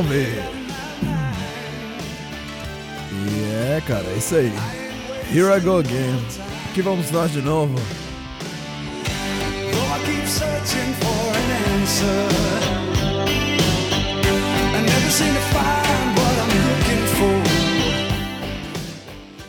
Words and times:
salve! 0.00 0.26
E 3.12 3.76
é, 3.76 3.82
cara, 3.86 4.04
é 4.06 4.16
isso 4.16 4.34
aí. 4.34 4.52
Here 5.32 5.52
I 5.52 5.60
go 5.60 5.78
again. 5.78 6.18
Aqui 6.70 6.82
vamos 6.82 7.10
nós 7.10 7.30
de 7.32 7.42
novo. 7.42 7.74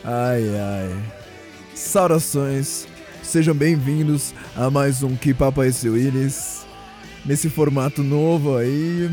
Ai, 0.04 0.42
ai. 0.58 1.02
Saudações. 1.74 2.86
Sejam 3.22 3.54
bem-vindos 3.54 4.34
a 4.56 4.68
mais 4.70 5.02
um 5.02 5.16
Que 5.16 5.32
Papo 5.32 5.62
é 5.62 5.68
esse 5.68 5.88
Willis. 5.88 6.66
Nesse 7.24 7.48
formato 7.48 8.02
novo 8.02 8.56
aí. 8.56 9.08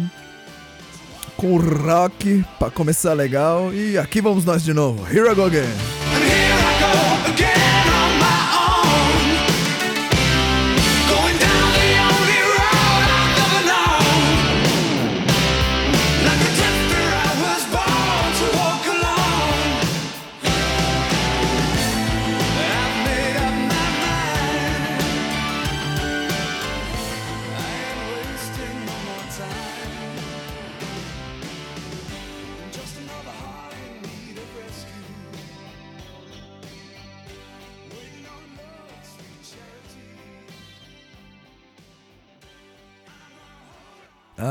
Com 1.40 1.56
rock 1.56 2.44
pra 2.60 2.70
começar 2.70 3.14
legal. 3.14 3.74
E 3.74 3.98
aqui 3.98 4.20
vamos 4.20 4.44
nós 4.44 4.62
de 4.62 4.74
novo. 4.74 5.08
Here 5.10 5.32
I 5.32 5.34
go 5.34 5.46
again. 5.46 5.99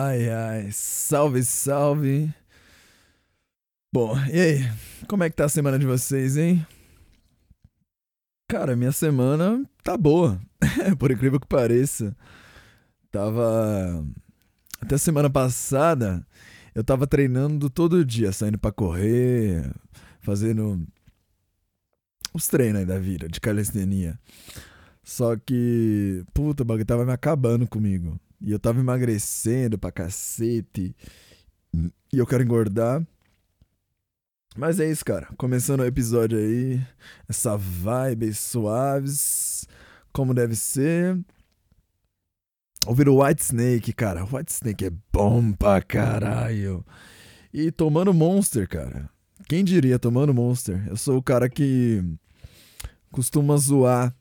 Ai, 0.08 0.30
ai. 0.30 0.72
Salve, 0.72 1.44
salve. 1.44 2.32
Bom, 3.92 4.16
e 4.32 4.40
aí? 4.40 4.58
Como 5.06 5.22
é 5.22 5.28
que 5.28 5.36
tá 5.36 5.44
a 5.44 5.48
semana 5.50 5.78
de 5.78 5.84
vocês, 5.84 6.38
hein? 6.38 6.66
Cara, 8.48 8.74
minha 8.74 8.90
semana 8.90 9.62
tá 9.84 9.98
boa. 9.98 10.40
Por 10.98 11.10
incrível 11.10 11.38
que 11.38 11.46
pareça. 11.46 12.16
Tava. 13.10 14.02
Até 14.80 14.96
semana 14.96 15.28
passada, 15.28 16.26
eu 16.74 16.82
tava 16.82 17.06
treinando 17.06 17.68
todo 17.68 18.02
dia, 18.02 18.32
saindo 18.32 18.56
pra 18.58 18.72
correr, 18.72 19.70
fazendo 20.20 20.86
os 22.32 22.46
treinos 22.46 22.80
aí 22.80 22.86
da 22.86 22.98
vida, 22.98 23.28
de 23.28 23.40
calistenia. 23.42 24.18
Só 25.04 25.36
que, 25.36 26.24
puta, 26.32 26.62
o 26.62 26.66
bagulho 26.66 26.86
tava 26.86 27.04
me 27.04 27.12
acabando 27.12 27.68
comigo. 27.68 28.18
E 28.40 28.50
eu 28.52 28.58
tava 28.58 28.80
emagrecendo 28.80 29.78
pra 29.78 29.90
cacete. 29.92 30.94
E 32.12 32.18
eu 32.18 32.26
quero 32.26 32.42
engordar. 32.42 33.04
Mas 34.56 34.80
é 34.80 34.90
isso, 34.90 35.04
cara. 35.04 35.28
Começando 35.36 35.80
o 35.80 35.86
episódio 35.86 36.38
aí. 36.38 36.80
Essa 37.28 37.56
vibe 37.56 38.32
suaves. 38.34 39.66
Como 40.12 40.34
deve 40.34 40.56
ser. 40.56 41.18
Ouvir 42.86 43.08
o 43.08 43.22
White 43.22 43.42
Snake, 43.42 43.92
cara. 43.92 44.24
White 44.24 44.52
Snake 44.52 44.84
é 44.86 44.92
bom 45.12 45.52
pra 45.52 45.82
caralho. 45.82 46.84
E 47.52 47.70
tomando 47.70 48.14
Monster, 48.14 48.68
cara. 48.68 49.10
Quem 49.46 49.64
diria 49.64 49.98
tomando 49.98 50.34
Monster? 50.34 50.86
Eu 50.88 50.96
sou 50.96 51.18
o 51.18 51.22
cara 51.22 51.48
que 51.48 52.02
costuma 53.10 53.56
zoar 53.56 54.14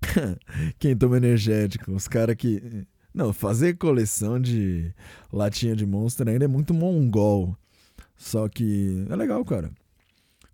quem 0.78 0.96
toma 0.96 1.16
energético. 1.16 1.92
Os 1.92 2.08
caras 2.08 2.36
que. 2.36 2.86
Não, 3.14 3.32
fazer 3.32 3.76
coleção 3.76 4.40
de 4.40 4.92
latinha 5.30 5.76
de 5.76 5.84
Monster 5.84 6.28
ainda 6.28 6.46
é 6.46 6.48
muito 6.48 6.72
mongol. 6.72 7.56
Só 8.16 8.48
que 8.48 9.04
é 9.10 9.16
legal, 9.16 9.44
cara. 9.44 9.70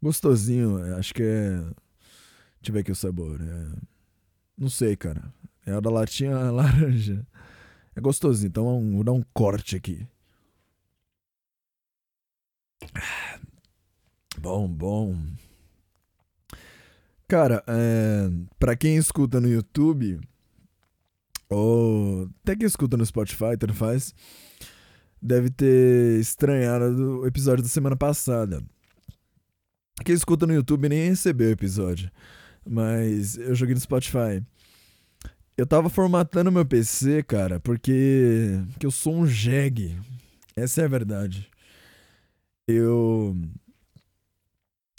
Gostosinho, 0.03 0.97
acho 0.97 1.15
que 1.15 1.23
é. 1.23 1.57
Deixa 2.61 2.69
eu 2.69 2.73
ver 2.73 2.81
aqui 2.81 2.93
o 2.93 2.97
sabor. 2.97 3.41
É... 3.41 3.67
Não 4.57 4.69
sei, 4.69 4.97
cara. 4.97 5.33
É 5.65 5.73
a 5.73 5.81
da 5.81 5.91
latinha 5.91 6.35
laranja. 6.51 7.25
É 7.95 8.01
gostosinho, 8.01 8.49
então 8.49 8.93
vou 8.93 9.05
dar 9.05 9.13
um 9.13 9.23
corte 9.33 9.77
aqui. 9.77 10.07
Bom, 14.41 14.69
bom. 14.69 15.17
Cara, 17.29 17.63
é... 17.67 18.31
pra 18.59 18.77
quem 18.77 18.97
escuta 18.97 19.41
no 19.41 19.49
YouTube, 19.49 20.21
ou 21.49 22.29
até 22.43 22.57
quem 22.57 22.67
escuta 22.67 22.97
no 22.97 23.07
Spotify, 23.07 23.57
tanto 23.59 23.75
faz, 23.75 24.15
deve 25.21 25.51
ter 25.51 26.21
estranhado 26.21 26.95
do 26.95 27.27
episódio 27.27 27.63
da 27.63 27.69
semana 27.69 27.97
passada. 27.97 28.63
Quem 30.05 30.15
escuta 30.15 30.47
no 30.47 30.55
YouTube 30.55 30.89
nem 30.89 31.09
recebeu 31.09 31.49
o 31.49 31.53
episódio, 31.53 32.11
mas 32.65 33.37
eu 33.37 33.55
joguei 33.55 33.75
no 33.75 33.81
Spotify. 33.81 34.43
Eu 35.57 35.67
tava 35.67 35.89
formatando 35.89 36.53
meu 36.53 36.65
PC, 36.65 37.23
cara, 37.25 37.59
porque 37.59 38.61
que 38.79 38.87
eu 38.87 38.93
sou 38.93 39.15
um 39.15 39.27
jegue. 39.27 39.99
Essa 40.55 40.83
é 40.83 40.85
a 40.85 40.89
verdade. 40.89 41.51
Eu 42.67 43.37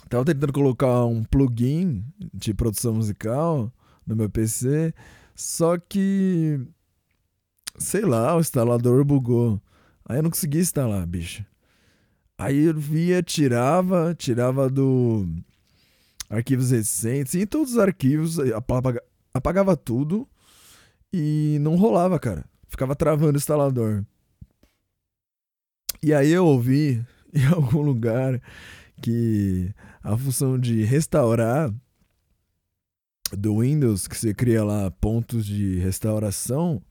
tava 0.10 0.26
tentando 0.26 0.52
colocar 0.52 1.06
um 1.06 1.24
plugin 1.24 2.04
de 2.34 2.54
produção 2.54 2.96
musical 2.96 3.72
no 4.06 4.16
meu 4.18 4.30
PC, 4.30 4.94
só 5.40 5.78
que 5.78 6.60
sei 7.78 8.02
lá, 8.02 8.36
o 8.36 8.42
instalador 8.42 9.06
bugou. 9.06 9.62
Aí 10.06 10.18
eu 10.18 10.24
não 10.24 10.30
conseguia 10.30 10.60
instalar, 10.60 11.06
bicho. 11.08 11.46
Aí 12.38 12.66
eu 12.66 12.74
via, 12.78 13.24
tirava, 13.24 14.14
tirava 14.14 14.70
do 14.70 15.26
arquivos 16.30 16.72
recentes, 16.72 17.34
e 17.36 17.46
todos 17.46 17.72
os 17.74 17.78
arquivos, 17.80 18.38
apaga- 18.54 19.02
apagava 19.34 19.76
tudo 19.78 20.28
e 21.12 21.58
não 21.62 21.76
rolava, 21.76 22.20
cara. 22.20 22.46
Ficava 22.68 22.96
travando 22.96 23.34
o 23.34 23.38
instalador. 23.38 24.04
E 26.04 26.14
aí 26.14 26.30
eu 26.32 26.46
ouvi 26.46 27.04
em 27.34 27.46
algum 27.46 27.82
lugar 27.82 28.42
que 29.02 29.74
a 30.04 30.18
função 30.18 30.60
de 30.60 30.84
restaurar 30.84 31.74
do 33.38 33.60
Windows, 33.60 34.08
que 34.08 34.18
você 34.18 34.34
cria 34.34 34.64
lá 34.64 34.90
pontos 34.92 35.46
de 35.46 35.78
restauração, 35.80 36.82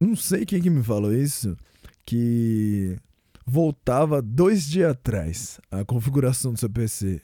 não 0.00 0.16
sei 0.16 0.44
quem 0.44 0.60
que 0.60 0.68
me 0.68 0.82
falou 0.82 1.14
isso, 1.14 1.56
que 2.04 2.98
voltava 3.46 4.20
dois 4.20 4.66
dias 4.66 4.90
atrás 4.90 5.60
a 5.70 5.84
configuração 5.84 6.52
do 6.52 6.58
seu 6.58 6.68
PC. 6.68 7.20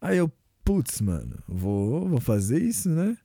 Aí 0.00 0.18
eu, 0.18 0.30
putz, 0.64 1.00
mano, 1.00 1.38
vou, 1.46 2.08
vou 2.08 2.20
fazer 2.20 2.60
isso, 2.62 2.88
né? 2.88 3.16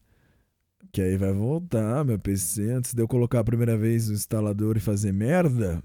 Que 0.91 1.01
aí 1.01 1.17
vai 1.17 1.33
voltar 1.33 2.05
meu 2.05 2.19
PC 2.19 2.69
antes 2.71 2.93
de 2.93 3.01
eu 3.01 3.07
colocar 3.07 3.39
a 3.39 3.43
primeira 3.43 3.75
vez 3.75 4.09
o 4.09 4.13
instalador 4.13 4.77
e 4.77 4.79
fazer 4.79 5.11
merda. 5.11 5.81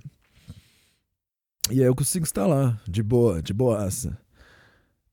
E 1.70 1.81
aí 1.81 1.87
eu 1.87 1.94
consigo 1.94 2.25
instalar, 2.25 2.81
de 2.87 3.02
boa, 3.02 3.43
de 3.43 3.55
boaça. 3.55 4.19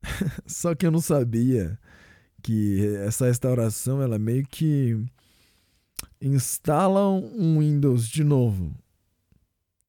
Só 0.45 0.75
que 0.75 0.85
eu 0.85 0.91
não 0.91 1.01
sabia 1.01 1.79
que 2.41 2.95
essa 2.97 3.25
restauração, 3.25 4.01
ela 4.01 4.19
meio 4.19 4.45
que 4.45 5.03
instala 6.21 7.09
um 7.09 7.59
Windows 7.59 8.07
de 8.07 8.23
novo. 8.23 8.73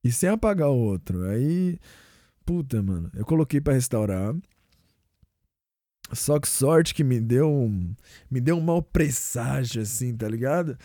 E 0.03 0.13
sem 0.13 0.29
apagar 0.29 0.69
o 0.69 0.77
outro. 0.77 1.29
Aí, 1.29 1.79
puta, 2.45 2.83
mano, 2.83 3.11
eu 3.15 3.25
coloquei 3.25 3.61
pra 3.61 3.75
restaurar. 3.75 4.35
Só 6.13 6.39
que 6.39 6.49
sorte 6.49 6.95
que 6.95 7.03
me 7.03 7.21
deu 7.21 7.51
um, 7.51 7.93
me 8.31 8.41
deu 8.41 8.57
um 8.57 8.61
mau 8.61 8.81
presságio 8.81 9.83
assim, 9.83 10.17
tá 10.17 10.29
ligado? 10.29 10.79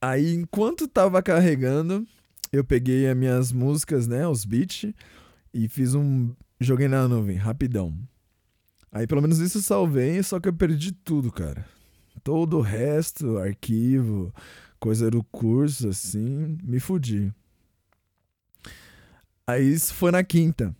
Aí, 0.00 0.34
enquanto 0.34 0.88
tava 0.88 1.22
carregando, 1.22 2.04
eu 2.52 2.64
peguei 2.64 3.08
as 3.08 3.16
minhas 3.16 3.52
músicas, 3.52 4.08
né, 4.08 4.26
os 4.26 4.44
beats 4.44 4.92
e 5.54 5.68
fiz 5.68 5.94
um 5.94 6.34
joguei 6.60 6.88
na 6.88 7.06
nuvem, 7.06 7.36
rapidão. 7.36 7.96
Aí 8.92 9.06
pelo 9.06 9.22
menos 9.22 9.38
isso 9.38 9.58
eu 9.58 9.62
salvei, 9.62 10.22
só 10.22 10.38
que 10.38 10.48
eu 10.48 10.52
perdi 10.52 10.92
tudo, 10.92 11.32
cara. 11.32 11.64
Todo 12.22 12.58
o 12.58 12.60
resto, 12.60 13.38
arquivo, 13.38 14.32
coisa 14.78 15.10
do 15.10 15.24
curso, 15.24 15.88
assim, 15.88 16.58
me 16.62 16.78
fudi. 16.78 17.32
Aí 19.46 19.72
isso 19.72 19.94
foi 19.94 20.10
na 20.10 20.22
quinta. 20.22 20.76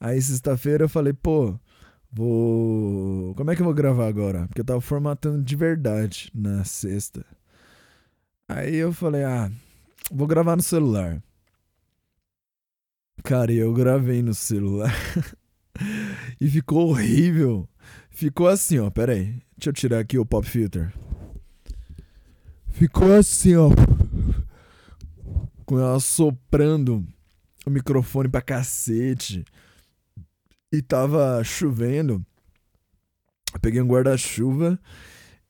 Aí 0.00 0.20
sexta-feira 0.22 0.84
eu 0.84 0.88
falei, 0.88 1.12
pô, 1.12 1.58
vou. 2.10 3.34
Como 3.34 3.50
é 3.50 3.56
que 3.56 3.62
eu 3.62 3.66
vou 3.66 3.74
gravar 3.74 4.06
agora? 4.08 4.46
Porque 4.46 4.60
eu 4.60 4.64
tava 4.64 4.80
formatando 4.80 5.42
de 5.42 5.56
verdade 5.56 6.30
na 6.34 6.64
sexta. 6.64 7.24
Aí 8.48 8.76
eu 8.76 8.92
falei, 8.92 9.24
ah, 9.24 9.50
vou 10.10 10.26
gravar 10.26 10.56
no 10.56 10.62
celular. 10.62 11.22
Cara, 13.24 13.52
eu 13.52 13.72
gravei 13.74 14.22
no 14.22 14.34
celular. 14.34 14.94
e 16.40 16.48
ficou 16.48 16.90
horrível. 16.90 17.68
Ficou 18.10 18.48
assim, 18.48 18.78
ó. 18.78 18.90
Pera 18.90 19.12
aí. 19.12 19.40
Deixa 19.56 19.70
eu 19.70 19.72
tirar 19.72 20.00
aqui 20.00 20.18
o 20.18 20.26
pop 20.26 20.46
filter. 20.46 20.92
Ficou 22.70 23.14
assim, 23.14 23.56
ó. 23.56 23.70
Com 25.64 25.78
ela 25.78 26.00
soprando 26.00 27.06
o 27.66 27.70
microfone 27.70 28.28
pra 28.28 28.40
cacete. 28.40 29.44
E 30.72 30.82
tava 30.82 31.42
chovendo. 31.44 32.24
Eu 33.54 33.60
peguei 33.60 33.80
um 33.80 33.88
guarda-chuva 33.88 34.78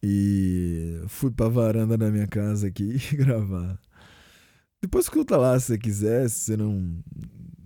e 0.03 1.03
fui 1.09 1.31
pra 1.31 1.49
varanda 1.49 1.99
da 1.99 2.11
minha 2.11 2.27
casa 2.27 2.69
aqui 2.69 2.99
gravar. 3.17 3.79
Depois 4.81 5.07
escuta 5.07 5.37
lá 5.37 5.59
se 5.59 5.67
você 5.67 5.79
quiser, 5.79 6.29
se 6.31 6.41
você 6.41 6.57
não, 6.57 7.03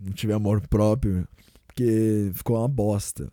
não 0.00 0.12
tiver 0.12 0.32
amor 0.32 0.66
próprio, 0.66 1.28
porque 1.72 2.30
ficou 2.34 2.58
uma 2.58 2.68
bosta. 2.68 3.32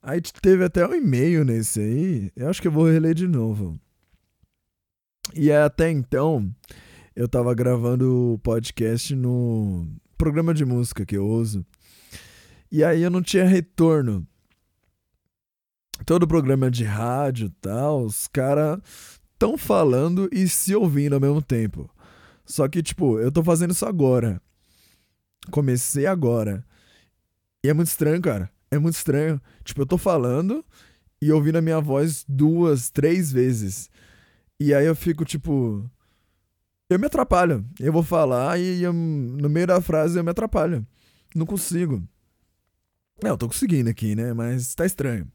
Aí 0.00 0.20
teve 0.20 0.64
até 0.64 0.86
um 0.86 0.94
e-mail 0.94 1.44
nesse 1.44 1.80
aí, 1.80 2.32
eu 2.34 2.48
acho 2.48 2.62
que 2.62 2.68
eu 2.68 2.72
vou 2.72 2.88
reler 2.88 3.14
de 3.14 3.26
novo. 3.26 3.78
E 5.34 5.52
até 5.52 5.90
então, 5.90 6.50
eu 7.14 7.28
tava 7.28 7.52
gravando 7.52 8.34
o 8.34 8.38
podcast 8.38 9.14
no 9.14 9.86
programa 10.16 10.54
de 10.54 10.64
música 10.64 11.04
que 11.04 11.16
eu 11.16 11.26
uso. 11.26 11.66
E 12.72 12.82
aí 12.82 13.02
eu 13.02 13.10
não 13.10 13.20
tinha 13.20 13.44
retorno. 13.44 14.26
Todo 16.06 16.26
programa 16.26 16.70
de 16.70 16.84
rádio 16.84 17.48
e 17.48 17.54
tal, 17.60 18.04
os 18.04 18.26
caras 18.26 18.80
tão 19.38 19.58
falando 19.58 20.30
e 20.32 20.48
se 20.48 20.74
ouvindo 20.74 21.14
ao 21.14 21.20
mesmo 21.20 21.42
tempo. 21.42 21.90
Só 22.46 22.66
que, 22.68 22.82
tipo, 22.82 23.18
eu 23.18 23.30
tô 23.30 23.44
fazendo 23.44 23.72
isso 23.72 23.84
agora. 23.84 24.40
Comecei 25.50 26.06
agora. 26.06 26.64
E 27.64 27.68
é 27.68 27.74
muito 27.74 27.88
estranho, 27.88 28.20
cara. 28.22 28.50
É 28.70 28.78
muito 28.78 28.94
estranho. 28.94 29.40
Tipo, 29.64 29.82
eu 29.82 29.86
tô 29.86 29.98
falando 29.98 30.64
e 31.20 31.30
ouvindo 31.32 31.56
a 31.58 31.62
minha 31.62 31.80
voz 31.80 32.24
duas, 32.28 32.90
três 32.90 33.30
vezes. 33.32 33.90
E 34.60 34.74
aí 34.74 34.86
eu 34.86 34.96
fico, 34.96 35.24
tipo. 35.24 35.88
Eu 36.90 36.98
me 36.98 37.06
atrapalho. 37.06 37.64
Eu 37.78 37.92
vou 37.92 38.02
falar 38.02 38.58
e 38.58 38.82
eu- 38.82 38.92
no 38.92 39.48
meio 39.48 39.66
da 39.66 39.80
frase 39.80 40.18
eu 40.18 40.24
me 40.24 40.30
atrapalho. 40.30 40.86
Não 41.34 41.46
consigo. 41.46 42.02
Não, 43.22 43.30
eu 43.30 43.38
tô 43.38 43.46
conseguindo 43.48 43.88
aqui, 43.90 44.14
né? 44.16 44.32
Mas 44.32 44.74
tá 44.74 44.84
estranho. 44.86 45.30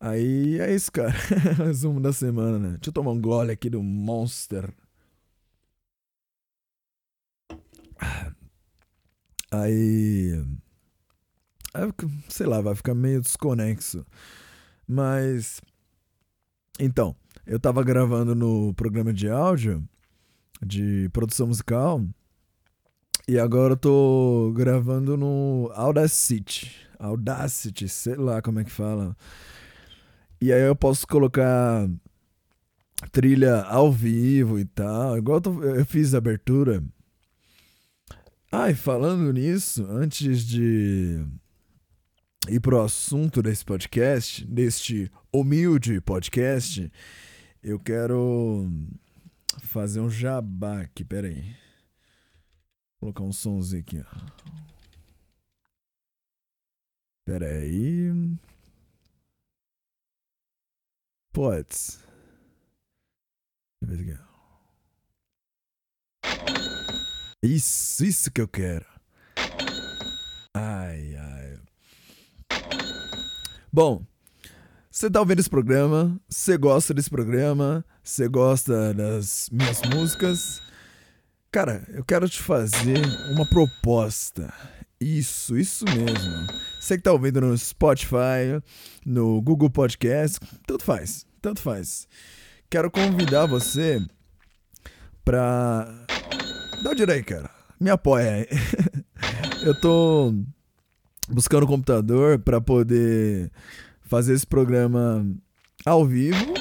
Aí 0.00 0.58
é 0.60 0.74
isso, 0.74 0.90
cara. 0.90 1.12
Resumo 1.64 2.00
da 2.00 2.12
semana, 2.12 2.58
né? 2.58 2.68
Deixa 2.70 2.88
eu 2.88 2.92
tomar 2.92 3.12
um 3.12 3.20
gole 3.20 3.52
aqui 3.52 3.70
do 3.70 3.82
Monster. 3.82 4.72
Aí. 9.50 10.42
Sei 12.28 12.46
lá, 12.46 12.60
vai 12.60 12.74
ficar 12.74 12.94
meio 12.94 13.20
desconexo. 13.20 14.04
Mas. 14.86 15.60
Então, 16.78 17.14
eu 17.46 17.58
tava 17.60 17.82
gravando 17.82 18.34
no 18.34 18.72
programa 18.74 19.12
de 19.12 19.28
áudio 19.28 19.86
de 20.64 21.08
produção 21.12 21.46
musical. 21.46 22.04
E 23.28 23.38
agora 23.38 23.74
eu 23.74 23.76
tô 23.76 24.52
gravando 24.56 25.16
no 25.16 25.70
Audacity. 25.74 26.72
Audacity, 26.98 27.88
sei 27.88 28.16
lá 28.16 28.42
como 28.42 28.60
é 28.60 28.64
que 28.64 28.70
fala. 28.70 29.16
E 30.40 30.52
aí 30.52 30.62
eu 30.62 30.74
posso 30.74 31.06
colocar 31.06 31.88
trilha 33.12 33.62
ao 33.62 33.92
vivo 33.92 34.58
e 34.58 34.64
tal. 34.64 35.16
Igual 35.18 35.38
eu, 35.38 35.40
tô- 35.42 35.62
eu 35.62 35.84
fiz 35.86 36.14
a 36.14 36.18
abertura. 36.18 36.82
Ah, 38.50 38.72
falando 38.74 39.32
nisso, 39.32 39.86
antes 39.88 40.44
de 40.44 41.24
ir 42.48 42.60
pro 42.60 42.82
assunto 42.82 43.42
desse 43.42 43.64
podcast, 43.64 44.44
deste 44.46 45.10
humilde 45.32 46.00
podcast, 46.00 46.90
eu 47.62 47.78
quero 47.78 48.68
fazer 49.62 50.00
um 50.00 50.10
jabá 50.10 50.82
aqui, 50.82 51.04
peraí. 51.04 51.56
Vou 53.00 53.12
colocar 53.12 53.24
um 53.24 53.32
somzinho 53.32 53.82
aqui, 53.82 54.00
ó. 54.00 54.52
Peraí. 57.24 58.10
Aqui. 63.82 64.18
Isso, 67.42 68.04
isso 68.04 68.30
que 68.30 68.40
eu 68.40 68.48
quero. 68.48 68.86
Ai, 70.54 71.16
ai. 71.16 71.71
Bom, 73.72 74.04
você 74.90 75.10
tá 75.10 75.20
ouvindo 75.20 75.40
esse 75.40 75.48
programa, 75.48 76.20
você 76.28 76.58
gosta 76.58 76.92
desse 76.92 77.08
programa, 77.08 77.82
você 78.04 78.28
gosta 78.28 78.92
das 78.92 79.48
minhas 79.50 79.80
músicas. 79.82 80.60
Cara, 81.50 81.82
eu 81.88 82.04
quero 82.04 82.28
te 82.28 82.42
fazer 82.42 83.00
uma 83.30 83.46
proposta. 83.46 84.52
Isso, 85.00 85.56
isso 85.56 85.84
mesmo. 85.86 86.46
Você 86.78 86.96
que 86.96 87.02
tá 87.02 87.12
ouvindo 87.12 87.40
no 87.40 87.56
Spotify, 87.56 88.62
no 89.04 89.40
Google 89.40 89.70
Podcast, 89.70 90.38
tanto 90.66 90.84
faz, 90.84 91.26
tanto 91.40 91.60
faz. 91.60 92.06
Quero 92.68 92.90
convidar 92.90 93.46
você 93.46 93.98
pra. 95.24 95.86
Dá 96.82 96.90
o 96.90 96.94
direito, 96.94 97.26
cara. 97.26 97.50
Me 97.80 97.90
apoia 97.90 98.30
aí. 98.30 98.48
Eu 99.64 99.74
tô 99.80 100.34
buscando 101.28 101.64
um 101.64 101.68
computador 101.68 102.38
pra 102.38 102.60
poder 102.60 103.50
fazer 104.02 104.34
esse 104.34 104.46
programa 104.46 105.26
ao 105.84 106.04
vivo, 106.06 106.54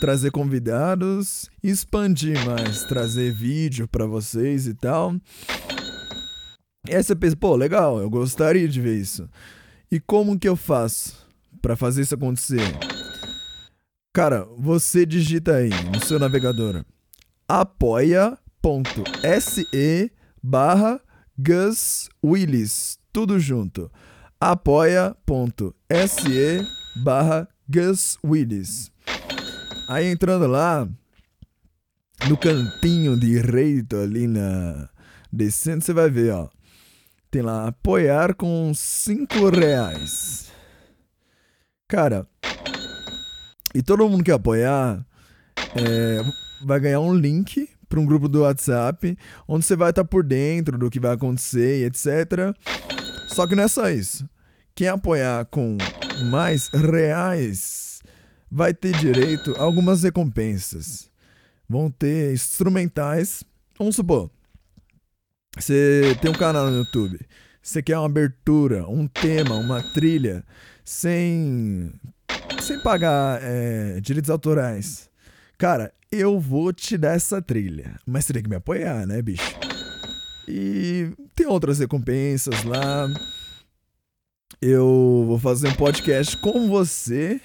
trazer 0.00 0.30
convidados, 0.30 1.50
expandir 1.62 2.38
mais, 2.44 2.84
trazer 2.84 3.32
vídeo 3.32 3.88
pra 3.88 4.06
vocês 4.06 4.66
e 4.66 4.74
tal. 4.74 5.14
E 6.88 6.94
aí 6.94 7.02
você 7.02 7.14
pensa, 7.14 7.36
pô, 7.36 7.54
legal, 7.54 8.00
eu 8.00 8.10
gostaria 8.10 8.68
de 8.68 8.80
ver 8.80 8.96
isso. 8.96 9.28
E 9.90 10.00
como 10.00 10.38
que 10.38 10.48
eu 10.48 10.56
faço 10.56 11.26
pra 11.60 11.76
fazer 11.76 12.02
isso 12.02 12.14
acontecer? 12.14 12.60
Cara, 14.12 14.46
você 14.58 15.06
digita 15.06 15.54
aí 15.54 15.70
no 15.90 16.04
seu 16.04 16.18
navegador 16.18 16.84
apoia.se 17.48 18.50
barra 20.42 21.00
Gus 21.38 22.08
Willis, 22.24 22.98
tudo 23.12 23.38
junto. 23.38 23.90
apoia.se 24.40 25.16
barra 27.04 27.46
Gus 27.68 28.18
Willis. 28.24 28.90
Aí 29.88 30.06
entrando 30.06 30.46
lá, 30.46 30.88
no 32.28 32.36
cantinho 32.36 33.18
direito 33.18 33.96
ali 33.96 34.26
na 34.26 34.88
descendo, 35.32 35.84
você 35.84 35.92
vai 35.92 36.10
ver, 36.10 36.32
ó. 36.32 36.48
Tem 37.30 37.42
lá 37.42 37.68
apoiar 37.68 38.34
com 38.34 38.72
5 38.74 39.48
reais. 39.50 40.50
Cara, 41.88 42.26
e 43.74 43.82
todo 43.82 44.08
mundo 44.08 44.24
que 44.24 44.30
apoiar 44.30 45.04
é, 45.74 46.22
vai 46.64 46.80
ganhar 46.80 47.00
um 47.00 47.14
link 47.14 47.68
para 47.88 48.00
um 48.00 48.06
grupo 48.06 48.28
do 48.28 48.40
WhatsApp, 48.40 49.18
onde 49.46 49.66
você 49.66 49.76
vai 49.76 49.90
estar 49.90 50.04
por 50.04 50.24
dentro 50.24 50.78
do 50.78 50.90
que 50.90 50.98
vai 50.98 51.12
acontecer 51.12 51.80
e 51.80 51.84
etc. 51.84 52.56
Só 53.32 53.46
que 53.46 53.54
não 53.54 53.64
é 53.64 53.68
só 53.68 53.88
isso. 53.90 54.28
Quem 54.74 54.88
apoiar 54.88 55.44
com 55.46 55.76
mais 56.30 56.68
reais 56.68 58.00
vai 58.50 58.74
ter 58.74 58.96
direito 58.96 59.54
a 59.58 59.62
algumas 59.62 60.02
recompensas. 60.02 61.10
Vão 61.68 61.90
ter 61.90 62.32
instrumentais. 62.32 63.42
Vamos 63.78 63.96
supor, 63.96 64.30
você 65.56 66.16
tem 66.20 66.30
um 66.30 66.34
canal 66.34 66.70
no 66.70 66.78
YouTube. 66.78 67.20
Você 67.62 67.82
quer 67.82 67.98
uma 67.98 68.06
abertura, 68.06 68.88
um 68.88 69.06
tema, 69.06 69.54
uma 69.54 69.82
trilha, 69.82 70.44
sem, 70.84 71.92
sem 72.60 72.80
pagar 72.80 73.38
é, 73.42 74.00
direitos 74.00 74.30
autorais. 74.30 75.10
Cara, 75.58 75.92
eu 76.10 76.40
vou 76.40 76.72
te 76.72 76.96
dar 76.96 77.14
essa 77.14 77.40
trilha. 77.40 77.98
Mas 78.06 78.24
tem 78.24 78.42
que 78.42 78.48
me 78.48 78.56
apoiar, 78.56 79.06
né, 79.06 79.20
bicho? 79.20 79.71
E 80.48 81.12
tem 81.34 81.46
outras 81.46 81.78
recompensas 81.78 82.64
lá. 82.64 83.08
Eu 84.60 85.24
vou 85.26 85.38
fazer 85.38 85.68
um 85.68 85.74
podcast 85.74 86.36
com 86.38 86.68
você 86.68 87.40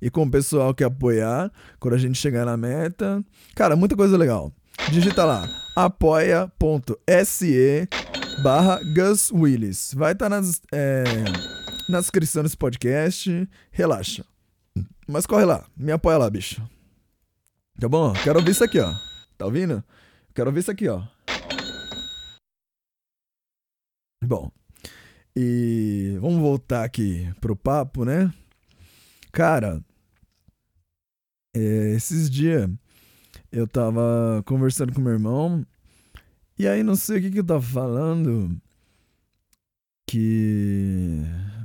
e 0.00 0.10
com 0.10 0.24
o 0.24 0.30
pessoal 0.30 0.74
que 0.74 0.84
apoiar 0.84 1.52
quando 1.78 1.94
a 1.94 1.98
gente 1.98 2.18
chegar 2.18 2.44
na 2.44 2.56
meta. 2.56 3.24
Cara, 3.54 3.76
muita 3.76 3.96
coisa 3.96 4.16
legal. 4.16 4.52
Digita 4.90 5.24
lá 5.24 5.48
apoia.se 5.76 6.48
barra 8.42 8.80
Gus 8.94 9.30
Willis. 9.30 9.92
Vai 9.94 10.12
estar 10.12 10.30
nas, 10.30 10.62
é, 10.72 11.04
na 11.88 12.00
descrição 12.00 12.42
desse 12.42 12.56
podcast. 12.56 13.46
Relaxa. 13.70 14.24
Mas 15.06 15.26
corre 15.26 15.44
lá, 15.44 15.66
me 15.76 15.92
apoia 15.92 16.16
lá, 16.16 16.30
bicho. 16.30 16.66
Tá 17.78 17.88
bom? 17.88 18.14
Quero 18.24 18.38
ouvir 18.38 18.52
isso 18.52 18.64
aqui, 18.64 18.80
ó. 18.80 18.90
Tá 19.36 19.44
ouvindo? 19.44 19.84
Quero 20.34 20.48
ouvir 20.48 20.60
isso 20.60 20.70
aqui, 20.70 20.88
ó. 20.88 21.02
Bom, 24.26 24.50
e 25.36 26.18
vamos 26.20 26.40
voltar 26.40 26.82
aqui 26.82 27.32
pro 27.40 27.54
papo, 27.54 28.04
né? 28.04 28.34
Cara, 29.30 29.80
é, 31.54 31.92
esses 31.94 32.28
dias 32.28 32.68
eu 33.52 33.68
tava 33.68 34.42
conversando 34.44 34.92
com 34.92 35.00
meu 35.00 35.12
irmão 35.12 35.64
e 36.58 36.66
aí 36.66 36.82
não 36.82 36.96
sei 36.96 37.18
o 37.18 37.22
que 37.22 37.30
que 37.30 37.38
eu 37.38 37.44
tava 37.44 37.62
falando 37.62 38.60
que... 40.08 41.22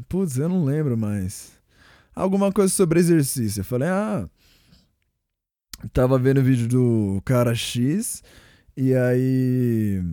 Putz, 0.08 0.38
eu 0.38 0.48
não 0.48 0.64
lembro 0.64 0.96
mais. 0.96 1.54
Alguma 2.14 2.52
coisa 2.52 2.72
sobre 2.72 3.00
exercício. 3.00 3.62
Eu 3.62 3.66
falei, 3.66 3.90
ah... 3.90 4.30
Tava 5.94 6.20
vendo 6.20 6.42
o 6.42 6.44
vídeo 6.44 6.68
do 6.68 7.22
cara 7.26 7.56
X 7.56 8.22
e 8.78 8.94
aí... 8.94 10.04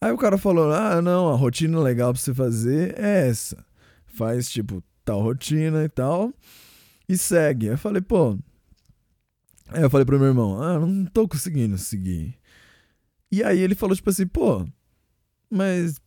Aí 0.00 0.12
o 0.12 0.16
cara 0.18 0.38
falou, 0.38 0.72
ah, 0.72 1.02
não, 1.02 1.28
a 1.28 1.36
rotina 1.36 1.78
legal 1.80 2.12
pra 2.12 2.20
você 2.22 2.32
fazer 2.34 2.98
é 2.98 3.28
essa. 3.28 3.64
Faz, 4.06 4.48
tipo, 4.50 4.82
tal 5.04 5.20
rotina 5.22 5.84
e 5.84 5.88
tal 5.88 6.32
e 7.08 7.18
segue. 7.18 7.66
Aí 7.68 7.74
eu 7.74 7.78
falei, 7.78 8.00
pô... 8.00 8.38
Aí 9.68 9.82
eu 9.82 9.90
falei 9.90 10.04
pro 10.04 10.18
meu 10.18 10.28
irmão, 10.28 10.60
ah, 10.62 10.78
não 10.80 11.04
tô 11.06 11.28
conseguindo 11.28 11.78
seguir. 11.78 12.34
E 13.30 13.42
aí 13.44 13.60
ele 13.60 13.74
falou, 13.76 13.94
tipo 13.94 14.10
assim, 14.10 14.26
pô, 14.26 14.66
mas 15.48 16.00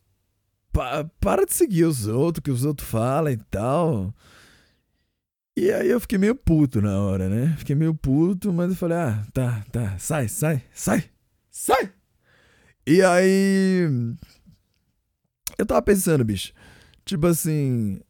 pa- 0.72 1.04
para 1.20 1.46
de 1.46 1.54
seguir 1.54 1.84
os 1.84 2.06
outros, 2.06 2.42
que 2.44 2.50
os 2.50 2.64
outros 2.64 2.88
falam 2.88 3.32
e 3.32 3.38
tal. 3.38 4.14
E 5.56 5.70
aí 5.72 5.88
eu 5.88 6.00
fiquei 6.00 6.18
meio 6.18 6.34
puto 6.34 6.82
na 6.82 6.98
hora, 7.00 7.28
né? 7.28 7.54
Fiquei 7.56 7.74
meio 7.76 7.94
puto, 7.94 8.52
mas 8.52 8.70
eu 8.70 8.76
falei, 8.76 8.98
ah, 8.98 9.26
tá, 9.32 9.64
tá, 9.72 9.96
sai, 9.98 10.28
sai, 10.28 10.62
sai, 10.74 11.04
sai! 11.50 11.93
E 12.86 13.02
aí. 13.02 13.88
Eu 15.58 15.66
tava 15.66 15.82
pensando, 15.82 16.24
bicho, 16.24 16.52
tipo 17.04 17.26
assim. 17.26 18.00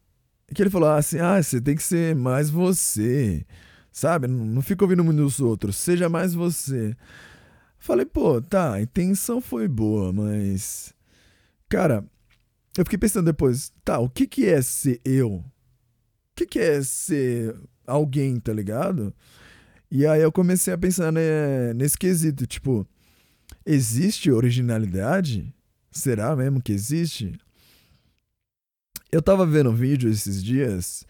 Que 0.55 0.63
ele 0.63 0.71
falou 0.71 0.89
assim, 0.91 1.19
ah, 1.19 1.43
você 1.43 1.61
tem 1.61 1.75
que 1.75 1.83
ser 1.83 2.15
mais 2.15 2.51
você, 2.51 3.45
sabe? 3.91 4.29
Não, 4.29 4.45
não 4.45 4.63
fica 4.63 4.85
ouvindo 4.85 5.03
muito 5.03 5.25
os 5.25 5.41
outros, 5.41 5.77
seja 5.77 6.09
mais 6.09 6.35
você. 6.35 6.97
Falei, 7.79 8.07
pô, 8.07 8.41
tá, 8.41 8.75
a 8.75 8.83
intenção 8.83 9.41
foi 9.41 9.69
boa, 9.69 10.13
mas. 10.13 10.93
Cara, 11.69 12.05
eu 12.77 12.85
fiquei 12.85 12.99
pensando 12.99 13.27
depois, 13.27 13.73
tá, 13.85 13.99
o 13.99 14.09
que 14.09 14.27
que 14.27 14.47
é 14.47 14.61
ser 14.63 15.01
eu? 15.05 15.37
O 15.37 15.45
que 16.37 16.47
que 16.47 16.59
é 16.59 16.83
ser 16.83 17.57
alguém, 17.87 18.39
tá 18.41 18.53
ligado? 18.53 19.15
E 19.91 20.07
aí 20.07 20.23
eu 20.23 20.33
comecei 20.33 20.75
a 20.75 20.79
pensar 20.79 21.13
né, 21.13 21.73
nesse 21.75 21.97
quesito, 21.97 22.47
tipo, 22.47 22.87
existe 23.65 24.31
originalidade? 24.31 25.53
Será 25.91 26.35
mesmo 26.35 26.63
que 26.63 26.73
existe? 26.73 27.33
Eu 29.11 29.23
tava 29.23 29.47
vendo 29.47 29.71
um 29.71 29.75
vídeo 29.75 30.11
esses 30.11 30.43
dias, 30.43 31.07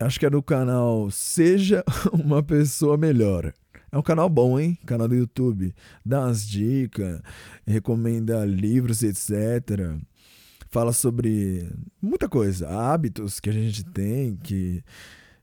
acho 0.00 0.18
que 0.18 0.26
é 0.26 0.30
do 0.30 0.42
canal 0.42 1.10
Seja 1.10 1.84
uma 2.12 2.42
Pessoa 2.42 2.96
Melhor. 2.96 3.52
É 3.90 3.96
um 3.96 4.02
canal 4.02 4.28
bom, 4.28 4.58
hein? 4.58 4.76
Canal 4.84 5.08
do 5.08 5.14
YouTube. 5.14 5.74
Dá 6.04 6.20
umas 6.20 6.46
dicas, 6.46 7.22
recomenda 7.66 8.44
livros, 8.44 9.02
etc. 9.02 9.96
Fala 10.68 10.92
sobre 10.92 11.70
muita 12.02 12.28
coisa, 12.28 12.68
hábitos 12.68 13.40
que 13.40 13.48
a 13.48 13.52
gente 13.52 13.84
tem 13.84 14.36
que 14.36 14.82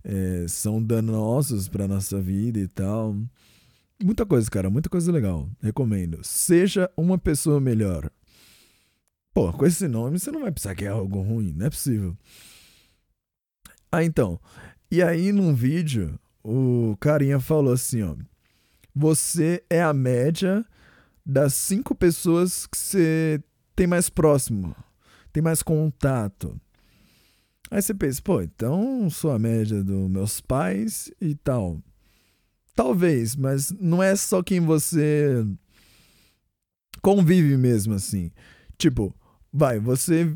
é, 0.04 0.46
são 0.48 0.82
danosos 0.84 1.68
pra 1.68 1.88
nossa 1.88 2.22
vida 2.22 2.60
e 2.60 2.68
tal. 2.68 3.16
Muita 4.04 4.26
coisa, 4.26 4.50
cara, 4.50 4.70
muita 4.70 4.90
coisa 4.90 5.12
legal. 5.12 5.50
Recomendo. 5.62 6.20
Seja 6.24 6.90
uma 6.98 7.18
pessoa 7.18 7.62
melhor. 7.62 8.12
Pô, 9.34 9.52
com 9.54 9.66
esse 9.66 9.88
nome 9.88 10.20
você 10.20 10.32
não 10.32 10.42
vai 10.42 10.52
pensar 10.52 10.76
que 10.76 10.86
é 10.86 10.90
algo 10.90 11.22
ruim, 11.22 11.54
não 11.54 11.66
é 11.66 11.70
possível. 11.70 12.18
Ah, 13.92 14.04
então. 14.04 14.40
E 14.92 15.02
aí 15.02 15.32
num 15.32 15.54
vídeo, 15.54 16.20
o 16.44 16.96
carinha 17.00 17.40
falou 17.40 17.74
assim, 17.74 18.02
ó. 18.02 18.16
Você 18.94 19.64
é 19.70 19.82
a 19.82 19.94
média 19.94 20.66
das 21.26 21.54
cinco 21.54 21.94
pessoas 21.94 22.66
que 22.66 22.78
você 22.78 23.44
tem 23.76 23.88
mais 23.88 24.10
próximo, 24.10 24.76
tem 25.34 25.44
mais 25.44 25.62
contato. 25.62 26.60
Aí 27.70 27.82
você 27.82 27.94
pensa, 27.94 28.22
pô, 28.22 28.42
então 28.42 29.10
sou 29.10 29.32
a 29.32 29.40
média 29.40 29.84
dos 29.84 30.10
meus 30.10 30.40
pais 30.40 31.12
e 31.20 31.36
tal. 31.36 31.82
Talvez, 32.76 33.36
mas 33.36 33.72
não 33.72 34.04
é 34.04 34.16
só 34.16 34.44
quem 34.44 34.60
você 34.60 35.46
convive 37.02 37.56
mesmo 37.56 37.94
assim. 37.94 38.32
Tipo, 38.78 39.16
vai, 39.52 39.80
você 39.80 40.36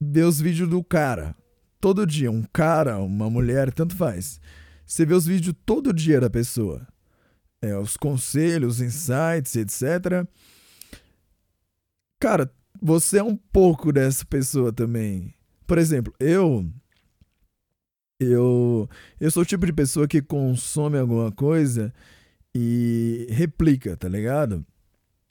vê 0.00 0.22
os 0.22 0.40
vídeos 0.40 0.68
do 0.68 0.82
cara 0.82 1.36
todo 1.80 2.06
dia, 2.06 2.30
um 2.30 2.42
cara, 2.42 2.98
uma 2.98 3.30
mulher, 3.30 3.72
tanto 3.72 3.96
faz. 3.96 4.40
Você 4.84 5.06
vê 5.06 5.14
os 5.14 5.26
vídeos 5.26 5.56
todo 5.64 5.92
dia 5.92 6.20
da 6.20 6.28
pessoa. 6.28 6.86
É, 7.62 7.76
os 7.76 7.96
conselhos, 7.96 8.76
os 8.76 8.80
insights, 8.80 9.56
etc. 9.56 10.26
Cara, 12.18 12.52
você 12.80 13.18
é 13.18 13.22
um 13.22 13.36
pouco 13.36 13.92
dessa 13.92 14.24
pessoa 14.24 14.72
também. 14.72 15.34
Por 15.66 15.78
exemplo, 15.78 16.14
eu 16.18 16.70
eu 18.20 18.88
eu 19.20 19.30
sou 19.30 19.42
o 19.42 19.46
tipo 19.46 19.66
de 19.66 19.72
pessoa 19.72 20.06
que 20.08 20.22
consome 20.22 20.98
alguma 20.98 21.32
coisa 21.32 21.92
e 22.54 23.26
replica, 23.30 23.96
tá 23.96 24.08
ligado? 24.08 24.64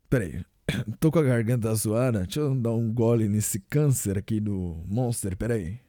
Peraí, 0.10 0.44
tô 1.00 1.12
com 1.12 1.20
a 1.20 1.24
garganta 1.24 1.74
zoada. 1.76 2.24
Deixa 2.24 2.42
eu 2.42 2.56
dar 2.56 2.72
um 2.74 2.94
gole 2.94 3.28
nesse 3.30 3.60
câncer 3.60 4.18
aqui 4.18 4.40
do 4.40 4.84
Monster, 4.88 5.38
peraí. 5.38 5.80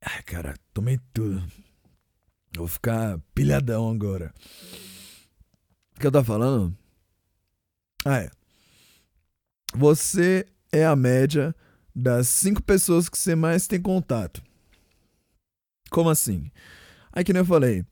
Ai, 0.00 0.22
cara, 0.24 0.54
tomei 0.72 0.98
tudo. 1.12 1.42
Vou 2.56 2.66
ficar 2.68 3.18
pilhadão 3.34 3.90
agora. 3.90 4.34
O 5.96 6.00
que 6.00 6.06
eu 6.06 6.12
tava 6.12 6.24
falando? 6.24 6.76
Ah, 8.04 8.18
é. 8.18 8.30
Você 9.74 10.46
é 10.70 10.84
a 10.84 10.94
média 10.94 11.54
das 11.94 12.28
cinco 12.28 12.62
pessoas 12.62 13.08
que 13.08 13.18
você 13.18 13.34
mais 13.34 13.66
tem 13.66 13.80
contato. 13.80 14.42
Como 15.90 16.08
assim? 16.08 16.50
Aí 17.12 17.22
que 17.22 17.32
nem 17.32 17.40
eu 17.40 17.46
falei, 17.46 17.84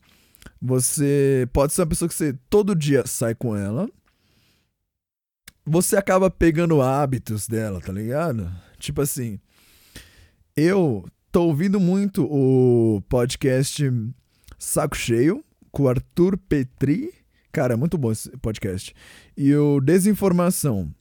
você 0.61 1.49
pode 1.53 1.73
ser 1.73 1.83
uma 1.83 1.89
pessoa 1.89 2.09
que 2.09 2.15
você 2.15 2.35
todo 2.49 2.75
dia 2.75 3.07
sai 3.07 3.35
com 3.35 3.57
ela. 3.57 3.89
Você 5.67 5.97
acaba 5.97 6.31
pegando 6.31 6.81
hábitos 6.81 7.47
dela, 7.47 7.81
tá 7.81 7.93
ligado? 7.93 8.51
Tipo 8.79 9.03
assim, 9.03 9.39
eu 10.57 11.07
tô 11.31 11.45
ouvindo 11.45 11.79
muito 11.79 12.25
o 12.25 13.03
podcast 13.09 13.85
Saco 14.59 14.97
Cheio 14.97 15.45
com 15.71 15.85
o 15.85 15.89
Arthur 15.89 16.37
Petri. 16.37 17.13
Cara, 17.53 17.75
é 17.75 17.77
muito 17.77 17.99
bom 17.99 18.11
esse 18.11 18.31
podcast. 18.39 18.95
E 19.37 19.55
o 19.55 19.81
Desinformação, 19.81 20.93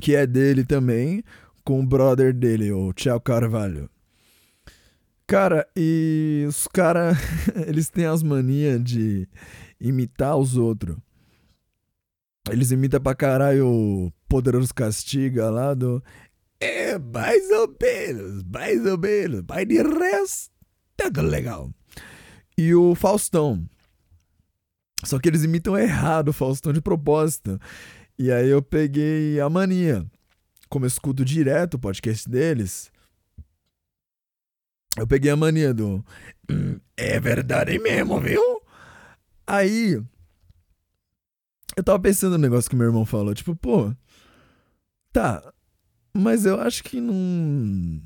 que 0.00 0.14
é 0.14 0.26
dele 0.26 0.64
também, 0.64 1.22
com 1.64 1.80
o 1.80 1.86
brother 1.86 2.32
dele, 2.32 2.72
o 2.72 2.92
Thiago 2.92 3.20
Carvalho. 3.20 3.90
Cara, 5.26 5.68
e 5.76 6.46
os 6.48 6.66
caras, 6.66 7.18
eles 7.66 7.90
têm 7.90 8.06
as 8.06 8.22
manias 8.22 8.82
de 8.82 9.28
imitar 9.78 10.36
os 10.36 10.56
outros. 10.56 10.96
Eles 12.50 12.70
imitam 12.70 13.00
pra 13.00 13.14
caralho 13.14 13.66
o 13.66 14.12
Poderoso 14.26 14.74
Castiga 14.74 15.50
lá 15.50 15.74
do. 15.74 16.02
É, 16.58 16.98
mais 16.98 17.50
ou 17.50 17.76
menos, 17.80 18.42
mais 18.44 18.84
ou 18.86 18.98
menos, 18.98 19.44
mas 19.46 19.68
de 19.68 19.82
resto, 19.82 20.50
tá 20.96 21.20
legal. 21.20 21.70
E 22.56 22.74
o 22.74 22.94
Faustão. 22.94 23.68
Só 25.04 25.18
que 25.18 25.28
eles 25.28 25.44
imitam 25.44 25.78
errado 25.78 26.28
o 26.28 26.32
Faustão 26.32 26.72
de 26.72 26.80
propósito. 26.80 27.60
E 28.18 28.32
aí 28.32 28.48
eu 28.48 28.60
peguei 28.60 29.40
a 29.40 29.48
mania. 29.48 30.04
Como 30.68 30.84
eu 30.84 30.88
escuto 30.88 31.24
direto 31.24 31.74
o 31.74 31.78
podcast 31.78 32.28
deles, 32.28 32.90
eu 34.96 35.06
peguei 35.06 35.30
a 35.30 35.36
mania 35.36 35.72
do. 35.72 36.04
"Hum, 36.50 36.78
é 36.96 37.20
verdade 37.20 37.78
mesmo, 37.78 38.20
viu? 38.20 38.60
Aí. 39.46 40.02
Eu 41.76 41.84
tava 41.84 42.00
pensando 42.00 42.32
no 42.32 42.38
negócio 42.38 42.68
que 42.68 42.74
meu 42.76 42.86
irmão 42.86 43.06
falou. 43.06 43.34
Tipo, 43.34 43.54
pô. 43.54 43.94
Tá. 45.12 45.52
Mas 46.12 46.44
eu 46.44 46.60
acho 46.60 46.82
que 46.82 47.00
não. 47.00 48.02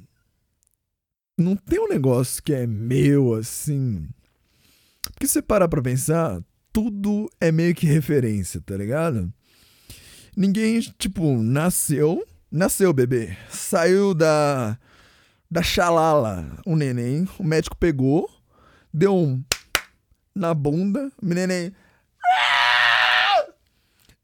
Não 1.39 1.57
tem 1.57 1.81
um 1.81 1.89
negócio 1.89 2.43
que 2.43 2.53
é 2.53 2.67
meu 2.67 3.35
assim. 3.35 4.07
Porque 5.03 5.27
se 5.27 5.35
você 5.35 5.43
parar 5.43 5.69
pra 5.69 5.81
pensar, 5.83 6.43
tudo 6.73 7.29
é 7.41 7.51
meio 7.51 7.75
que 7.75 7.87
referência, 7.87 8.61
tá 8.61 8.77
ligado? 8.77 9.33
Ninguém, 10.37 10.81
tipo, 10.81 11.43
nasceu. 11.43 12.27
Nasceu, 12.51 12.93
bebê. 12.93 13.37
Saiu 13.51 14.15
da. 14.15 14.79
Da 15.51 15.63
xalala, 15.63 16.59
o 16.65 16.75
neném. 16.75 17.29
O 17.39 17.45
médico 17.45 17.77
pegou, 17.77 18.27
deu 18.93 19.15
um. 19.15 19.45
Na 20.35 20.55
bunda. 20.55 21.13
O 21.23 21.27
neném. 21.27 21.73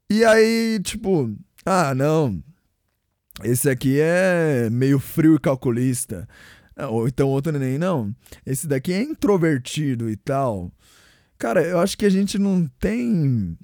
E 0.09 0.25
aí, 0.25 0.79
tipo, 0.83 1.31
ah, 1.63 1.93
não. 1.93 2.43
Esse 3.43 3.69
aqui 3.69 3.99
é 3.99 4.69
meio 4.71 4.99
frio 4.99 5.35
e 5.35 5.39
calculista. 5.39 6.27
Ah, 6.75 6.87
Ou 6.87 7.07
então 7.07 7.27
outro 7.29 7.51
nem, 7.57 7.77
não. 7.77 8.13
Esse 8.43 8.67
daqui 8.67 8.91
é 8.91 9.03
introvertido 9.03 10.09
e 10.09 10.15
tal. 10.15 10.71
Cara, 11.37 11.61
eu 11.61 11.79
acho 11.79 11.97
que 11.97 12.05
a 12.05 12.09
gente 12.09 12.39
não 12.39 12.67
tem. 12.79 13.55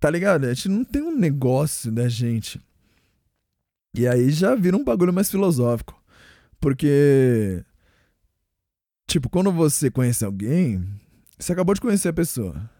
Tá 0.00 0.08
ligado? 0.08 0.46
A 0.46 0.54
gente 0.54 0.68
não 0.70 0.82
tem 0.82 1.02
um 1.02 1.14
negócio 1.14 1.92
da 1.92 2.08
gente. 2.08 2.58
E 3.94 4.08
aí 4.08 4.30
já 4.30 4.54
vira 4.54 4.76
um 4.76 4.82
bagulho 4.82 5.12
mais 5.12 5.30
filosófico. 5.30 6.02
Porque. 6.58 7.62
Tipo, 9.06 9.28
quando 9.28 9.52
você 9.52 9.90
conhece 9.90 10.24
alguém, 10.24 10.82
você 11.38 11.52
acabou 11.52 11.74
de 11.74 11.80
conhecer 11.82 12.08
a 12.08 12.12
pessoa. 12.12 12.70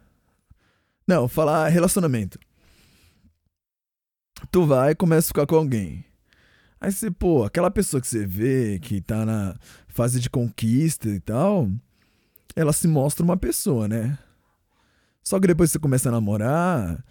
Não, 1.07 1.29
falar 1.29 1.69
relacionamento. 1.69 2.39
Tu 4.51 4.65
vai 4.65 4.93
e 4.93 4.95
começa 4.95 5.27
a 5.27 5.29
ficar 5.29 5.47
com 5.47 5.57
alguém. 5.57 6.05
Aí 6.81 6.91
você, 6.91 7.11
pô, 7.11 7.45
aquela 7.45 7.71
pessoa 7.71 8.01
que 8.01 8.07
você 8.07 8.25
vê 8.25 8.79
que 8.79 9.03
tá 9.03 9.27
na 9.27 9.59
fase 9.89 10.19
de 10.21 10.31
conquista 10.31 11.09
e 11.09 11.21
tal, 11.21 11.69
ela 12.57 12.73
se 12.73 12.89
mostra 12.89 13.23
uma 13.23 13.37
pessoa, 13.37 13.87
né? 13.87 14.19
Só 15.23 15.39
que 15.39 15.47
depois 15.47 15.71
você 15.71 15.79
começa 15.79 16.09
a 16.09 16.13
namorar 16.13 17.05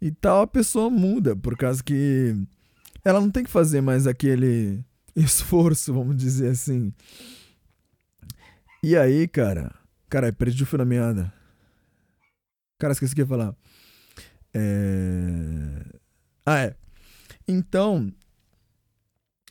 e 0.00 0.10
tal, 0.10 0.42
a 0.42 0.46
pessoa 0.46 0.90
muda, 0.90 1.34
por 1.34 1.56
causa 1.56 1.82
que 1.82 2.36
ela 3.04 3.20
não 3.20 3.30
tem 3.30 3.44
que 3.44 3.50
fazer 3.50 3.80
mais 3.80 4.06
aquele 4.06 4.84
esforço, 5.16 5.92
vamos 5.92 6.16
dizer 6.16 6.50
assim. 6.50 6.92
E 8.82 8.96
aí, 8.96 9.26
cara, 9.26 9.74
cara, 10.08 10.32
perdi 10.32 10.62
o 10.62 10.66
fio 10.66 10.78
da 10.78 10.84
meada. 10.84 11.32
Cara, 12.78 12.92
esqueci 12.92 13.12
o 13.12 13.16
que 13.16 13.22
ia 13.22 13.26
falar. 13.26 13.54
É... 14.52 15.98
Ah, 16.44 16.58
é. 16.58 16.76
Então, 17.48 18.12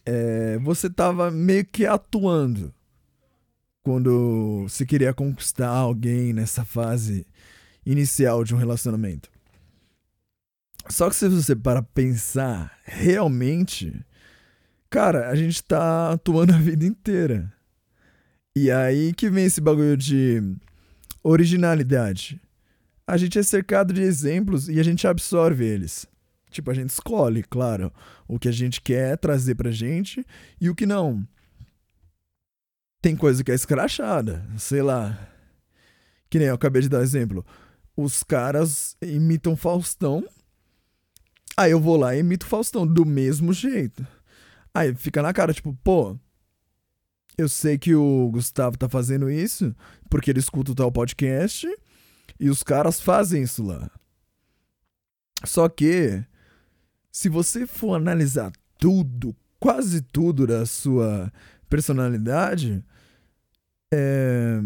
é, 0.05 0.57
você 0.60 0.89
tava 0.89 1.31
meio 1.31 1.65
que 1.65 1.86
atuando 1.86 2.74
quando 3.84 4.63
você 4.63 4.86
queria 4.86 5.13
conquistar 5.13 5.69
alguém 5.69 6.34
nessa 6.34 6.63
fase 6.63 7.25
inicial 7.85 8.43
de 8.43 8.55
um 8.55 8.57
relacionamento. 8.57 9.29
Só 10.89 11.09
que 11.09 11.15
se 11.15 11.27
você 11.27 11.55
para 11.55 11.81
pensar 11.81 12.77
realmente, 12.83 13.93
cara, 14.89 15.29
a 15.29 15.35
gente 15.35 15.63
tá 15.63 16.13
atuando 16.13 16.53
a 16.53 16.57
vida 16.57 16.85
inteira. 16.85 17.51
E 18.55 18.71
aí 18.71 19.13
que 19.13 19.29
vem 19.29 19.45
esse 19.45 19.59
bagulho 19.59 19.98
de 19.98 20.41
originalidade. 21.24 22.39
A 23.07 23.17
gente 23.17 23.37
é 23.37 23.43
cercado 23.43 23.93
de 23.93 24.01
exemplos 24.01 24.69
e 24.69 24.79
a 24.79 24.83
gente 24.83 25.07
absorve 25.07 25.65
eles. 25.65 26.07
Tipo, 26.50 26.71
a 26.71 26.74
gente 26.74 26.89
escolhe, 26.89 27.43
claro, 27.43 27.91
o 28.27 28.39
que 28.39 28.48
a 28.48 28.51
gente 28.51 28.79
quer 28.79 29.17
trazer 29.17 29.55
pra 29.55 29.71
gente 29.71 30.25
e 30.61 30.69
o 30.69 30.75
que 30.75 30.85
não. 30.85 31.27
Tem 33.01 33.15
coisa 33.15 33.43
que 33.43 33.51
é 33.51 33.55
escrachada, 33.55 34.43
sei 34.57 34.81
lá. 34.81 35.29
Que 36.29 36.39
nem 36.39 36.48
eu 36.48 36.55
acabei 36.55 36.81
de 36.81 36.89
dar 36.89 37.01
exemplo. 37.01 37.45
Os 37.96 38.24
caras 38.24 38.98
imitam 39.01 39.55
Faustão. 39.55 40.24
Aí 41.58 41.72
eu 41.72 41.79
vou 41.79 41.98
lá 41.98 42.16
e 42.16 42.20
imito 42.20 42.46
Faustão 42.46 42.86
do 42.86 43.05
mesmo 43.05 43.53
jeito. 43.53 44.05
Aí 44.74 44.94
fica 44.94 45.22
na 45.22 45.31
cara, 45.31 45.53
tipo, 45.53 45.74
pô, 45.84 46.18
eu 47.38 47.48
sei 47.48 47.77
que 47.77 47.96
o 47.96 48.29
Gustavo 48.31 48.77
tá 48.77 48.90
fazendo 48.90 49.29
isso 49.29 49.75
porque 50.10 50.31
ele 50.31 50.40
escuta 50.40 50.72
o 50.72 50.75
tal 50.75 50.92
podcast 50.92 51.68
e 52.40 52.50
os 52.50 52.64
caras 52.64 53.00
fazem 53.00 53.44
isso 53.44 53.64
lá. 53.64 53.90
Só 55.44 55.68
que, 55.70 56.24
se 57.12 57.29
você 57.29 57.68
for 57.68 57.96
analisar 57.96 58.51
tudo, 58.77 59.36
quase 59.60 60.01
tudo 60.01 60.48
da 60.48 60.66
sua 60.66 61.31
personalidade, 61.70 62.84
é, 63.94 64.60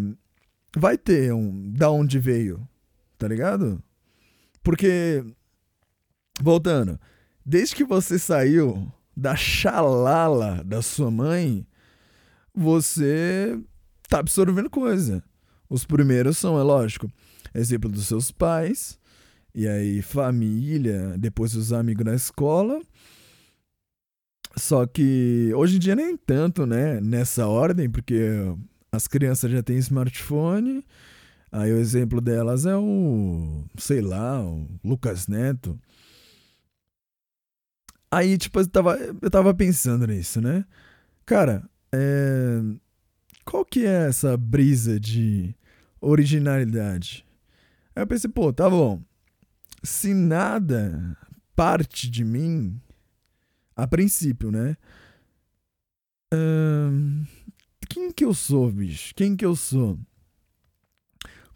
vai 0.75 0.97
ter 0.97 1.33
um 1.33 1.71
da 1.71 1.89
onde 1.89 2.19
veio, 2.19 2.67
tá 3.19 3.27
ligado? 3.27 3.83
Porque, 4.63 5.23
voltando, 6.41 6.99
desde 7.45 7.75
que 7.75 7.83
você 7.83 8.17
saiu 8.17 8.91
da 9.15 9.35
xalala 9.35 10.63
da 10.63 10.81
sua 10.81 11.11
mãe, 11.11 11.67
você 12.55 13.59
tá 14.07 14.19
absorvendo 14.19 14.69
coisa. 14.69 15.21
Os 15.69 15.85
primeiros 15.85 16.37
são, 16.37 16.57
é 16.57 16.63
lógico, 16.63 17.11
exemplo 17.53 17.91
dos 17.91 18.07
seus 18.07 18.31
pais, 18.31 18.97
e 19.53 19.67
aí 19.67 20.01
família, 20.01 21.15
depois 21.17 21.53
os 21.55 21.73
amigos 21.73 22.05
na 22.05 22.15
escola. 22.15 22.81
Só 24.55 24.85
que 24.85 25.51
hoje 25.55 25.75
em 25.75 25.79
dia 25.79 25.95
nem 25.95 26.15
tanto, 26.17 26.65
né? 26.65 26.99
Nessa 27.01 27.47
ordem, 27.47 27.89
porque 27.89 28.29
as 28.91 29.07
crianças 29.07 29.51
já 29.51 29.61
têm 29.61 29.77
smartphone. 29.77 30.83
Aí 31.51 31.71
o 31.73 31.79
exemplo 31.79 32.21
delas 32.21 32.65
é 32.65 32.75
o, 32.75 33.63
sei 33.77 34.01
lá, 34.01 34.41
o 34.43 34.67
Lucas 34.83 35.27
Neto. 35.27 35.79
Aí, 38.11 38.37
tipo, 38.37 38.59
eu 38.59 38.67
tava, 38.67 38.97
eu 38.97 39.29
tava 39.29 39.53
pensando 39.53 40.05
nisso, 40.07 40.41
né? 40.41 40.65
Cara, 41.25 41.67
é... 41.91 42.59
qual 43.45 43.63
que 43.65 43.85
é 43.85 44.07
essa 44.07 44.35
brisa 44.37 44.99
de 44.99 45.55
originalidade? 46.01 47.25
Aí 47.95 48.03
eu 48.03 48.07
pensei, 48.07 48.29
pô, 48.29 48.51
tá 48.53 48.69
bom. 48.69 49.01
Se 49.83 50.13
nada 50.13 51.17
parte 51.55 52.09
de 52.09 52.23
mim, 52.23 52.79
a 53.75 53.87
princípio, 53.87 54.51
né? 54.51 54.75
Ahn, 56.33 57.25
quem 57.89 58.11
que 58.11 58.23
eu 58.23 58.33
sou, 58.33 58.71
bicho? 58.71 59.13
Quem 59.15 59.35
que 59.35 59.45
eu 59.45 59.55
sou? 59.55 59.99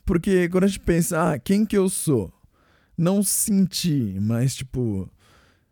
Porque 0.05 0.49
quando 0.49 0.65
a 0.65 0.67
gente 0.67 0.79
pensa, 0.79 1.33
ah, 1.33 1.39
quem 1.39 1.65
que 1.65 1.77
eu 1.77 1.89
sou? 1.89 2.31
Não 2.97 3.23
sentir, 3.23 4.19
mas 4.21 4.55
tipo, 4.55 5.09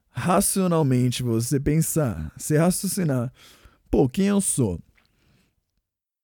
racionalmente 0.09 1.21
você 1.21 1.59
pensar, 1.59 2.31
você 2.37 2.57
raciocinar, 2.57 3.31
pô, 3.89 4.07
quem 4.09 4.27
eu 4.27 4.41
sou? 4.41 4.79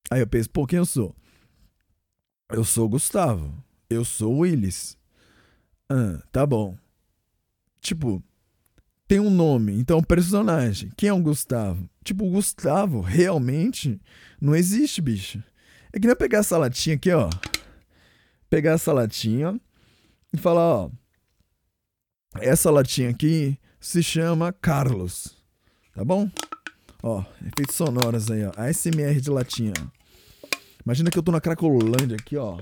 Aí 0.09 0.21
eu 0.21 0.27
penso, 0.27 0.49
pô, 0.49 0.65
quem 0.65 0.77
eu 0.77 0.85
sou? 0.85 1.15
Eu 2.49 2.63
sou 2.63 2.87
Gustavo. 2.87 3.53
Eu 3.89 4.05
sou 4.05 4.39
Willis. 4.39 4.97
Ah, 5.89 6.21
tá 6.31 6.45
bom. 6.45 6.77
Tipo, 7.81 8.23
tem 9.07 9.19
um 9.19 9.29
nome, 9.29 9.73
então 9.73 10.01
personagem. 10.01 10.91
Quem 10.97 11.09
é 11.09 11.13
o 11.13 11.21
Gustavo? 11.21 11.89
Tipo, 12.03 12.25
o 12.25 12.31
Gustavo 12.31 13.01
realmente 13.01 13.99
não 14.39 14.55
existe, 14.55 15.01
bicho. 15.01 15.43
É 15.91 15.99
que 15.99 16.07
nem 16.07 16.11
eu 16.11 16.17
pegar 16.17 16.39
essa 16.39 16.57
latinha 16.57 16.95
aqui, 16.95 17.11
ó. 17.11 17.29
Pegar 18.49 18.73
essa 18.73 18.93
latinha 18.93 19.59
e 20.33 20.37
falar, 20.37 20.61
ó. 20.61 20.89
Essa 22.35 22.71
latinha 22.71 23.09
aqui 23.09 23.57
se 23.79 24.01
chama 24.01 24.53
Carlos. 24.53 25.35
Tá 25.93 26.05
bom? 26.05 26.29
Ó, 27.01 27.23
efeitos 27.45 27.75
sonoros 27.75 28.29
aí, 28.31 28.45
ó. 28.45 28.51
ASMR 28.55 29.19
de 29.19 29.29
latinha. 29.29 29.73
Imagina 30.85 31.11
que 31.11 31.17
eu 31.17 31.23
tô 31.23 31.31
na 31.31 31.41
Cracolândia 31.41 32.15
aqui, 32.15 32.37
ó. 32.37 32.57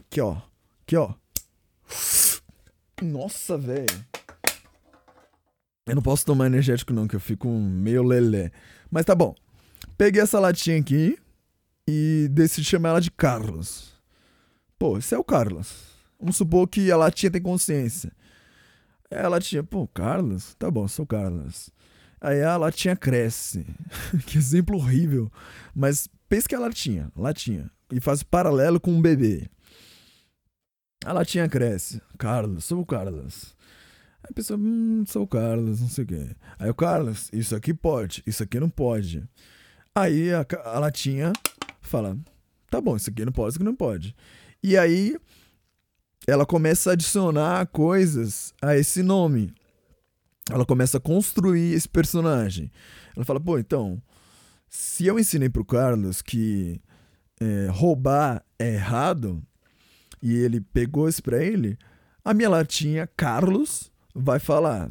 Aqui, 0.00 0.20
ó. 0.20 0.36
Aqui, 0.82 0.96
ó. 0.96 1.14
Nossa, 3.02 3.56
velho. 3.56 4.04
Eu 5.86 5.94
não 5.94 6.02
posso 6.02 6.24
tomar 6.24 6.46
energético 6.46 6.92
não, 6.92 7.08
que 7.08 7.16
eu 7.16 7.20
fico 7.20 7.48
meio 7.48 8.02
lelé. 8.02 8.52
Mas 8.90 9.04
tá 9.04 9.14
bom. 9.14 9.34
Peguei 9.96 10.20
essa 10.22 10.38
latinha 10.38 10.78
aqui 10.78 11.18
e 11.88 12.28
decidi 12.30 12.66
chamar 12.66 12.90
ela 12.90 13.00
de 13.00 13.10
Carlos. 13.10 13.92
Pô, 14.78 14.98
esse 14.98 15.14
é 15.14 15.18
o 15.18 15.24
Carlos. 15.24 15.92
Vamos 16.18 16.36
supor 16.36 16.68
que 16.68 16.90
a 16.90 16.96
latinha 16.96 17.30
tem 17.30 17.42
consciência. 17.42 18.12
Aí 19.10 19.18
a 19.18 19.28
latinha, 19.28 19.62
pô, 19.62 19.86
Carlos? 19.88 20.54
Tá 20.54 20.70
bom, 20.70 20.86
sou 20.88 21.06
Carlos. 21.06 21.70
Aí 22.20 22.42
a 22.42 22.56
latinha 22.56 22.96
cresce. 22.96 23.66
que 24.26 24.38
exemplo 24.38 24.76
horrível. 24.76 25.30
Mas 25.74 26.08
pensa 26.28 26.48
que 26.48 26.54
a 26.54 26.60
latinha, 26.60 27.10
latinha. 27.16 27.70
E 27.90 28.00
faz 28.00 28.22
paralelo 28.22 28.80
com 28.80 28.92
um 28.92 29.02
bebê. 29.02 29.48
A 31.04 31.12
latinha 31.12 31.48
cresce. 31.48 32.00
Carlos, 32.16 32.64
sou 32.64 32.80
o 32.80 32.86
Carlos. 32.86 33.56
Aí 34.22 34.30
a 34.30 34.32
pessoa, 34.32 34.58
hum, 34.58 35.04
sou 35.06 35.24
o 35.24 35.26
Carlos, 35.26 35.80
não 35.80 35.88
sei 35.88 36.04
o 36.04 36.06
quê. 36.06 36.36
Aí 36.58 36.70
o 36.70 36.74
Carlos, 36.74 37.28
isso 37.32 37.56
aqui 37.56 37.74
pode, 37.74 38.22
isso 38.24 38.42
aqui 38.42 38.60
não 38.60 38.70
pode. 38.70 39.28
Aí 39.94 40.32
a, 40.32 40.46
a 40.64 40.78
latinha 40.78 41.32
fala, 41.88 42.16
tá 42.70 42.80
bom, 42.80 42.96
isso 42.96 43.10
aqui 43.10 43.24
não 43.24 43.32
pode, 43.32 43.50
isso 43.50 43.58
aqui 43.58 43.64
não 43.64 43.76
pode. 43.76 44.14
E 44.62 44.76
aí 44.76 45.16
ela 46.26 46.46
começa 46.46 46.90
a 46.90 46.92
adicionar 46.92 47.66
coisas 47.66 48.54
a 48.62 48.76
esse 48.76 49.02
nome. 49.02 49.52
Ela 50.50 50.64
começa 50.64 50.98
a 50.98 51.00
construir 51.00 51.72
esse 51.72 51.88
personagem. 51.88 52.70
Ela 53.16 53.24
fala, 53.24 53.40
pô, 53.40 53.58
então, 53.58 54.00
se 54.68 55.06
eu 55.06 55.18
ensinei 55.18 55.48
pro 55.48 55.64
Carlos 55.64 56.22
que 56.22 56.80
é, 57.40 57.66
roubar 57.70 58.44
é 58.58 58.74
errado 58.74 59.42
e 60.22 60.34
ele 60.34 60.60
pegou 60.60 61.08
isso 61.08 61.22
pra 61.22 61.44
ele, 61.44 61.76
a 62.24 62.32
minha 62.32 62.48
latinha 62.48 63.06
Carlos 63.06 63.90
vai 64.14 64.38
falar: 64.38 64.90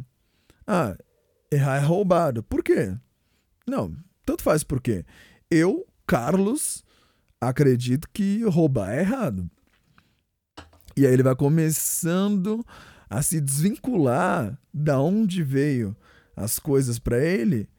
Ah, 0.68 0.96
errar 1.52 1.78
é 1.78 1.86
roubado. 1.86 2.44
Por 2.44 2.64
quê? 2.64 2.96
Não, 3.66 3.96
tanto 4.26 4.44
faz 4.44 4.64
por 4.64 4.82
quê. 4.82 5.06
Eu, 5.50 5.88
Carlos, 6.12 6.84
acredito 7.40 8.06
que 8.12 8.44
roubar 8.44 8.92
é 8.92 9.00
errado. 9.00 9.50
E 10.94 11.08
aí 11.08 11.14
ele 11.14 11.24
vai 11.24 11.34
começando 11.34 12.66
a 13.10 13.22
se 13.22 13.40
desvincular 13.40 14.60
da 14.74 15.00
onde 15.00 15.42
veio 15.42 15.96
as 16.36 16.60
coisas 16.60 17.00
pra 17.00 17.18
ele 17.18 17.70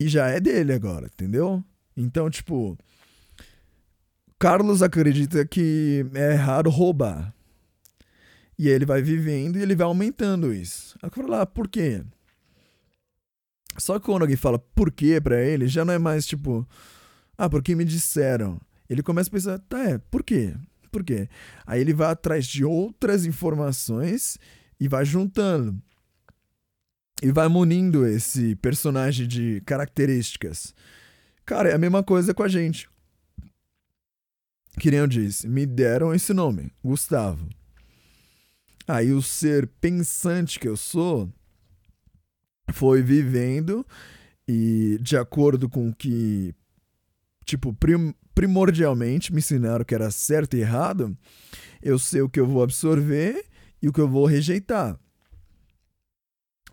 e 0.00 0.08
já 0.08 0.26
é 0.26 0.40
dele 0.40 0.72
agora, 0.72 1.06
entendeu? 1.06 1.62
Então, 1.96 2.28
tipo, 2.28 2.76
Carlos 4.36 4.82
acredita 4.82 5.46
que 5.46 6.04
é 6.14 6.32
errado 6.32 6.70
roubar. 6.70 7.32
E 8.58 8.66
aí 8.66 8.74
ele 8.74 8.84
vai 8.84 9.00
vivendo 9.00 9.60
e 9.60 9.62
ele 9.62 9.76
vai 9.76 9.86
aumentando 9.86 10.52
isso. 10.52 10.98
Aí 11.00 11.08
eu 11.08 11.12
falo 11.12 11.28
lá, 11.28 11.46
por 11.46 11.68
quê? 11.68 12.02
Só 13.76 13.96
que 13.96 14.06
quando 14.06 14.22
alguém 14.22 14.36
fala 14.36 14.58
por 14.58 14.90
quê 14.90 15.20
pra 15.20 15.40
ele, 15.40 15.68
já 15.68 15.84
não 15.84 15.94
é 15.94 15.98
mais 15.98 16.26
tipo, 16.26 16.66
ah, 17.38 17.48
porque 17.48 17.76
me 17.76 17.84
disseram. 17.84 18.60
Ele 18.90 19.02
começa 19.02 19.30
a 19.30 19.32
pensar, 19.32 19.58
tá, 19.60 19.82
é, 19.84 19.98
por 19.98 20.24
quê? 20.24 20.54
Por 20.90 21.04
quê? 21.04 21.28
Aí 21.64 21.80
ele 21.80 21.94
vai 21.94 22.10
atrás 22.10 22.44
de 22.46 22.64
outras 22.64 23.24
informações 23.24 24.38
e 24.80 24.88
vai 24.88 25.04
juntando. 25.04 25.80
E 27.22 27.30
vai 27.30 27.46
munindo 27.46 28.04
esse 28.06 28.56
personagem 28.56 29.26
de 29.26 29.60
características. 29.64 30.74
Cara, 31.44 31.68
é 31.68 31.74
a 31.74 31.78
mesma 31.78 32.02
coisa 32.02 32.34
com 32.34 32.42
a 32.42 32.48
gente. 32.48 32.88
Que 34.78 34.90
nem 34.90 35.00
eu 35.00 35.06
disse, 35.06 35.48
me 35.48 35.66
deram 35.66 36.14
esse 36.14 36.32
nome, 36.32 36.72
Gustavo. 36.84 37.48
Aí 38.86 39.12
o 39.12 39.20
ser 39.20 39.66
pensante 39.80 40.58
que 40.58 40.68
eu 40.68 40.76
sou 40.76 41.32
foi 42.72 43.02
vivendo 43.02 43.86
e 44.46 44.98
de 45.00 45.16
acordo 45.16 45.68
com 45.68 45.88
o 45.88 45.94
que, 45.94 46.54
tipo, 47.48 47.72
prim- 47.72 48.14
primordialmente 48.34 49.32
me 49.32 49.38
ensinaram 49.38 49.82
que 49.82 49.94
era 49.94 50.10
certo 50.10 50.54
e 50.54 50.60
errado, 50.60 51.16
eu 51.82 51.98
sei 51.98 52.20
o 52.20 52.28
que 52.28 52.38
eu 52.38 52.46
vou 52.46 52.62
absorver 52.62 53.42
e 53.80 53.88
o 53.88 53.92
que 53.92 54.00
eu 54.00 54.06
vou 54.06 54.26
rejeitar. 54.26 54.98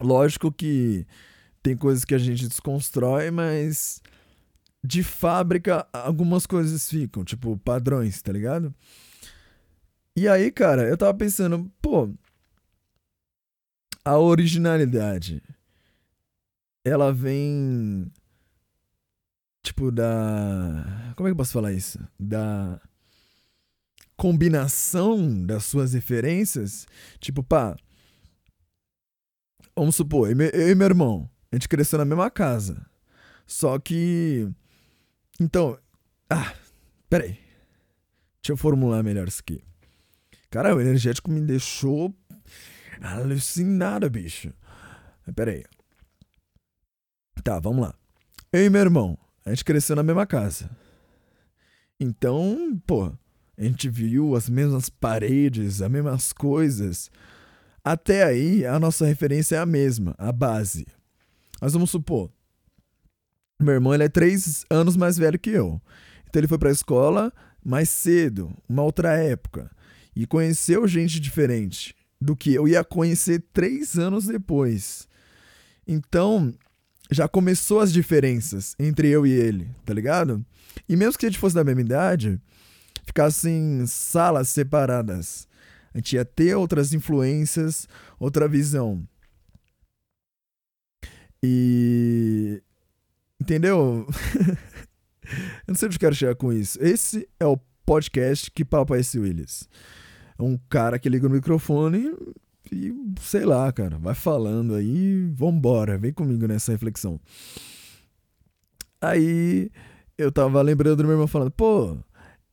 Lógico 0.01 0.51
que 0.51 1.07
tem 1.63 1.77
coisas 1.77 2.03
que 2.03 2.13
a 2.13 2.17
gente 2.17 2.45
desconstrói, 2.49 3.31
mas 3.31 4.01
de 4.83 5.01
fábrica 5.01 5.88
algumas 5.93 6.45
coisas 6.45 6.89
ficam, 6.89 7.23
tipo 7.23 7.57
padrões, 7.59 8.21
tá 8.21 8.33
ligado? 8.33 8.75
E 10.13 10.27
aí, 10.27 10.51
cara, 10.51 10.83
eu 10.89 10.97
tava 10.97 11.13
pensando, 11.13 11.71
pô, 11.81 12.13
a 14.03 14.17
originalidade, 14.17 15.41
ela 16.83 17.13
vem, 17.13 18.11
tipo, 19.65 19.91
da. 19.91 21.13
Como 21.15 21.28
é 21.28 21.30
que 21.30 21.34
eu 21.34 21.38
posso 21.38 21.54
falar 21.54 21.73
isso? 21.73 21.99
Da 22.19 22.80
combinação 24.15 25.45
das 25.45 25.65
suas 25.65 25.93
referências. 25.93 26.88
Tipo, 27.19 27.43
pá. 27.43 27.75
Vamos 29.75 29.95
supor, 29.97 30.30
eu 30.30 30.69
e 30.69 30.75
meu 30.75 30.86
irmão, 30.86 31.30
a 31.51 31.56
gente 31.56 31.67
cresceu 31.67 31.99
na 31.99 32.06
mesma 32.06 32.30
casa. 32.32 32.86
Só 33.45 33.78
que. 33.80 34.49
Então. 35.39 35.78
Ah, 36.30 36.54
peraí. 37.10 37.38
Deixa 38.41 38.54
eu 38.54 38.58
formular 38.58 39.04
melhor 39.04 39.28
isso 39.28 39.41
aqui. 39.41 39.62
Cara, 40.49 40.75
o 40.75 40.80
energético 40.80 41.30
me 41.30 41.41
deixou 41.41 42.15
alucinado, 43.01 44.10
bicho. 44.10 44.54
Pera 45.36 45.51
aí. 45.51 45.65
Tá, 47.43 47.60
vamos 47.60 47.82
lá. 47.82 47.95
Eu 48.54 48.65
e 48.65 48.69
meu 48.69 48.82
irmão, 48.82 49.17
a 49.45 49.51
gente 49.51 49.63
cresceu 49.63 49.95
na 49.95 50.03
mesma 50.03 50.25
casa. 50.25 50.69
Então, 51.99 52.81
pô, 52.86 53.13
a 53.58 53.63
gente 53.63 53.88
viu 53.88 54.36
as 54.36 54.49
mesmas 54.49 54.89
paredes, 54.89 55.81
as 55.81 55.89
mesmas 55.89 56.34
coisas. 56.34 57.10
Até 57.84 58.23
aí, 58.23 58.65
a 58.65 58.79
nossa 58.79 59.05
referência 59.05 59.55
é 59.55 59.60
a 59.60 59.65
mesma, 59.65 60.15
a 60.17 60.31
base. 60.31 60.88
Mas 61.62 61.73
vamos 61.73 61.91
supor, 61.91 62.29
meu 63.60 63.73
irmão 63.73 63.93
ele 63.93 64.03
é 64.03 64.10
três 64.10 64.65
anos 64.69 64.97
mais 64.97 65.17
velho 65.17 65.39
que 65.39 65.51
eu. 65.51 65.81
Então 66.27 66.39
ele 66.39 66.47
foi 66.47 66.58
pra 66.58 66.71
escola 66.71 67.31
mais 67.63 67.89
cedo, 67.89 68.53
uma 68.67 68.84
outra 68.84 69.13
época 69.17 69.71
e 70.15 70.25
conheceu 70.25 70.88
gente 70.88 71.19
diferente 71.19 71.95
do 72.19 72.36
que 72.36 72.53
eu 72.53 72.67
ia 72.67 72.84
conhecer 72.84 73.43
três 73.53 73.97
anos 73.97 74.25
depois. 74.25 75.08
Então, 75.88 76.53
já 77.12 77.28
começou 77.28 77.80
as 77.80 77.91
diferenças 77.91 78.76
entre 78.80 79.10
eu 79.10 79.26
e 79.26 79.32
ele, 79.32 79.70
tá 79.86 79.94
ligado? 79.94 80.46
E 80.88 80.96
mesmo 80.96 81.18
que 81.18 81.26
a 81.26 81.30
gente 81.30 81.39
fosse 81.39 81.56
da 81.56 81.63
mesma 81.63 81.82
idade, 81.82 82.41
ficassem 83.06 83.86
salas 83.88 84.50
separadas. 84.50 85.48
A 85.94 85.98
gente 85.98 86.15
ia 86.15 86.26
ter 86.26 86.56
outras 86.56 86.94
influências, 86.94 87.88
outra 88.20 88.48
visão. 88.48 89.08
E. 91.41 92.62
Entendeu? 93.39 94.08
eu 95.24 95.68
não 95.68 95.76
sei 95.76 95.88
onde 95.88 96.00
quero 96.00 96.15
chegar 96.15 96.36
com 96.36 96.52
isso. 96.52 96.78
Esse 96.82 97.28
é 97.39 97.46
o 97.46 97.58
podcast 97.86 98.50
que 98.52 98.65
Papai 98.65 99.02
esse 99.02 99.20
Willis. 99.20 99.70
É 100.38 100.44
um 100.44 100.58
cara 100.70 101.00
que 101.00 101.08
liga 101.08 101.28
o 101.28 101.30
microfone 101.30 102.13
e, 102.71 102.93
sei 103.21 103.45
lá, 103.45 103.71
cara, 103.71 103.97
vai 103.97 104.15
falando 104.15 104.75
aí, 104.75 105.25
vambora, 105.34 105.97
vem 105.97 106.13
comigo 106.13 106.47
nessa 106.47 106.71
reflexão. 106.71 107.19
Aí 109.01 109.69
eu 110.17 110.32
tava 110.32 110.62
lembrando 110.62 110.97
do 110.97 111.04
meu 111.04 111.13
irmão 111.13 111.28
falando, 111.28 111.51
pô, 111.51 111.97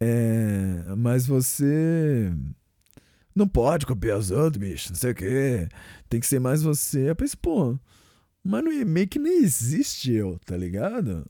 é, 0.01 0.85
mas 0.97 1.27
você 1.27 2.33
não 3.35 3.49
pode 3.49 3.87
copiar 3.87 4.19
os 4.19 4.31
outros, 4.31 4.59
bicho, 4.59 4.91
não 4.91 4.97
sei 4.97 5.13
o 5.13 5.15
quê, 5.15 5.69
tem 6.09 6.21
que 6.21 6.27
ser 6.27 6.41
mais 6.41 6.63
você. 6.63 7.11
Eu 7.11 7.17
pensei, 7.17 7.39
pô, 7.41 7.79
mas 8.45 8.65
não, 8.65 8.73
meio 8.85 9.09
que 9.09 9.19
nem 9.19 9.43
existe 9.43 10.13
eu, 10.13 10.39
tá 10.45 10.57
ligado? 10.57 11.25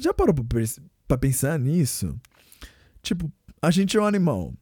Já 0.00 0.14
parou 0.14 0.34
pra, 0.34 0.44
pra 1.06 1.18
pensar 1.18 1.58
nisso? 1.58 2.18
Tipo, 3.02 3.30
a 3.60 3.70
gente 3.70 3.96
é 3.96 4.00
um 4.00 4.06
animal. 4.06 4.54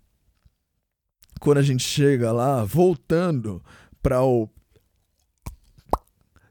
Quando 1.44 1.58
a 1.58 1.62
gente 1.62 1.84
chega 1.84 2.32
lá, 2.32 2.64
voltando 2.64 3.62
para 4.02 4.24
o 4.24 4.48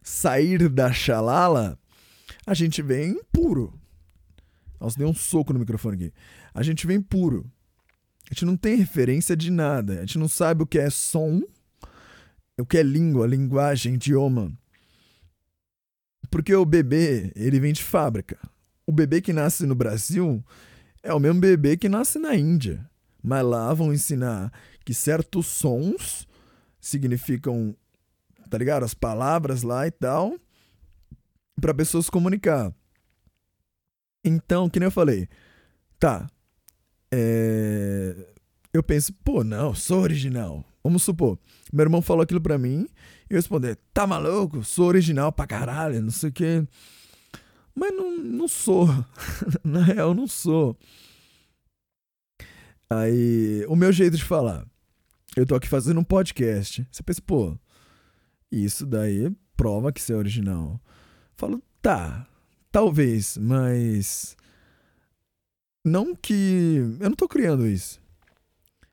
sair 0.03 0.69
da 0.69 0.93
xalala, 0.93 1.79
a 2.45 2.53
gente 2.53 2.79
vem 2.83 3.19
puro. 3.31 3.73
Nossa, 4.79 4.95
dei 4.95 5.07
um 5.07 5.13
soco 5.15 5.51
no 5.51 5.57
microfone 5.57 5.95
aqui. 5.95 6.13
A 6.53 6.61
gente 6.61 6.85
vem 6.85 7.01
puro. 7.01 7.51
A 8.29 8.35
gente 8.35 8.45
não 8.45 8.55
tem 8.55 8.75
referência 8.75 9.35
de 9.35 9.49
nada. 9.49 9.93
A 9.93 9.99
gente 10.01 10.19
não 10.19 10.27
sabe 10.27 10.61
o 10.61 10.67
que 10.67 10.77
é 10.77 10.91
som, 10.91 11.41
o 12.59 12.63
que 12.63 12.77
é 12.77 12.83
língua, 12.83 13.25
linguagem, 13.25 13.95
idioma. 13.95 14.53
Porque 16.29 16.53
o 16.53 16.65
bebê, 16.65 17.31
ele 17.35 17.59
vem 17.59 17.73
de 17.73 17.83
fábrica. 17.83 18.37
O 18.85 18.91
bebê 18.91 19.21
que 19.21 19.33
nasce 19.33 19.65
no 19.65 19.73
Brasil 19.73 20.45
é 21.01 21.11
o 21.11 21.19
mesmo 21.19 21.39
bebê 21.39 21.77
que 21.77 21.89
nasce 21.89 22.19
na 22.19 22.35
Índia. 22.35 22.87
Mas 23.23 23.45
lá 23.45 23.73
vão 23.73 23.93
ensinar 23.93 24.51
que 24.85 24.93
certos 24.93 25.47
sons 25.47 26.27
significam, 26.79 27.73
tá 28.49 28.57
ligado? 28.57 28.83
As 28.83 28.93
palavras 28.93 29.63
lá 29.63 29.87
e 29.87 29.91
tal, 29.91 30.35
para 31.59 31.73
pessoas 31.73 32.09
comunicar. 32.09 32.73
Então, 34.25 34.69
que 34.69 34.79
nem 34.79 34.87
eu 34.87 34.91
falei, 34.91 35.27
tá. 35.99 36.29
é, 37.11 38.15
Eu 38.73 38.83
penso, 38.83 39.13
pô, 39.23 39.43
não, 39.43 39.73
sou 39.73 40.01
original. 40.01 40.63
Vamos 40.83 41.03
supor, 41.03 41.39
meu 41.71 41.83
irmão 41.83 42.01
falou 42.01 42.23
aquilo 42.23 42.41
pra 42.41 42.57
mim 42.57 42.85
e 43.29 43.33
eu 43.33 43.37
respondi, 43.37 43.73
tá 43.93 44.05
maluco? 44.05 44.65
Sou 44.65 44.87
original 44.87 45.31
pra 45.31 45.47
caralho, 45.47 46.01
não 46.01 46.11
sei 46.11 46.29
o 46.29 46.33
quê. 46.33 46.67
Mas 47.73 47.95
não, 47.95 48.17
não 48.17 48.47
sou. 48.49 48.87
Na 49.63 49.81
real, 49.81 50.13
não 50.13 50.27
sou. 50.27 50.77
Aí, 52.99 53.65
o 53.67 53.75
meu 53.75 53.91
jeito 53.91 54.17
de 54.17 54.23
falar. 54.23 54.65
Eu 55.35 55.45
tô 55.45 55.55
aqui 55.55 55.67
fazendo 55.67 55.99
um 55.99 56.03
podcast. 56.03 56.87
Você 56.91 57.01
pensa, 57.01 57.21
pô, 57.25 57.57
isso 58.51 58.85
daí 58.85 59.31
prova 59.55 59.91
que 59.91 60.01
você 60.01 60.13
é 60.13 60.15
original. 60.15 60.79
Falo, 61.35 61.61
tá, 61.81 62.27
talvez, 62.71 63.37
mas. 63.37 64.35
Não 65.83 66.15
que. 66.15 66.75
Eu 66.99 67.09
não 67.09 67.15
tô 67.15 67.27
criando 67.27 67.67
isso. 67.67 67.99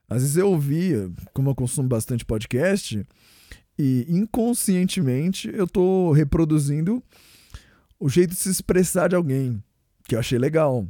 Às 0.08 0.22
vezes 0.22 0.36
eu 0.36 0.50
ouvia, 0.50 1.10
como 1.32 1.50
eu 1.50 1.54
consumo 1.54 1.88
bastante 1.88 2.24
podcast, 2.24 3.06
e 3.78 4.06
inconscientemente 4.08 5.48
eu 5.54 5.66
tô 5.68 6.10
reproduzindo 6.10 7.02
o 7.98 8.08
jeito 8.08 8.30
de 8.30 8.36
se 8.36 8.50
expressar 8.50 9.08
de 9.08 9.14
alguém, 9.14 9.62
que 10.08 10.14
eu 10.14 10.18
achei 10.18 10.38
legal. 10.38 10.88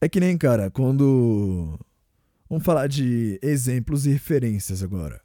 É 0.00 0.08
que 0.08 0.18
nem, 0.18 0.36
cara, 0.38 0.70
quando. 0.70 1.78
Vamos 2.48 2.64
falar 2.64 2.86
de 2.86 3.38
exemplos 3.42 4.06
e 4.06 4.10
referências 4.10 4.82
agora. 4.82 5.20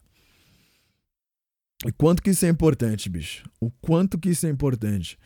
E 1.86 1.92
quanto 1.92 2.22
que 2.22 2.30
isso 2.30 2.46
é 2.46 2.50
importante, 2.50 3.10
bicho? 3.10 3.50
O 3.60 3.72
quanto 3.72 4.18
que 4.20 4.30
isso 4.30 4.46
é 4.46 4.50
importante. 4.50 5.18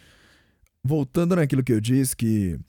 Voltando 0.84 1.36
naquilo 1.36 1.64
que 1.64 1.74
eu 1.74 1.82
disse, 1.82 2.16
que 2.16 2.60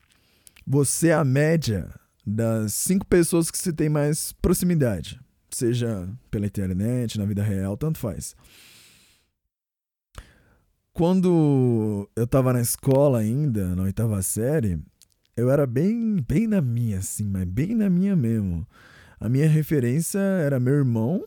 você 0.66 1.08
é 1.08 1.14
a 1.14 1.24
média 1.24 1.88
das 2.26 2.74
cinco 2.74 3.06
pessoas 3.06 3.50
que 3.50 3.58
você 3.58 3.72
tem 3.72 3.88
mais 3.88 4.32
proximidade. 4.32 5.20
Seja 5.50 6.08
pela 6.30 6.46
internet, 6.46 7.18
na 7.18 7.24
vida 7.24 7.42
real, 7.42 7.76
tanto 7.76 7.98
faz. 7.98 8.34
Quando 10.92 12.08
eu 12.16 12.26
tava 12.26 12.52
na 12.52 12.60
escola 12.60 13.18
ainda, 13.18 13.74
na 13.74 13.84
oitava 13.84 14.22
série, 14.22 14.78
eu 15.40 15.50
era 15.50 15.66
bem, 15.66 16.16
bem 16.26 16.46
na 16.46 16.60
minha, 16.60 16.98
assim, 16.98 17.24
mas 17.24 17.44
bem 17.44 17.74
na 17.74 17.88
minha 17.88 18.14
mesmo. 18.14 18.66
A 19.18 19.28
minha 19.28 19.48
referência 19.48 20.18
era 20.18 20.60
meu 20.60 20.74
irmão 20.74 21.24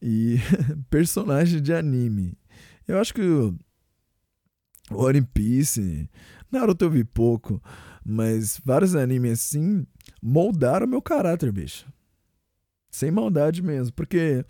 e 0.00 0.36
personagem 0.88 1.60
de 1.60 1.72
anime. 1.72 2.36
Eu 2.86 2.98
acho 2.98 3.12
que 3.12 3.22
o 3.22 3.56
One 4.90 5.22
Piece, 5.22 6.08
Naruto 6.50 6.84
eu 6.84 6.90
vi 6.90 7.04
pouco, 7.04 7.62
mas 8.04 8.60
vários 8.64 8.94
animes 8.94 9.32
assim 9.32 9.86
moldaram 10.22 10.86
meu 10.86 11.02
caráter, 11.02 11.50
bicho. 11.50 11.86
Sem 12.90 13.10
maldade 13.10 13.62
mesmo, 13.62 13.92
porque 13.92 14.44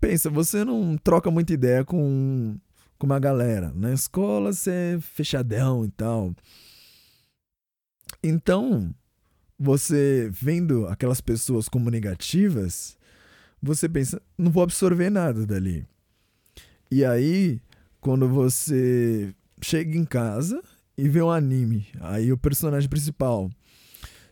pensa, 0.00 0.30
você 0.30 0.64
não 0.64 0.96
troca 0.96 1.30
muita 1.30 1.52
ideia 1.52 1.84
com 1.84 2.58
com 2.98 3.06
uma 3.06 3.18
galera. 3.18 3.72
Na 3.74 3.92
escola 3.92 4.52
você 4.52 4.96
é 4.96 5.00
fechadão 5.00 5.84
e 5.84 5.88
tal. 5.90 6.34
Então, 8.22 8.94
você 9.58 10.28
vendo 10.32 10.86
aquelas 10.86 11.20
pessoas 11.20 11.68
como 11.68 11.90
negativas, 11.90 12.96
você 13.62 13.88
pensa, 13.88 14.22
não 14.36 14.50
vou 14.50 14.62
absorver 14.62 15.10
nada 15.10 15.46
dali. 15.46 15.86
E 16.90 17.04
aí, 17.04 17.60
quando 18.00 18.28
você 18.28 19.34
chega 19.60 19.96
em 19.96 20.04
casa 20.04 20.62
e 20.96 21.08
vê 21.08 21.20
um 21.20 21.30
anime, 21.30 21.86
aí 22.00 22.32
o 22.32 22.38
personagem 22.38 22.88
principal, 22.88 23.50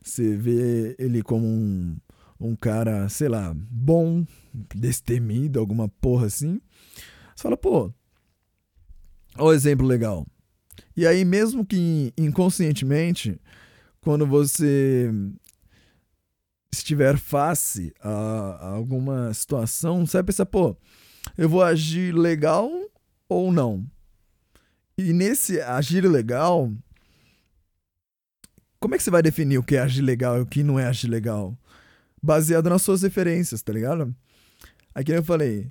você 0.02 0.36
vê 0.36 0.94
ele 0.98 1.22
como 1.22 1.46
um, 1.46 1.96
um 2.40 2.54
cara, 2.54 3.08
sei 3.08 3.28
lá, 3.28 3.52
bom, 3.54 4.24
destemido, 4.74 5.58
alguma 5.58 5.88
porra 5.88 6.26
assim. 6.26 6.60
Você 7.34 7.42
fala, 7.42 7.56
pô, 7.56 7.92
o 9.38 9.52
exemplo 9.52 9.86
legal. 9.86 10.26
E 10.96 11.06
aí, 11.06 11.24
mesmo 11.24 11.64
que 11.64 12.12
inconscientemente, 12.16 13.38
quando 14.06 14.24
você 14.24 15.10
estiver 16.72 17.18
face 17.18 17.92
a, 18.00 18.08
a 18.08 18.68
alguma 18.68 19.34
situação, 19.34 20.06
você 20.06 20.18
vai 20.18 20.22
pensar, 20.22 20.46
pô, 20.46 20.76
eu 21.36 21.48
vou 21.48 21.60
agir 21.60 22.14
legal 22.14 22.70
ou 23.28 23.50
não? 23.50 23.84
E 24.96 25.12
nesse 25.12 25.60
agir 25.60 26.06
legal, 26.06 26.72
como 28.78 28.94
é 28.94 28.96
que 28.96 29.02
você 29.02 29.10
vai 29.10 29.22
definir 29.22 29.58
o 29.58 29.64
que 29.64 29.74
é 29.74 29.80
agir 29.80 30.02
legal 30.02 30.38
e 30.38 30.42
o 30.42 30.46
que 30.46 30.62
não 30.62 30.78
é 30.78 30.86
agir 30.86 31.08
legal? 31.08 31.58
Baseado 32.22 32.70
nas 32.70 32.82
suas 32.82 33.02
referências, 33.02 33.60
tá 33.60 33.72
ligado? 33.72 34.14
Aqui 34.94 35.10
eu 35.10 35.24
falei, 35.24 35.68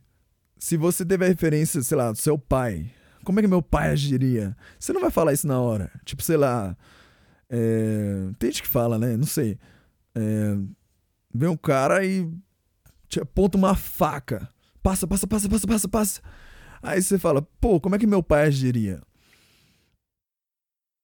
se 0.60 0.76
você 0.76 1.06
teve 1.06 1.24
a 1.24 1.30
referência, 1.30 1.82
sei 1.82 1.96
lá, 1.96 2.12
do 2.12 2.18
seu 2.18 2.38
pai, 2.38 2.92
como 3.24 3.40
é 3.40 3.42
que 3.42 3.48
meu 3.48 3.62
pai 3.62 3.92
agiria? 3.92 4.58
Você 4.78 4.92
não 4.92 5.00
vai 5.00 5.10
falar 5.10 5.32
isso 5.32 5.48
na 5.48 5.58
hora. 5.62 5.90
Tipo, 6.04 6.22
sei 6.22 6.36
lá. 6.36 6.76
É... 7.50 8.30
Tem 8.40 8.52
gente 8.52 8.64
que 8.64 8.68
fala, 8.68 8.98
né? 8.98 9.16
Não 9.18 9.26
sei. 9.26 9.58
É... 10.14 10.58
Vem 11.34 11.50
um 11.50 11.58
cara 11.58 12.06
e 12.06 12.30
te 13.08 13.20
aponta 13.20 13.58
uma 13.58 13.76
faca. 13.76 14.50
Passa, 14.82 15.08
passa, 15.08 15.28
passa, 15.28 15.50
passa, 15.50 15.68
passa, 15.68 15.88
passa. 15.88 16.22
Aí 16.82 17.02
você 17.02 17.18
fala, 17.18 17.42
pô, 17.60 17.80
como 17.80 17.96
é 17.96 18.00
que 18.00 18.08
meu 18.08 18.22
pai 18.22 18.46
agiria? 18.46 19.02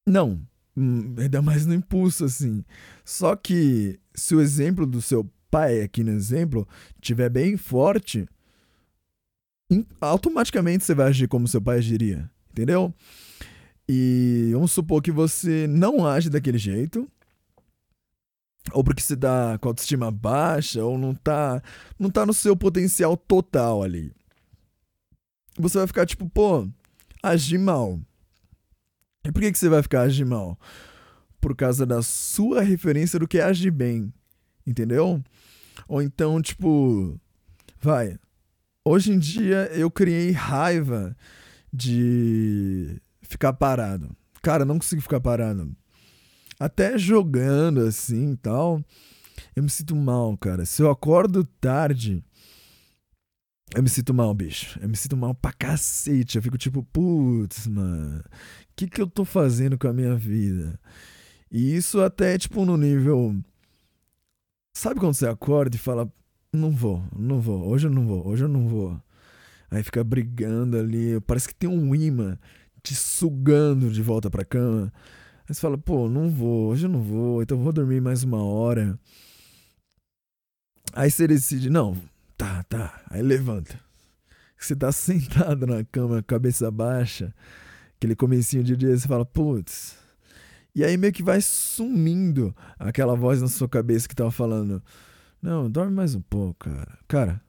Não. 0.07 0.41
Hum, 0.75 1.15
ainda 1.17 1.41
mais 1.41 1.65
no 1.65 1.73
impulso, 1.73 2.25
assim. 2.25 2.63
Só 3.03 3.35
que 3.35 3.99
se 4.13 4.35
o 4.35 4.41
exemplo 4.41 4.85
do 4.85 5.01
seu 5.01 5.29
pai 5.49 5.81
aqui 5.81 6.03
no 6.03 6.11
exemplo 6.11 6.67
tiver 7.01 7.29
bem 7.29 7.57
forte, 7.57 8.27
automaticamente 9.99 10.83
você 10.83 10.93
vai 10.93 11.07
agir 11.07 11.27
como 11.27 11.47
seu 11.47 11.61
pai 11.61 11.77
agiria, 11.77 12.29
entendeu? 12.51 12.93
E 13.93 14.51
vamos 14.53 14.71
supor 14.71 15.01
que 15.01 15.11
você 15.11 15.67
não 15.67 16.07
age 16.07 16.29
daquele 16.29 16.57
jeito, 16.57 17.05
ou 18.71 18.85
porque 18.85 19.01
você 19.01 19.17
tá 19.17 19.57
com 19.57 19.67
a 19.67 19.71
autoestima 19.71 20.09
baixa, 20.09 20.81
ou 20.81 20.97
não 20.97 21.13
tá, 21.13 21.61
não 21.99 22.09
tá 22.09 22.25
no 22.25 22.33
seu 22.33 22.55
potencial 22.55 23.17
total 23.17 23.83
ali. 23.83 24.13
Você 25.59 25.77
vai 25.77 25.87
ficar 25.87 26.05
tipo, 26.05 26.29
pô, 26.29 26.65
agir 27.21 27.57
mal. 27.57 27.99
E 29.25 29.31
por 29.33 29.41
que, 29.41 29.51
que 29.51 29.57
você 29.57 29.67
vai 29.67 29.83
ficar 29.83 30.03
agir 30.03 30.25
mal? 30.25 30.57
Por 31.41 31.53
causa 31.53 31.85
da 31.85 32.01
sua 32.01 32.61
referência 32.61 33.19
do 33.19 33.27
que 33.27 33.39
é 33.39 33.43
agir 33.43 33.71
bem, 33.71 34.13
entendeu? 34.65 35.21
Ou 35.85 36.01
então, 36.01 36.41
tipo, 36.41 37.19
vai, 37.81 38.17
Hoje 38.83 39.11
em 39.11 39.19
dia 39.19 39.69
eu 39.73 39.91
criei 39.91 40.31
raiva 40.31 41.15
de 41.71 42.99
ficar 43.31 43.53
parado. 43.53 44.15
Cara, 44.41 44.65
não 44.65 44.77
consigo 44.77 45.01
ficar 45.01 45.19
parado. 45.19 45.75
Até 46.59 46.97
jogando 46.97 47.81
assim 47.81 48.33
e 48.33 48.37
tal, 48.37 48.83
eu 49.55 49.63
me 49.63 49.69
sinto 49.69 49.95
mal, 49.95 50.37
cara. 50.37 50.65
Se 50.65 50.81
eu 50.81 50.89
acordo 50.89 51.43
tarde, 51.43 52.23
eu 53.75 53.81
me 53.81 53.89
sinto 53.89 54.13
mal, 54.13 54.33
bicho. 54.33 54.79
Eu 54.81 54.89
me 54.89 54.95
sinto 54.95 55.17
mal 55.17 55.33
pra 55.33 55.53
cacete. 55.53 56.37
Eu 56.37 56.41
fico 56.43 56.57
tipo, 56.57 56.83
putz, 56.83 57.67
mano, 57.67 58.19
o 58.19 58.23
que 58.75 58.87
que 58.87 59.01
eu 59.01 59.07
tô 59.07 59.25
fazendo 59.25 59.77
com 59.77 59.87
a 59.87 59.93
minha 59.93 60.15
vida? 60.15 60.79
E 61.51 61.75
isso 61.75 62.01
até, 62.01 62.37
tipo, 62.37 62.65
no 62.65 62.77
nível. 62.77 63.35
Sabe 64.73 64.99
quando 64.99 65.13
você 65.15 65.27
acorda 65.27 65.75
e 65.75 65.79
fala, 65.79 66.11
não 66.53 66.71
vou, 66.71 67.03
não 67.15 67.41
vou, 67.41 67.67
hoje 67.67 67.87
eu 67.87 67.91
não 67.91 68.05
vou, 68.05 68.27
hoje 68.27 68.43
eu 68.43 68.47
não 68.47 68.67
vou. 68.67 69.01
Aí 69.69 69.83
fica 69.83 70.03
brigando 70.03 70.77
ali, 70.77 71.19
parece 71.21 71.47
que 71.47 71.55
tem 71.55 71.69
um 71.69 71.95
imã 71.95 72.37
te 72.83 72.95
sugando 72.95 73.91
de 73.91 74.01
volta 74.01 74.29
pra 74.29 74.45
cama. 74.45 74.91
Aí 75.47 75.55
você 75.55 75.61
fala, 75.61 75.77
pô, 75.77 76.09
não 76.09 76.29
vou, 76.29 76.69
hoje 76.69 76.85
eu 76.85 76.89
não 76.89 77.01
vou, 77.01 77.41
então 77.41 77.57
eu 77.57 77.63
vou 77.63 77.73
dormir 77.73 78.01
mais 78.01 78.23
uma 78.23 78.43
hora. 78.43 78.97
Aí 80.93 81.09
você 81.09 81.27
decide, 81.27 81.69
não, 81.69 81.97
tá, 82.37 82.63
tá, 82.63 83.03
aí 83.09 83.21
levanta. 83.21 83.79
Você 84.57 84.75
tá 84.75 84.91
sentado 84.93 85.65
na 85.65 85.83
cama, 85.83 86.23
cabeça 86.23 86.69
baixa, 86.69 87.33
aquele 87.97 88.15
comecinho 88.15 88.63
de 88.63 88.75
dia, 88.75 88.97
você 88.97 89.07
fala, 89.07 89.25
putz. 89.25 89.97
E 90.73 90.83
aí 90.83 90.95
meio 90.97 91.11
que 91.11 91.23
vai 91.23 91.41
sumindo 91.41 92.55
aquela 92.79 93.15
voz 93.15 93.41
na 93.41 93.47
sua 93.47 93.67
cabeça 93.67 94.07
que 94.07 94.15
tava 94.15 94.31
falando, 94.31 94.81
não, 95.41 95.69
dorme 95.69 95.93
mais 95.93 96.15
um 96.15 96.21
pouco, 96.21 96.69
cara. 96.69 96.97
Cara, 97.07 97.41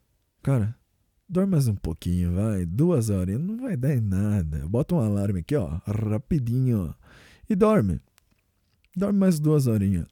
cara, 0.42 0.74
dorme 1.32 1.52
mais 1.52 1.66
um 1.66 1.74
pouquinho, 1.74 2.34
vai. 2.34 2.66
Duas 2.66 3.08
horas, 3.08 3.40
não 3.40 3.56
vai 3.56 3.74
dar 3.74 3.96
em 3.96 4.00
nada. 4.00 4.68
Bota 4.68 4.94
um 4.94 5.00
alarme 5.00 5.40
aqui, 5.40 5.56
ó, 5.56 5.80
rapidinho, 5.86 6.90
ó. 6.90 6.94
E 7.48 7.56
dorme. 7.56 8.00
Dorme 8.94 9.18
mais 9.18 9.40
duas 9.40 9.66
horinhas. 9.66 10.06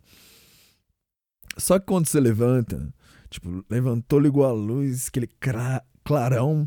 Só 1.59 1.79
que 1.79 1.85
quando 1.85 2.07
você 2.07 2.19
levanta, 2.19 2.93
tipo, 3.29 3.63
levantou, 3.69 4.19
ligou 4.19 4.47
a 4.47 4.53
luz, 4.53 5.09
aquele 5.09 5.29
clarão. 6.03 6.67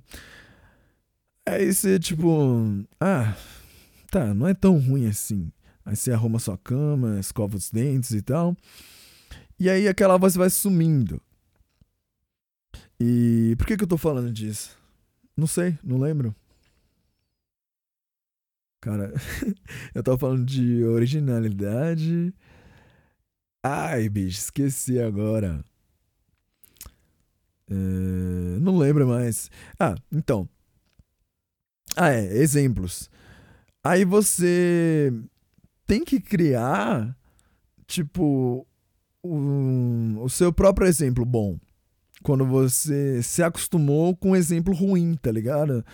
Aí 1.47 1.73
você, 1.73 1.97
tipo, 1.97 2.85
ah, 2.99 3.35
tá, 4.11 4.35
não 4.35 4.47
é 4.47 4.53
tão 4.53 4.77
ruim 4.77 5.07
assim. 5.07 5.51
Aí 5.83 5.95
você 5.95 6.11
arruma 6.11 6.37
sua 6.37 6.59
cama, 6.59 7.19
escova 7.19 7.57
os 7.57 7.71
dentes 7.71 8.11
e 8.11 8.21
tal. 8.21 8.55
E 9.59 9.67
aí 9.67 9.87
aquela 9.87 10.15
voz 10.15 10.35
vai 10.35 10.51
sumindo. 10.51 11.19
E 12.99 13.55
por 13.57 13.67
que, 13.67 13.77
que 13.77 13.83
eu 13.83 13.87
tô 13.87 13.97
falando 13.97 14.31
disso? 14.31 14.77
Não 15.35 15.47
sei, 15.47 15.77
não 15.83 15.97
lembro. 15.99 16.35
Cara, 18.81 19.13
eu 19.95 20.03
tava 20.03 20.17
falando 20.17 20.45
de 20.45 20.83
originalidade. 20.83 22.33
Ai, 23.63 24.09
bicho, 24.09 24.39
esqueci 24.39 24.99
agora. 24.99 25.63
É, 27.69 27.73
não 28.59 28.77
lembro 28.77 29.07
mais. 29.07 29.49
Ah, 29.79 29.95
então. 30.11 30.47
Ah, 31.95 32.09
é, 32.11 32.37
exemplos. 32.37 33.09
Aí 33.83 34.05
você 34.05 35.13
tem 35.85 36.03
que 36.03 36.19
criar, 36.19 37.15
tipo, 37.87 38.65
o, 39.21 40.23
o 40.23 40.29
seu 40.29 40.51
próprio 40.53 40.87
exemplo 40.87 41.25
bom. 41.25 41.57
Quando 42.23 42.45
você 42.45 43.21
se 43.21 43.43
acostumou 43.43 44.15
com 44.15 44.31
um 44.31 44.35
exemplo 44.35 44.73
ruim, 44.73 45.15
tá 45.15 45.31
ligado? 45.31 45.85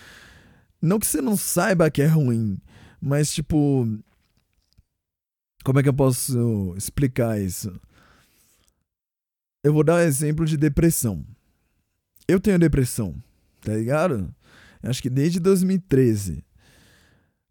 Não 0.82 1.00
que 1.00 1.08
você 1.08 1.22
não 1.22 1.36
saiba 1.36 1.92
que 1.92 2.02
é 2.02 2.08
ruim, 2.08 2.58
mas 3.02 3.34
tipo. 3.34 3.88
Como 5.64 5.80
é 5.80 5.84
que 5.84 5.90
eu 5.90 5.94
posso 5.94 6.74
explicar 6.78 7.40
isso? 7.40 7.78
eu 9.64 9.74
vou 9.74 9.84
dar 9.84 9.96
um 9.96 10.00
exemplo 10.00 10.46
de 10.46 10.58
depressão. 10.58 11.24
Eu 12.28 12.40
tenho 12.40 12.60
depressão, 12.60 13.16
tá 13.62 13.74
ligado? 13.74 14.34
Acho 14.82 15.02
que 15.02 15.10
desde 15.10 15.40
2013. 15.40 16.44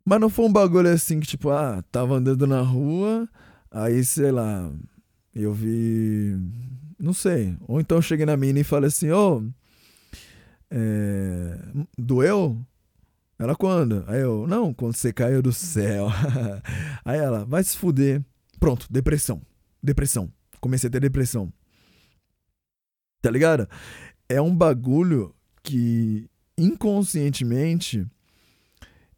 Mas 0.05 0.21
não 0.21 0.31
foi 0.31 0.47
um 0.47 0.53
bagulho 0.53 0.89
assim 0.89 1.21
que, 1.21 1.27
tipo, 1.27 1.51
ah, 1.51 1.83
tava 1.93 2.15
andando 2.15 2.47
na 2.47 2.61
rua, 2.61 3.29
aí, 3.71 4.05
sei 4.05 4.33
lá, 4.33 4.73
eu 5.35 5.53
vi. 5.53 6.39
Não 6.99 7.13
sei. 7.13 7.57
Ou 7.67 7.81
então 7.81 7.99
eu 7.99 8.03
cheguei 8.03 8.27
na 8.27 8.37
mina 8.37 8.61
e 8.61 8.65
falei 8.65 8.89
assim, 8.89 9.11
ô. 9.11 9.45
é, 10.71 11.59
doeu? 11.97 12.61
Ela 13.39 13.55
quando? 13.55 14.05
Aí 14.09 14.21
eu, 14.21 14.47
não, 14.49 14.75
quando 14.75 14.97
você 14.97 15.13
caiu 15.13 15.41
do 15.41 15.53
céu. 15.53 16.09
Aí 17.05 17.19
ela, 17.19 17.45
vai 17.45 17.63
se 17.63 17.77
fuder. 17.77 18.23
Pronto, 18.59 18.87
depressão. 18.91 19.41
Depressão. 19.81 20.33
Comecei 20.61 20.89
a 20.89 20.91
ter 20.91 21.01
depressão. 21.01 21.53
Tá 23.23 23.31
ligado? 23.31 23.69
É 24.29 24.41
um 24.41 24.55
bagulho 24.55 25.33
que 25.63 26.29
inconscientemente 26.57 28.05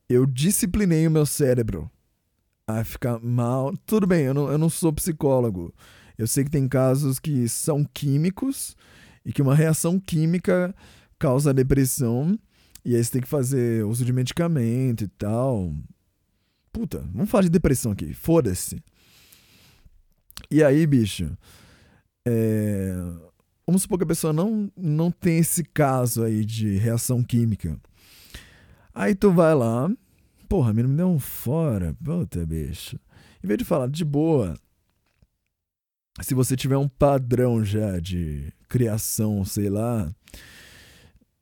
eu 0.08 0.26
disciplinei 0.26 1.06
o 1.06 1.10
meu 1.10 1.24
cérebro 1.24 1.90
a 2.66 2.84
ficar 2.84 3.18
mal. 3.20 3.74
Tudo 3.86 4.06
bem, 4.06 4.24
eu 4.24 4.34
não, 4.34 4.50
eu 4.50 4.58
não 4.58 4.68
sou 4.68 4.92
psicólogo. 4.92 5.74
Eu 6.20 6.26
sei 6.26 6.44
que 6.44 6.50
tem 6.50 6.68
casos 6.68 7.18
que 7.18 7.48
são 7.48 7.82
químicos 7.82 8.76
e 9.24 9.32
que 9.32 9.40
uma 9.40 9.54
reação 9.54 9.98
química 9.98 10.74
causa 11.18 11.54
depressão. 11.54 12.38
E 12.84 12.94
aí 12.94 13.02
você 13.02 13.12
tem 13.12 13.22
que 13.22 13.28
fazer 13.28 13.86
uso 13.86 14.04
de 14.04 14.12
medicamento 14.12 15.04
e 15.04 15.08
tal. 15.08 15.74
Puta, 16.70 16.98
vamos 17.14 17.30
falar 17.30 17.44
de 17.44 17.48
depressão 17.48 17.92
aqui. 17.92 18.12
Foda-se. 18.12 18.82
E 20.50 20.62
aí, 20.62 20.86
bicho, 20.86 21.34
é... 22.28 22.92
vamos 23.66 23.80
supor 23.80 23.96
que 23.96 24.04
a 24.04 24.08
pessoa 24.08 24.30
não, 24.30 24.70
não 24.76 25.10
tem 25.10 25.38
esse 25.38 25.64
caso 25.64 26.22
aí 26.22 26.44
de 26.44 26.76
reação 26.76 27.22
química. 27.22 27.80
Aí 28.94 29.14
tu 29.14 29.32
vai 29.32 29.54
lá, 29.54 29.90
porra, 30.50 30.74
me 30.74 30.82
deu 30.82 31.08
um 31.08 31.18
fora, 31.18 31.96
puta, 32.04 32.44
bicho. 32.44 33.00
Em 33.42 33.46
vez 33.46 33.56
de 33.56 33.64
falar 33.64 33.88
de 33.88 34.04
boa, 34.04 34.54
se 36.22 36.34
você 36.34 36.56
tiver 36.56 36.76
um 36.76 36.88
padrão 36.88 37.64
já 37.64 37.98
de 37.98 38.52
criação, 38.68 39.44
sei 39.44 39.68
lá, 39.68 40.12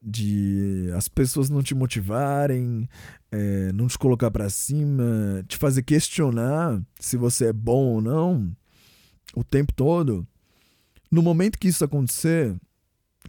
de 0.01 0.91
as 0.95 1.09
pessoas 1.09 1.51
não 1.51 1.63
te 1.63 1.75
motivarem, 1.75 2.89
é, 3.31 3.73
não 3.73 3.87
te 3.89 3.99
colocar 3.99 4.31
pra 4.31 4.49
cima, 4.49 5.45
te 5.47 5.57
fazer 5.57 5.83
questionar 5.83 6.81
se 6.99 7.17
você 7.17 7.47
é 7.47 7.53
bom 7.53 7.95
ou 7.95 8.01
não 8.01 8.57
o 9.35 9.45
tempo 9.45 9.73
todo. 9.73 10.27
No 11.11 11.23
momento 11.23 11.59
que 11.59 11.69
isso 11.69 11.85
acontecer, 11.85 12.55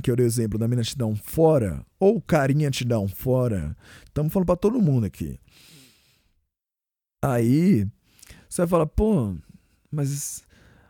que 0.02 0.12
eu 0.12 0.16
dei 0.16 0.26
o 0.26 0.28
exemplo 0.28 0.60
da 0.60 0.68
mina 0.68 0.84
te 0.84 0.98
dar 0.98 1.08
um 1.08 1.16
fora, 1.16 1.86
ou 2.00 2.18
o 2.18 2.22
carinha 2.22 2.70
te 2.70 2.86
dar 2.86 3.00
um 3.00 3.08
fora, 3.08 3.76
estamos 4.06 4.32
falando 4.32 4.48
pra 4.48 4.56
todo 4.56 4.82
mundo 4.82 5.06
aqui. 5.06 5.40
Aí, 7.22 7.86
você 8.48 8.62
vai 8.62 8.68
falar, 8.68 8.86
pô, 8.86 9.36
mas 9.92 10.44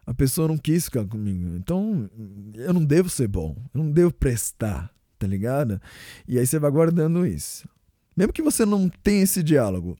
a 0.09 0.13
pessoa 0.15 0.47
não 0.47 0.57
quis 0.57 0.85
ficar 0.85 1.05
comigo, 1.05 1.55
então 1.55 2.09
eu 2.55 2.73
não 2.73 2.83
devo 2.83 3.07
ser 3.07 3.27
bom, 3.27 3.55
eu 3.71 3.83
não 3.83 3.91
devo 3.91 4.11
prestar, 4.11 4.91
tá 5.19 5.27
ligado? 5.27 5.79
E 6.27 6.39
aí 6.39 6.47
você 6.47 6.57
vai 6.57 6.71
guardando 6.71 7.27
isso. 7.27 7.69
Mesmo 8.17 8.33
que 8.33 8.41
você 8.41 8.65
não 8.65 8.89
tenha 8.89 9.21
esse 9.21 9.43
diálogo, 9.43 9.95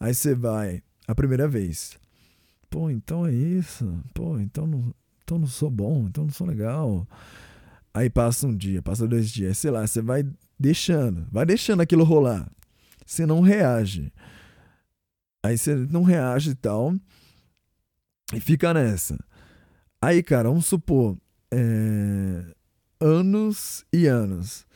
aí 0.00 0.14
você 0.14 0.34
vai, 0.34 0.82
a 1.06 1.14
primeira 1.14 1.46
vez, 1.46 1.98
pô, 2.70 2.88
então 2.88 3.26
é 3.26 3.32
isso, 3.34 4.02
pô, 4.14 4.38
então 4.38 4.66
não, 4.66 4.94
então 5.22 5.38
não 5.38 5.46
sou 5.46 5.70
bom, 5.70 6.06
então 6.08 6.24
não 6.24 6.32
sou 6.32 6.46
legal. 6.46 7.06
Aí 7.92 8.08
passa 8.08 8.46
um 8.46 8.56
dia, 8.56 8.80
passa 8.80 9.06
dois 9.06 9.30
dias, 9.30 9.58
sei 9.58 9.70
lá, 9.70 9.86
você 9.86 10.00
vai 10.00 10.26
deixando, 10.58 11.26
vai 11.30 11.44
deixando 11.44 11.82
aquilo 11.82 12.04
rolar. 12.04 12.50
Você 13.04 13.26
não 13.26 13.42
reage. 13.42 14.10
Aí 15.44 15.58
você 15.58 15.76
não 15.76 16.04
reage 16.04 16.52
e 16.52 16.54
tal. 16.54 16.94
E 18.32 18.40
fica 18.40 18.74
nessa. 18.74 19.18
Aí, 20.00 20.22
cara, 20.22 20.48
vamos 20.48 20.66
supor. 20.66 21.16
é, 21.50 22.44
anos 23.00 23.84
e 23.92 24.06
anos 24.06 24.66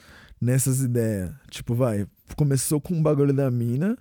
nessas 0.40 0.80
ideias. 0.80 1.32
Tipo, 1.50 1.74
vai. 1.74 2.06
Começou 2.36 2.80
com 2.80 2.94
um 2.94 3.02
bagulho 3.02 3.32
da 3.32 3.50
mina. 3.50 3.98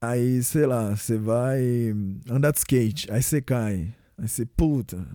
Aí, 0.00 0.42
sei 0.42 0.66
lá, 0.66 0.96
você 0.96 1.16
vai 1.16 1.94
andar 2.28 2.50
de 2.52 2.58
skate. 2.58 3.10
Aí 3.12 3.22
você 3.22 3.40
cai. 3.42 3.94
Aí 4.18 4.28
você, 4.28 4.46
puta. 4.46 5.06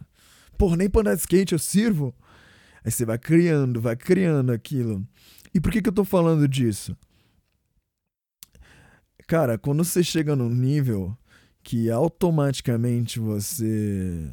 Porra, 0.57 0.77
nem 0.77 0.89
pra 0.89 1.01
andar 1.01 1.15
de 1.15 1.21
skate 1.21 1.53
eu 1.53 1.59
sirvo. 1.59 2.15
Aí 2.85 2.91
você 2.91 3.05
vai 3.05 3.17
criando, 3.17 3.81
vai 3.81 3.95
criando 3.95 4.51
aquilo. 4.51 5.05
E 5.53 5.59
por 5.59 5.71
que, 5.71 5.81
que 5.81 5.89
eu 5.89 5.93
tô 5.93 6.05
falando 6.05 6.47
disso? 6.47 6.95
Cara, 9.27 9.57
quando 9.57 9.83
você 9.83 10.03
chega 10.03 10.35
num 10.35 10.49
nível 10.49 11.17
que 11.67 11.91
automaticamente 11.91 13.19
você. 13.19 14.31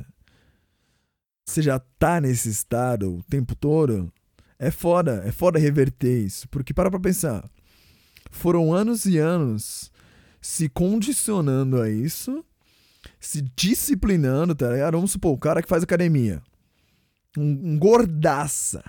Você 1.44 1.60
já 1.60 1.80
tá 1.98 2.20
nesse 2.20 2.48
estado 2.48 3.16
o 3.16 3.22
tempo 3.24 3.56
todo, 3.56 4.08
é 4.56 4.70
foda, 4.70 5.20
é 5.26 5.32
foda 5.32 5.58
reverter 5.58 6.24
isso. 6.24 6.48
Porque 6.48 6.72
para 6.72 6.88
pra 6.88 7.00
pensar. 7.00 7.44
Foram 8.30 8.72
anos 8.72 9.04
e 9.04 9.18
anos 9.18 9.90
se 10.40 10.68
condicionando 10.68 11.82
a 11.82 11.90
isso, 11.90 12.44
se 13.18 13.42
disciplinando, 13.56 14.54
tá 14.54 14.70
ligado? 14.70 14.94
Vamos 14.94 15.10
supor, 15.10 15.34
o 15.34 15.38
cara 15.38 15.60
que 15.60 15.68
faz 15.68 15.82
academia 15.82 16.40
um, 17.36 17.72
um 17.72 17.78
gordaça, 17.80 18.80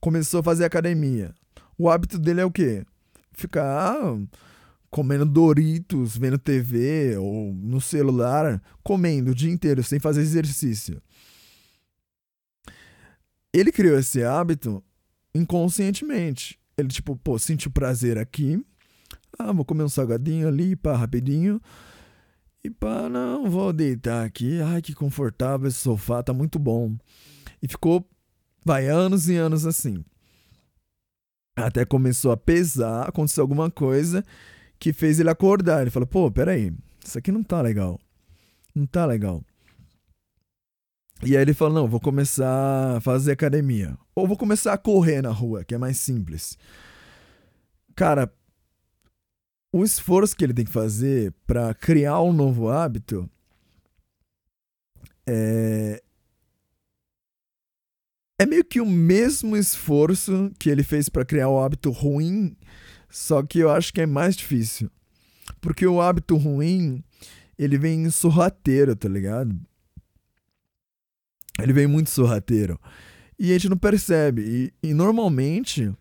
começou 0.00 0.38
a 0.38 0.44
fazer 0.44 0.64
academia. 0.64 1.34
O 1.76 1.90
hábito 1.90 2.16
dele 2.16 2.42
é 2.42 2.44
o 2.44 2.50
quê? 2.50 2.86
Ficar 3.32 3.98
comendo 4.92 5.24
Doritos, 5.24 6.18
vendo 6.18 6.38
TV 6.38 7.16
ou 7.16 7.54
no 7.54 7.80
celular, 7.80 8.62
comendo 8.82 9.30
o 9.30 9.34
dia 9.34 9.50
inteiro 9.50 9.82
sem 9.82 9.98
fazer 9.98 10.20
exercício. 10.20 11.02
Ele 13.54 13.72
criou 13.72 13.98
esse 13.98 14.22
hábito 14.22 14.84
inconscientemente. 15.34 16.60
Ele, 16.76 16.88
tipo, 16.88 17.16
pô, 17.16 17.38
sentiu 17.38 17.70
prazer 17.70 18.18
aqui. 18.18 18.62
Ah, 19.38 19.50
vou 19.50 19.64
comer 19.64 19.82
um 19.82 19.88
salgadinho 19.88 20.46
ali, 20.46 20.76
pá, 20.76 20.94
rapidinho. 20.94 21.58
E 22.62 22.68
pá, 22.68 23.08
não, 23.08 23.50
vou 23.50 23.72
deitar 23.72 24.26
aqui. 24.26 24.60
Ai, 24.60 24.82
que 24.82 24.94
confortável 24.94 25.68
esse 25.68 25.78
sofá, 25.78 26.22
tá 26.22 26.34
muito 26.34 26.58
bom. 26.58 26.94
E 27.62 27.66
ficou, 27.66 28.06
vai, 28.62 28.88
anos 28.88 29.26
e 29.26 29.36
anos 29.36 29.64
assim. 29.64 30.04
Até 31.56 31.86
começou 31.86 32.30
a 32.30 32.36
pesar, 32.36 33.08
aconteceu 33.08 33.40
alguma 33.40 33.70
coisa 33.70 34.22
que 34.82 34.92
fez 34.92 35.20
ele 35.20 35.30
acordar. 35.30 35.82
Ele 35.82 35.90
falou: 35.90 36.08
pô, 36.08 36.28
peraí, 36.28 36.72
isso 37.04 37.16
aqui 37.16 37.30
não 37.30 37.44
tá 37.44 37.62
legal. 37.62 38.00
Não 38.74 38.84
tá 38.84 39.06
legal. 39.06 39.40
E 41.22 41.36
aí 41.36 41.42
ele 41.42 41.54
falou: 41.54 41.72
não, 41.72 41.88
vou 41.88 42.00
começar 42.00 42.96
a 42.96 43.00
fazer 43.00 43.30
academia. 43.30 43.96
Ou 44.12 44.26
vou 44.26 44.36
começar 44.36 44.72
a 44.72 44.78
correr 44.78 45.22
na 45.22 45.30
rua, 45.30 45.64
que 45.64 45.72
é 45.72 45.78
mais 45.78 45.98
simples. 45.98 46.58
Cara, 47.94 48.28
o 49.72 49.84
esforço 49.84 50.36
que 50.36 50.42
ele 50.42 50.52
tem 50.52 50.64
que 50.64 50.72
fazer 50.72 51.32
para 51.46 51.72
criar 51.74 52.20
um 52.20 52.32
novo 52.32 52.68
hábito 52.68 53.30
é, 55.24 56.02
é 58.36 58.46
meio 58.46 58.64
que 58.64 58.80
o 58.80 58.86
mesmo 58.86 59.56
esforço 59.56 60.50
que 60.58 60.68
ele 60.68 60.82
fez 60.82 61.08
para 61.08 61.24
criar 61.24 61.48
o 61.48 61.60
hábito 61.62 61.92
ruim, 61.92 62.56
só 63.12 63.42
que 63.42 63.58
eu 63.58 63.70
acho 63.70 63.92
que 63.92 64.00
é 64.00 64.06
mais 64.06 64.34
difícil. 64.34 64.90
Porque 65.60 65.86
o 65.86 66.00
hábito 66.00 66.34
ruim, 66.34 67.04
ele 67.58 67.76
vem 67.76 68.08
sorrateiro, 68.10 68.96
tá 68.96 69.06
ligado? 69.06 69.54
Ele 71.60 71.74
vem 71.74 71.86
muito 71.86 72.08
sorrateiro. 72.08 72.80
E 73.38 73.50
a 73.50 73.52
gente 73.52 73.68
não 73.68 73.76
percebe. 73.76 74.72
E, 74.82 74.88
e 74.88 74.94
normalmente, 74.94 75.94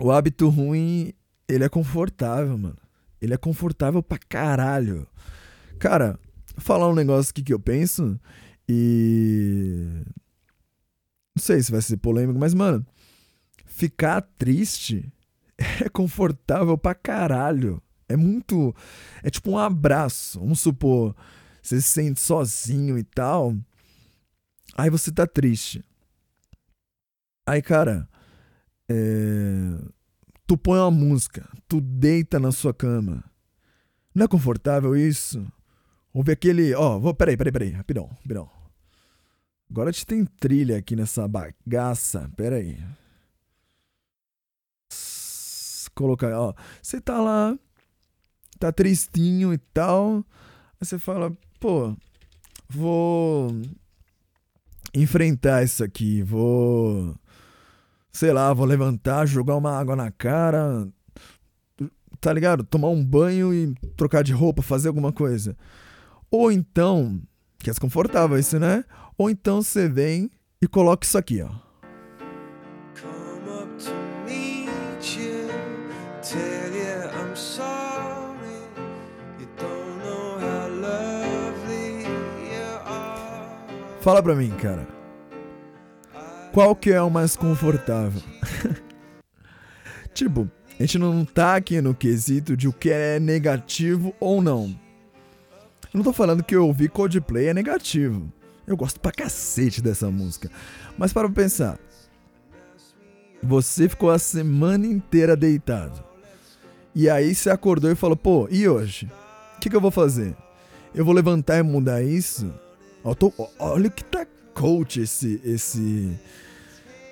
o 0.00 0.10
hábito 0.10 0.48
ruim, 0.48 1.12
ele 1.48 1.62
é 1.62 1.68
confortável, 1.68 2.58
mano. 2.58 2.78
Ele 3.22 3.32
é 3.32 3.38
confortável 3.38 4.02
pra 4.02 4.18
caralho. 4.18 5.06
Cara, 5.78 6.18
falar 6.56 6.88
um 6.88 6.94
negócio 6.96 7.30
aqui 7.30 7.44
que 7.44 7.54
eu 7.54 7.60
penso 7.60 8.20
e 8.68 10.02
não 11.36 11.42
sei 11.42 11.62
se 11.62 11.70
vai 11.70 11.80
ser 11.80 11.96
polêmico, 11.98 12.40
mas, 12.40 12.54
mano, 12.54 12.84
ficar 13.64 14.20
triste 14.20 15.12
é 15.84 15.88
confortável 15.88 16.78
pra 16.78 16.94
caralho. 16.94 17.82
É 18.08 18.16
muito. 18.16 18.74
É 19.22 19.30
tipo 19.30 19.50
um 19.50 19.58
abraço. 19.58 20.40
Vamos 20.40 20.60
supor, 20.60 21.14
você 21.60 21.80
se 21.80 21.88
sente 21.88 22.20
sozinho 22.20 22.98
e 22.98 23.04
tal. 23.04 23.56
Aí 24.76 24.88
você 24.88 25.10
tá 25.10 25.26
triste. 25.26 25.84
Aí, 27.46 27.60
cara, 27.60 28.08
é... 28.88 28.94
tu 30.46 30.56
põe 30.56 30.78
uma 30.78 30.90
música, 30.90 31.48
tu 31.66 31.80
deita 31.80 32.38
na 32.38 32.52
sua 32.52 32.72
cama. 32.72 33.24
Não 34.14 34.24
é 34.24 34.28
confortável 34.28 34.96
isso? 34.96 35.44
Ouve 36.12 36.32
aquele. 36.32 36.74
Ó, 36.74 36.98
vou. 36.98 37.14
Peraí, 37.14 37.36
peraí, 37.36 37.52
peraí, 37.52 37.70
rapidão, 37.70 38.06
rapidão. 38.06 38.50
Agora 39.70 39.92
te 39.92 40.06
tem 40.06 40.24
trilha 40.24 40.78
aqui 40.78 40.96
nessa 40.96 41.28
bagaça. 41.28 42.30
Pera 42.36 42.56
aí. 42.56 42.78
Colocar, 45.98 46.32
ó. 46.38 46.54
Você 46.80 47.00
tá 47.00 47.20
lá, 47.20 47.58
tá 48.56 48.70
tristinho 48.70 49.52
e 49.52 49.58
tal. 49.58 50.24
Aí 50.80 50.86
você 50.86 50.96
fala, 50.96 51.36
pô, 51.58 51.92
vou 52.68 53.50
enfrentar 54.94 55.64
isso 55.64 55.82
aqui, 55.82 56.22
vou. 56.22 57.16
Sei 58.12 58.32
lá, 58.32 58.54
vou 58.54 58.64
levantar, 58.64 59.26
jogar 59.26 59.56
uma 59.56 59.76
água 59.76 59.96
na 59.96 60.08
cara, 60.12 60.86
tá 62.20 62.32
ligado? 62.32 62.62
Tomar 62.62 62.90
um 62.90 63.04
banho 63.04 63.52
e 63.52 63.74
trocar 63.96 64.22
de 64.22 64.32
roupa, 64.32 64.62
fazer 64.62 64.86
alguma 64.86 65.12
coisa. 65.12 65.56
Ou 66.30 66.52
então, 66.52 67.20
que 67.58 67.70
é 67.70 67.72
desconfortável 67.72 68.38
isso, 68.38 68.56
né? 68.60 68.84
Ou 69.16 69.28
então 69.28 69.62
você 69.62 69.88
vem 69.88 70.30
e 70.62 70.68
coloca 70.68 71.04
isso 71.04 71.18
aqui, 71.18 71.42
ó. 71.42 71.67
Fala 84.00 84.22
pra 84.22 84.34
mim, 84.34 84.50
cara. 84.50 84.86
Qual 86.52 86.74
que 86.74 86.90
é 86.90 87.02
o 87.02 87.10
mais 87.10 87.36
confortável? 87.36 88.22
tipo, 90.14 90.48
a 90.78 90.82
gente 90.82 90.98
não 90.98 91.24
tá 91.24 91.56
aqui 91.56 91.80
no 91.80 91.94
quesito 91.94 92.56
de 92.56 92.68
o 92.68 92.72
que 92.72 92.90
é 92.90 93.18
negativo 93.18 94.14
ou 94.20 94.40
não. 94.40 94.78
Eu 95.92 95.98
não 95.98 96.04
tô 96.04 96.12
falando 96.12 96.44
que 96.44 96.56
ouvir 96.56 96.90
Coldplay 96.90 97.48
é 97.48 97.54
negativo. 97.54 98.32
Eu 98.66 98.76
gosto 98.76 99.00
pra 99.00 99.10
cacete 99.10 99.82
dessa 99.82 100.10
música. 100.10 100.48
Mas 100.96 101.12
para 101.12 101.28
pensar. 101.28 101.78
Você 103.42 103.88
ficou 103.88 104.10
a 104.10 104.18
semana 104.18 104.86
inteira 104.86 105.36
deitado. 105.36 106.04
E 106.94 107.10
aí 107.10 107.34
você 107.34 107.50
acordou 107.50 107.90
e 107.90 107.96
falou, 107.96 108.16
pô, 108.16 108.48
e 108.50 108.68
hoje? 108.68 109.10
O 109.56 109.60
que, 109.60 109.70
que 109.70 109.76
eu 109.76 109.80
vou 109.80 109.90
fazer? 109.90 110.36
Eu 110.94 111.04
vou 111.04 111.14
levantar 111.14 111.58
e 111.58 111.62
mudar 111.62 112.02
isso? 112.02 112.52
Ó, 113.04 113.14
tô- 113.14 113.32
olha 113.58 113.88
que 113.90 114.04
tá 114.04 114.26
coach 114.54 115.00
esse, 115.00 115.40
esse, 115.44 116.18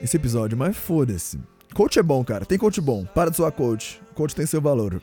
esse 0.03 0.17
episódio, 0.17 0.57
mas 0.59 0.77
foda-se. 0.77 1.39
Coach 1.75 1.99
é 1.99 2.03
bom, 2.03 2.25
cara. 2.25 2.45
Tem 2.45 2.59
coach 2.59 2.81
bom. 2.81 3.05
Para 3.05 3.31
de 3.31 3.37
zoar 3.37 3.53
coach. 3.53 4.01
Coach 4.15 4.35
tem 4.35 4.47
seu 4.47 4.61
valor. 4.61 5.01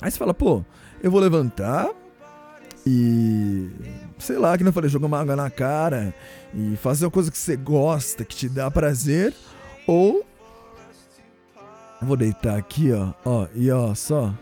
Aí 0.00 0.10
você 0.10 0.16
fala, 0.16 0.32
pô, 0.32 0.64
eu 1.02 1.10
vou 1.10 1.20
levantar 1.20 1.90
e. 2.86 3.68
Sei 4.18 4.38
lá, 4.38 4.56
que 4.56 4.64
não 4.64 4.72
falei, 4.72 4.88
jogar 4.88 5.06
uma 5.06 5.20
água 5.20 5.36
na 5.36 5.50
cara 5.50 6.14
e 6.54 6.76
fazer 6.76 7.04
uma 7.04 7.10
coisa 7.10 7.30
que 7.30 7.38
você 7.38 7.56
gosta, 7.56 8.24
que 8.24 8.34
te 8.36 8.48
dá 8.48 8.70
prazer. 8.70 9.34
Ou. 9.86 10.24
eu 12.00 12.06
Vou 12.06 12.16
deitar 12.16 12.56
aqui, 12.56 12.92
ó. 12.92 13.12
Ó, 13.24 13.46
e 13.54 13.70
ó, 13.70 13.94
só. 13.94 14.32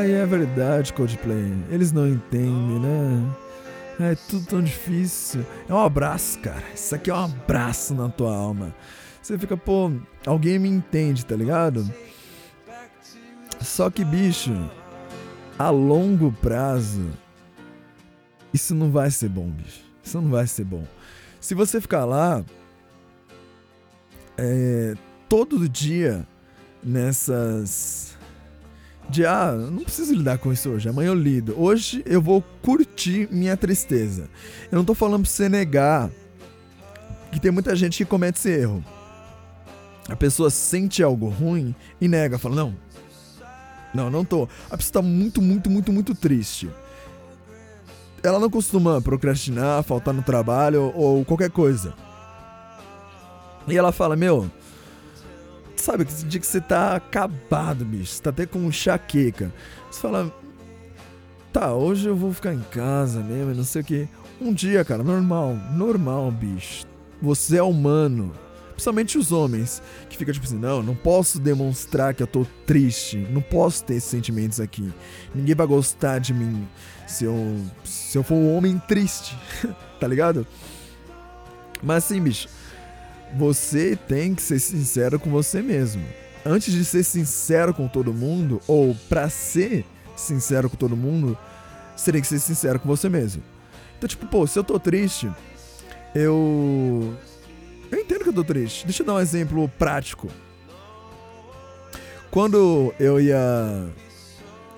Ai, 0.00 0.12
é 0.12 0.24
verdade, 0.24 0.94
Coldplay. 0.94 1.52
Eles 1.68 1.92
não 1.92 2.08
entendem, 2.08 2.80
né? 2.80 3.36
É 4.00 4.14
tudo 4.14 4.46
tão 4.46 4.62
difícil. 4.62 5.44
É 5.68 5.74
um 5.74 5.78
abraço, 5.78 6.38
cara. 6.38 6.64
Isso 6.74 6.94
aqui 6.94 7.10
é 7.10 7.14
um 7.14 7.24
abraço 7.26 7.92
na 7.92 8.08
tua 8.08 8.34
alma. 8.34 8.74
Você 9.20 9.36
fica, 9.36 9.58
pô, 9.58 9.92
alguém 10.24 10.58
me 10.58 10.70
entende, 10.70 11.26
tá 11.26 11.36
ligado? 11.36 11.86
Só 13.60 13.90
que, 13.90 14.02
bicho, 14.02 14.54
a 15.58 15.68
longo 15.68 16.32
prazo, 16.32 17.06
isso 18.54 18.74
não 18.74 18.90
vai 18.90 19.10
ser 19.10 19.28
bom, 19.28 19.50
bicho. 19.50 19.82
Isso 20.02 20.18
não 20.18 20.30
vai 20.30 20.46
ser 20.46 20.64
bom. 20.64 20.86
Se 21.42 21.54
você 21.54 21.78
ficar 21.78 22.06
lá, 22.06 22.42
é, 24.38 24.94
todo 25.28 25.68
dia 25.68 26.26
nessas 26.82 28.18
de 29.10 29.26
ah, 29.26 29.52
não 29.52 29.82
preciso 29.82 30.14
lidar 30.14 30.38
com 30.38 30.52
isso 30.52 30.70
hoje, 30.70 30.88
amanhã 30.88 31.08
eu 31.08 31.14
lido. 31.14 31.60
Hoje 31.60 32.02
eu 32.06 32.22
vou 32.22 32.42
curtir 32.62 33.28
minha 33.30 33.56
tristeza. 33.56 34.30
Eu 34.70 34.78
não 34.78 34.84
tô 34.84 34.94
falando 34.94 35.22
pra 35.22 35.30
você 35.30 35.48
negar 35.48 36.08
que 37.32 37.40
tem 37.40 37.50
muita 37.50 37.74
gente 37.74 37.98
que 37.98 38.04
comete 38.04 38.38
esse 38.38 38.50
erro. 38.50 38.84
A 40.08 40.14
pessoa 40.14 40.48
sente 40.48 41.02
algo 41.02 41.28
ruim 41.28 41.74
e 42.00 42.06
nega, 42.06 42.38
fala: 42.38 42.54
"Não. 42.54 42.76
Não, 43.92 44.08
não 44.10 44.24
tô". 44.24 44.48
A 44.70 44.76
pessoa 44.76 44.94
tá 44.94 45.02
muito, 45.02 45.42
muito, 45.42 45.68
muito, 45.68 45.92
muito 45.92 46.14
triste. 46.14 46.70
Ela 48.22 48.38
não 48.38 48.50
costuma 48.50 49.00
procrastinar, 49.00 49.82
faltar 49.82 50.14
no 50.14 50.22
trabalho 50.22 50.92
ou 50.94 51.24
qualquer 51.24 51.50
coisa. 51.50 51.94
E 53.66 53.76
ela 53.76 53.90
fala: 53.90 54.14
"Meu, 54.14 54.48
Sabe, 55.80 56.04
esse 56.04 56.26
dia 56.26 56.38
que 56.38 56.46
você 56.46 56.60
tá 56.60 56.94
acabado, 56.94 57.86
bicho. 57.86 58.12
Você 58.12 58.22
tá 58.22 58.28
até 58.28 58.44
com 58.44 58.58
enxaqueca. 58.64 59.50
Você 59.90 59.98
fala. 59.98 60.30
Tá, 61.50 61.72
hoje 61.72 62.06
eu 62.06 62.14
vou 62.14 62.34
ficar 62.34 62.52
em 62.52 62.60
casa 62.70 63.22
mesmo, 63.22 63.54
não 63.54 63.64
sei 63.64 63.80
o 63.80 63.84
que. 63.84 64.08
Um 64.38 64.52
dia, 64.52 64.84
cara, 64.84 65.02
normal. 65.02 65.56
Normal, 65.72 66.30
bicho. 66.32 66.84
Você 67.22 67.56
é 67.56 67.62
humano. 67.62 68.30
Principalmente 68.72 69.16
os 69.16 69.32
homens. 69.32 69.82
Que 70.10 70.18
fica 70.18 70.34
tipo 70.34 70.44
assim, 70.44 70.58
não, 70.58 70.82
não 70.82 70.94
posso 70.94 71.40
demonstrar 71.40 72.12
que 72.12 72.22
eu 72.22 72.26
tô 72.26 72.44
triste. 72.66 73.16
Não 73.30 73.40
posso 73.40 73.82
ter 73.82 73.94
esses 73.94 74.10
sentimentos 74.10 74.60
aqui. 74.60 74.92
Ninguém 75.34 75.54
vai 75.54 75.66
gostar 75.66 76.18
de 76.18 76.34
mim 76.34 76.68
se 77.06 77.24
eu, 77.24 77.58
se 77.84 78.18
eu 78.18 78.22
for 78.22 78.34
um 78.34 78.54
homem 78.54 78.78
triste. 78.86 79.34
tá 79.98 80.06
ligado? 80.06 80.46
Mas 81.82 82.04
assim, 82.04 82.20
bicho 82.20 82.59
você 83.36 83.96
tem 84.08 84.34
que 84.34 84.42
ser 84.42 84.58
sincero 84.58 85.18
com 85.18 85.30
você 85.30 85.62
mesmo. 85.62 86.02
Antes 86.44 86.72
de 86.72 86.84
ser 86.84 87.02
sincero 87.02 87.74
com 87.74 87.86
todo 87.86 88.14
mundo, 88.14 88.60
ou 88.66 88.96
pra 89.08 89.28
ser 89.28 89.84
sincero 90.16 90.70
com 90.70 90.76
todo 90.76 90.96
mundo, 90.96 91.36
você 91.96 92.12
tem 92.12 92.20
que 92.20 92.26
ser 92.26 92.38
sincero 92.38 92.80
com 92.80 92.88
você 92.88 93.08
mesmo. 93.08 93.42
Então, 93.98 94.08
tipo, 94.08 94.26
pô, 94.26 94.46
se 94.46 94.58
eu 94.58 94.64
tô 94.64 94.78
triste, 94.78 95.30
eu. 96.14 97.14
Eu 97.90 97.98
entendo 97.98 98.22
que 98.22 98.28
eu 98.30 98.34
tô 98.34 98.44
triste. 98.44 98.84
Deixa 98.86 99.02
eu 99.02 99.06
dar 99.06 99.14
um 99.14 99.20
exemplo 99.20 99.68
prático. 99.78 100.28
Quando 102.30 102.94
eu 102.98 103.20
ia. 103.20 103.86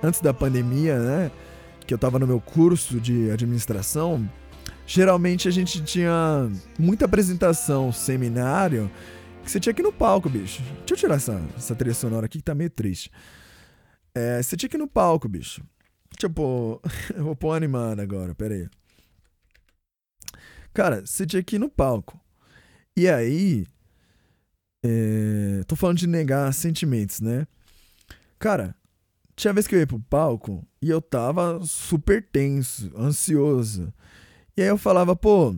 Antes 0.03 0.21
da 0.21 0.35
pandemia, 0.35 0.99
né? 0.99 1.31
Que 1.87 1.95
eu 1.95 1.99
tava 1.99 2.19
no 2.19 2.27
meu 2.27 2.41
curso 2.41 2.99
de 2.99 3.31
administração, 3.31 4.29
geralmente 4.93 5.49
a 5.49 5.51
gente 5.51 5.83
tinha 5.83 6.51
muita 6.79 7.07
apresentação, 7.07 7.91
seminário, 7.91 8.91
que 9.43 9.51
você 9.51 9.59
tinha 9.59 9.73
ir 9.81 9.85
no 9.85 9.91
palco, 9.91 10.29
bicho. 10.29 10.63
Deixa 10.81 10.93
eu 10.93 10.97
tirar 10.99 11.15
essa, 11.15 11.41
essa 11.57 11.75
trilha 11.75 11.95
sonora 11.95 12.27
aqui 12.27 12.37
que 12.37 12.45
tá 12.45 12.55
meio 12.55 12.69
triste. 12.69 13.11
É, 14.15 14.43
você 14.43 14.55
tinha 14.55 14.69
ir 14.77 14.79
no 14.79 14.87
palco, 14.87 15.27
bicho. 15.27 15.65
Deixa 16.11 16.27
eu 17.17 17.25
vou 17.25 17.35
pôr 17.35 17.49
uma 17.49 17.57
animada 17.57 18.03
agora, 18.03 18.35
pera 18.35 18.53
aí. 18.53 18.69
Cara, 20.75 21.01
você 21.07 21.25
tinha 21.25 21.43
ir 21.57 21.59
no 21.59 21.71
palco. 21.71 22.21
E 22.95 23.09
aí. 23.09 23.67
é, 24.85 25.65
tô 25.65 25.75
falando 25.75 25.97
de 25.97 26.07
negar 26.07 26.53
sentimentos, 26.53 27.19
né? 27.23 27.47
Cara, 28.39 28.75
tinha 29.35 29.55
vez 29.55 29.67
que 29.67 29.75
eu 29.75 29.79
ia 29.79 29.87
pro 29.87 29.99
palco 29.99 30.63
e 30.83 30.91
eu 30.91 31.01
tava 31.01 31.65
super 31.65 32.23
tenso, 32.31 32.93
ansioso. 32.95 33.91
E 34.55 34.61
aí 34.61 34.69
eu 34.69 34.77
falava, 34.77 35.17
pô, 35.17 35.57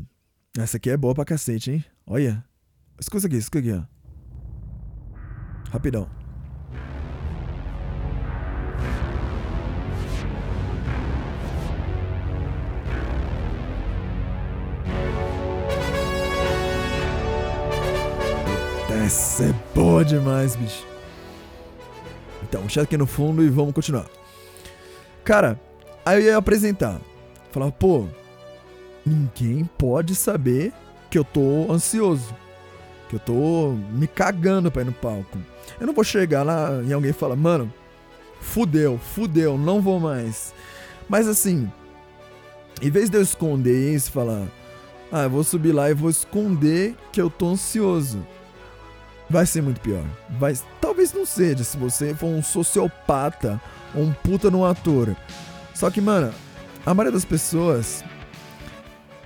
essa 0.56 0.76
aqui 0.76 0.88
é 0.88 0.96
boa 0.96 1.14
pra 1.14 1.24
cacete, 1.24 1.72
hein? 1.72 1.84
Olha. 2.06 2.44
Escuta 3.00 3.26
aqui, 3.26 3.36
escuta 3.36 3.58
aqui, 3.58 3.72
ó. 3.72 3.82
Rapidão. 5.72 6.08
Essa 19.04 19.46
é 19.46 19.52
boa 19.74 20.04
demais, 20.04 20.54
bicho. 20.54 20.86
Então, 22.44 22.60
deixa 22.60 22.82
aqui 22.82 22.96
no 22.96 23.08
fundo 23.08 23.42
e 23.42 23.50
vamos 23.50 23.74
continuar. 23.74 24.06
Cara, 25.24 25.60
aí 26.06 26.22
eu 26.22 26.26
ia 26.26 26.36
apresentar. 26.36 27.00
Falava, 27.50 27.72
pô, 27.72 28.06
ninguém 29.04 29.64
pode 29.78 30.14
saber 30.14 30.72
que 31.10 31.18
eu 31.18 31.24
tô 31.24 31.70
ansioso. 31.70 32.34
Que 33.08 33.16
eu 33.16 33.20
tô 33.20 33.72
me 33.90 34.06
cagando 34.06 34.70
pra 34.70 34.82
ir 34.82 34.86
no 34.86 34.92
palco. 34.92 35.38
Eu 35.80 35.86
não 35.86 35.94
vou 35.94 36.04
chegar 36.04 36.42
lá 36.42 36.82
e 36.84 36.92
alguém 36.92 37.12
fala, 37.12 37.36
mano, 37.36 37.72
fudeu, 38.40 38.98
fudeu, 38.98 39.58
não 39.58 39.80
vou 39.80 40.00
mais. 40.00 40.54
Mas 41.08 41.28
assim, 41.28 41.70
em 42.80 42.90
vez 42.90 43.10
de 43.10 43.18
eu 43.18 43.22
esconder 43.22 43.94
isso 43.94 44.10
falar, 44.10 44.46
ah, 45.12 45.22
eu 45.22 45.30
vou 45.30 45.44
subir 45.44 45.72
lá 45.72 45.90
e 45.90 45.94
vou 45.94 46.10
esconder 46.10 46.96
que 47.12 47.20
eu 47.20 47.30
tô 47.30 47.48
ansioso. 47.48 48.26
Vai 49.28 49.46
ser 49.46 49.62
muito 49.62 49.80
pior. 49.80 50.04
Vai, 50.38 50.54
talvez 50.80 51.12
não 51.12 51.24
seja 51.24 51.64
se 51.64 51.76
você 51.76 52.14
for 52.14 52.26
um 52.26 52.42
sociopata 52.42 53.60
ou 53.94 54.02
um 54.02 54.12
puta 54.12 54.50
no 54.50 54.64
ator. 54.64 55.16
Só 55.72 55.90
que, 55.90 56.00
mano, 56.00 56.32
a 56.84 56.92
maioria 56.92 57.12
das 57.12 57.24
pessoas. 57.24 58.04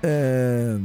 É. 0.03 0.78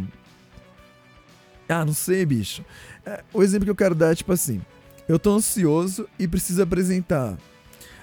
Ah, 1.70 1.86
não 1.86 1.94
sei, 1.94 2.26
bicho. 2.26 2.64
É, 3.06 3.24
o 3.34 3.42
exemplo 3.42 3.66
que 3.66 3.72
eu 3.72 3.76
quero 3.76 3.96
dar 3.96 4.12
é 4.12 4.16
tipo 4.16 4.32
assim: 4.32 4.62
eu 5.08 5.20
tô 5.20 5.36
ansioso 5.36 6.08
e 6.18 6.28
preciso 6.28 6.62
apresentar. 6.62 7.38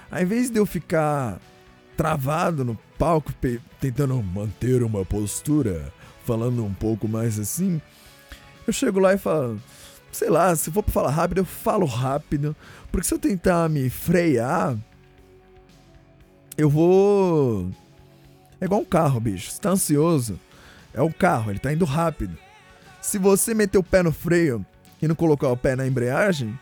Ao 0.09 0.21
invés 0.21 0.49
de 0.49 0.59
eu 0.59 0.65
ficar 0.65 1.39
travado 1.95 2.65
no 2.65 2.77
palco, 2.97 3.33
tentando 3.79 4.21
manter 4.21 4.83
uma 4.83 5.05
postura, 5.05 5.93
falando 6.25 6.65
um 6.65 6.73
pouco 6.73 7.07
mais 7.07 7.39
assim, 7.39 7.81
eu 8.67 8.73
chego 8.73 8.99
lá 8.99 9.13
e 9.13 9.17
falo, 9.17 9.59
sei 10.11 10.29
lá, 10.29 10.55
se 10.55 10.71
for 10.71 10.83
pra 10.83 10.93
falar 10.93 11.11
rápido, 11.11 11.39
eu 11.39 11.45
falo 11.45 11.85
rápido, 11.85 12.55
porque 12.91 13.07
se 13.07 13.13
eu 13.13 13.19
tentar 13.19 13.69
me 13.69 13.89
frear, 13.89 14.77
eu 16.57 16.69
vou. 16.69 17.69
É 18.59 18.65
igual 18.65 18.81
um 18.81 18.85
carro, 18.85 19.19
bicho. 19.19 19.49
Você 19.51 19.59
tá 19.59 19.71
ansioso, 19.71 20.39
é 20.93 21.01
um 21.01 21.11
carro, 21.11 21.51
ele 21.51 21.59
tá 21.59 21.71
indo 21.71 21.85
rápido. 21.85 22.37
Se 23.01 23.17
você 23.17 23.53
meter 23.53 23.77
o 23.77 23.83
pé 23.83 24.03
no 24.03 24.11
freio 24.11 24.65
e 25.01 25.07
não 25.07 25.15
colocar 25.15 25.49
o 25.49 25.57
pé 25.57 25.75
na 25.75 25.87
embreagem, 25.87 26.57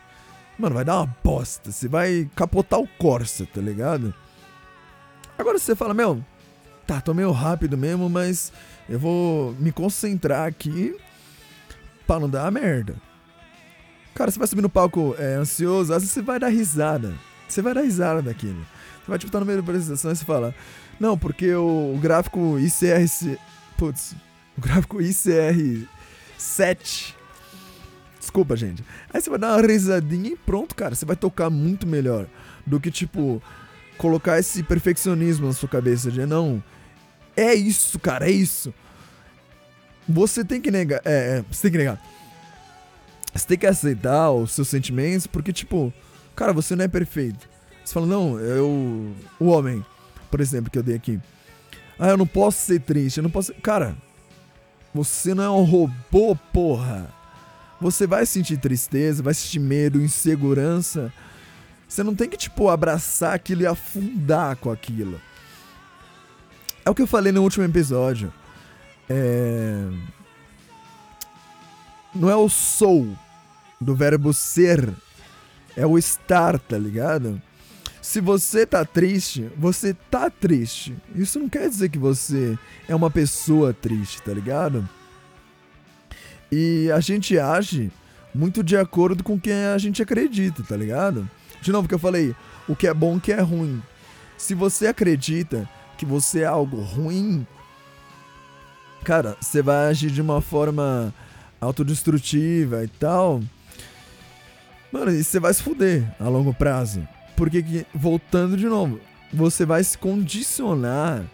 mano, 0.58 0.74
vai 0.74 0.84
dar 0.84 0.96
uma 1.00 1.16
bosta. 1.22 1.70
Você 1.70 1.88
vai 1.88 2.30
capotar 2.34 2.80
o 2.80 2.88
Corsa, 2.98 3.46
tá 3.46 3.60
ligado? 3.60 4.14
Agora 5.36 5.58
você 5.58 5.74
fala, 5.74 5.94
meu, 5.94 6.22
tá, 6.86 7.00
tô 7.00 7.14
meio 7.14 7.32
rápido 7.32 7.76
mesmo, 7.76 8.08
mas 8.08 8.52
eu 8.88 8.98
vou 8.98 9.54
me 9.58 9.72
concentrar 9.72 10.46
aqui 10.46 10.96
pra 12.06 12.18
não 12.20 12.28
dar 12.28 12.50
merda. 12.50 12.96
Cara, 14.14 14.30
você 14.30 14.38
vai 14.38 14.48
subir 14.48 14.62
no 14.62 14.68
palco 14.68 15.14
é, 15.18 15.34
ansioso, 15.34 15.92
às 15.92 16.02
vezes 16.02 16.12
você 16.12 16.22
vai 16.22 16.38
dar 16.38 16.48
risada. 16.48 17.14
Você 17.48 17.62
vai 17.62 17.74
dar 17.74 17.82
risada 17.82 18.22
daquilo. 18.22 18.66
Você 19.02 19.08
vai, 19.08 19.18
tipo, 19.18 19.32
tá 19.32 19.40
no 19.40 19.46
meio 19.46 19.58
da 19.58 19.62
apresentação 19.62 20.10
e 20.10 20.16
você 20.16 20.24
fala, 20.24 20.54
não, 20.98 21.16
porque 21.16 21.54
o, 21.54 21.94
o 21.94 21.98
gráfico 22.00 22.58
ICR... 22.58 23.38
Putz, 23.80 24.14
o 24.58 24.60
gráfico 24.60 25.00
ICR 25.00 25.88
7 26.36 27.16
Desculpa, 28.18 28.54
gente. 28.54 28.84
Aí 29.10 29.22
você 29.22 29.30
vai 29.30 29.38
dar 29.38 29.56
uma 29.56 29.66
risadinha 29.66 30.32
e 30.32 30.36
pronto, 30.36 30.74
cara. 30.74 30.94
Você 30.94 31.06
vai 31.06 31.16
tocar 31.16 31.48
muito 31.48 31.86
melhor 31.86 32.26
do 32.66 32.78
que, 32.78 32.90
tipo, 32.90 33.42
colocar 33.96 34.38
esse 34.38 34.62
perfeccionismo 34.62 35.46
na 35.46 35.54
sua 35.54 35.66
cabeça 35.66 36.10
de 36.10 36.26
não. 36.26 36.62
É 37.34 37.54
isso, 37.54 37.98
cara, 37.98 38.28
é 38.28 38.30
isso. 38.30 38.74
Você 40.06 40.44
tem 40.44 40.60
que 40.60 40.70
negar. 40.70 41.00
É, 41.02 41.38
é, 41.38 41.44
você 41.50 41.62
tem 41.62 41.72
que 41.72 41.78
negar. 41.78 41.98
Você 43.34 43.46
tem 43.46 43.56
que 43.56 43.66
aceitar 43.66 44.30
os 44.30 44.52
seus 44.52 44.68
sentimentos, 44.68 45.26
porque, 45.26 45.54
tipo, 45.54 45.90
cara, 46.36 46.52
você 46.52 46.76
não 46.76 46.84
é 46.84 46.88
perfeito. 46.88 47.48
Você 47.82 47.94
fala, 47.94 48.06
não, 48.06 48.38
eu. 48.38 49.16
O 49.40 49.46
homem, 49.46 49.82
por 50.30 50.38
exemplo, 50.38 50.70
que 50.70 50.76
eu 50.76 50.82
dei 50.82 50.96
aqui. 50.96 51.18
Ah, 52.00 52.08
eu 52.08 52.16
não 52.16 52.26
posso 52.26 52.58
ser 52.64 52.80
triste, 52.80 53.18
eu 53.18 53.22
não 53.22 53.30
posso. 53.30 53.52
Cara, 53.56 53.94
você 54.94 55.34
não 55.34 55.44
é 55.44 55.50
um 55.50 55.64
robô, 55.64 56.34
porra. 56.50 57.12
Você 57.78 58.06
vai 58.06 58.24
sentir 58.24 58.56
tristeza, 58.56 59.22
vai 59.22 59.34
sentir 59.34 59.58
medo, 59.58 60.00
insegurança. 60.00 61.12
Você 61.86 62.02
não 62.02 62.14
tem 62.14 62.26
que, 62.26 62.38
tipo, 62.38 62.70
abraçar 62.70 63.34
aquilo 63.34 63.62
e 63.62 63.66
afundar 63.66 64.56
com 64.56 64.70
aquilo. 64.70 65.20
É 66.86 66.88
o 66.88 66.94
que 66.94 67.02
eu 67.02 67.06
falei 67.06 67.32
no 67.32 67.42
último 67.42 67.66
episódio. 67.66 68.32
É. 69.08 69.86
Não 72.14 72.30
é 72.30 72.36
o 72.36 72.48
sou 72.48 73.14
do 73.78 73.94
verbo 73.94 74.32
ser, 74.32 74.88
é 75.76 75.86
o 75.86 75.98
estar, 75.98 76.58
tá 76.58 76.78
ligado? 76.78 77.40
Se 78.02 78.20
você 78.20 78.64
tá 78.64 78.84
triste, 78.84 79.50
você 79.56 79.94
tá 80.10 80.30
triste. 80.30 80.96
Isso 81.14 81.38
não 81.38 81.48
quer 81.48 81.68
dizer 81.68 81.90
que 81.90 81.98
você 81.98 82.58
é 82.88 82.94
uma 82.94 83.10
pessoa 83.10 83.74
triste, 83.74 84.22
tá 84.22 84.32
ligado? 84.32 84.88
E 86.50 86.90
a 86.92 87.00
gente 87.00 87.38
age 87.38 87.92
muito 88.34 88.62
de 88.62 88.76
acordo 88.76 89.22
com 89.22 89.38
quem 89.38 89.66
a 89.66 89.78
gente 89.78 90.02
acredita, 90.02 90.62
tá 90.62 90.76
ligado? 90.76 91.28
De 91.60 91.70
novo 91.70 91.86
que 91.86 91.94
eu 91.94 91.98
falei, 91.98 92.34
o 92.66 92.74
que 92.74 92.86
é 92.86 92.94
bom, 92.94 93.16
o 93.16 93.20
que 93.20 93.32
é 93.32 93.40
ruim. 93.40 93.82
Se 94.38 94.54
você 94.54 94.86
acredita 94.86 95.68
que 95.98 96.06
você 96.06 96.40
é 96.40 96.46
algo 96.46 96.80
ruim, 96.80 97.46
cara, 99.04 99.36
você 99.40 99.60
vai 99.60 99.88
agir 99.88 100.10
de 100.10 100.22
uma 100.22 100.40
forma 100.40 101.12
autodestrutiva 101.60 102.82
e 102.82 102.88
tal. 102.88 103.42
Mano, 104.90 105.12
e 105.12 105.22
você 105.22 105.38
vai 105.38 105.52
se 105.52 105.62
fuder 105.62 106.04
a 106.18 106.28
longo 106.28 106.54
prazo. 106.54 107.06
Porque, 107.40 107.62
que- 107.62 107.86
voltando 107.94 108.54
de 108.54 108.66
novo, 108.66 109.00
você 109.32 109.64
vai 109.64 109.82
se 109.82 109.96
condicionar 109.96 111.24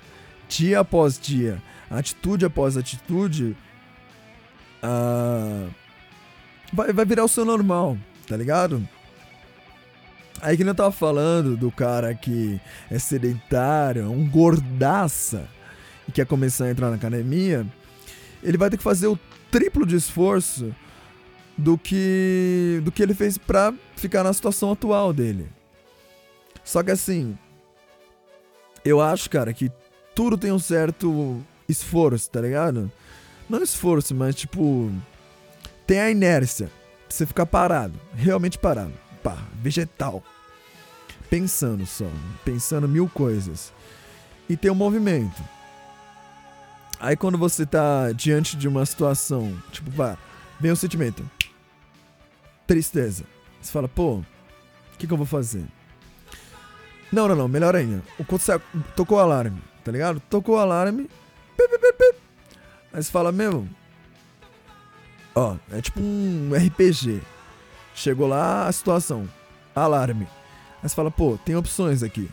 dia 0.49 0.79
após 0.79 1.19
dia, 1.19 1.61
atitude 1.91 2.45
após 2.45 2.77
atitude, 2.77 3.57
a... 4.81 5.67
vai, 6.73 6.93
vai 6.93 7.05
virar 7.05 7.25
o 7.25 7.29
seu 7.29 7.45
normal, 7.45 7.99
tá 8.29 8.37
ligado? 8.37 8.89
Aí 10.41 10.57
que 10.57 10.63
eu 10.63 10.75
tava 10.77 10.93
falando 10.93 11.57
do 11.57 11.73
cara 11.73 12.15
que 12.15 12.61
é 12.89 13.01
sedentário, 13.01 14.09
um 14.09 14.31
gordaça, 14.31 15.49
e 16.09 16.13
quer 16.13 16.25
começar 16.25 16.67
a 16.67 16.71
entrar 16.71 16.89
na 16.89 16.95
academia, 16.95 17.67
ele 18.45 18.57
vai 18.57 18.71
ter 18.71 18.77
que 18.77 18.83
fazer 18.85 19.09
o 19.09 19.19
triplo 19.51 19.85
de 19.85 19.97
esforço 19.97 20.73
do 21.59 21.77
que 21.77 22.81
do 22.85 22.93
que 22.93 23.03
ele 23.03 23.13
fez 23.13 23.37
pra 23.37 23.75
ficar 23.97 24.23
na 24.23 24.33
situação 24.33 24.71
atual 24.71 25.13
dele. 25.13 25.56
Só 26.67 26.83
que 26.83 26.91
assim, 26.91 27.39
eu 28.85 29.01
acho, 29.01 29.31
cara, 29.31 29.53
que 29.53 29.71
tudo 30.17 30.37
tem 30.37 30.51
um 30.51 30.59
certo 30.59 31.41
esforço, 31.69 32.29
tá 32.29 32.41
ligado? 32.41 32.91
Não 33.49 33.63
esforço, 33.63 34.13
mas 34.13 34.35
tipo, 34.35 34.93
tem 35.87 36.01
a 36.01 36.11
inércia. 36.11 36.69
Você 37.09 37.25
ficar 37.25 37.47
parado, 37.47 37.95
realmente 38.13 38.59
parado. 38.59 38.93
Pá, 39.23 39.39
vegetal. 39.63 40.25
Pensando 41.31 41.87
só, 41.87 42.11
pensando 42.45 42.89
mil 42.89 43.09
coisas. 43.09 43.73
E 44.49 44.57
tem 44.57 44.69
o 44.71 44.75
movimento. 44.75 45.41
Aí 46.99 47.17
quando 47.17 47.39
você 47.39 47.65
tá 47.65 48.11
diante 48.11 48.57
de 48.57 48.67
uma 48.67 48.85
situação, 48.85 49.57
tipo, 49.71 49.89
pá, 49.93 50.19
vem 50.59 50.73
o 50.73 50.77
sentimento. 50.77 51.25
Tristeza. 52.67 53.23
Você 53.63 53.71
fala, 53.71 53.87
pô, 53.87 54.17
o 54.17 54.25
que, 54.99 55.07
que 55.07 55.13
eu 55.13 55.17
vou 55.17 55.27
fazer? 55.27 55.65
Não, 57.13 57.29
não, 57.29 57.37
não, 57.37 57.49
melhor 57.49 57.75
ainda. 57.77 58.03
O 58.19 58.25
você 58.25 58.61
tocou 58.95 59.19
o 59.19 59.21
alarme, 59.21 59.63
tá 59.85 59.93
ligado? 59.93 60.21
Tocou 60.29 60.57
o 60.57 60.59
alarme. 60.59 61.09
pip, 61.57 61.79
pip, 61.79 61.93
pip. 61.93 62.19
Aí 62.93 63.03
você 63.03 63.11
fala, 63.11 63.31
meu. 63.31 63.67
Ó, 65.35 65.57
é 65.71 65.81
tipo 65.81 66.01
um 66.01 66.51
RPG. 66.55 67.21
Chegou 67.95 68.27
lá 68.27 68.67
a 68.67 68.73
situação. 68.73 69.29
Alarme. 69.75 70.27
Aí 70.83 70.89
você 70.89 70.95
fala, 70.95 71.11
pô, 71.11 71.39
tem 71.45 71.57
opções 71.57 72.03
aqui. 72.03 72.31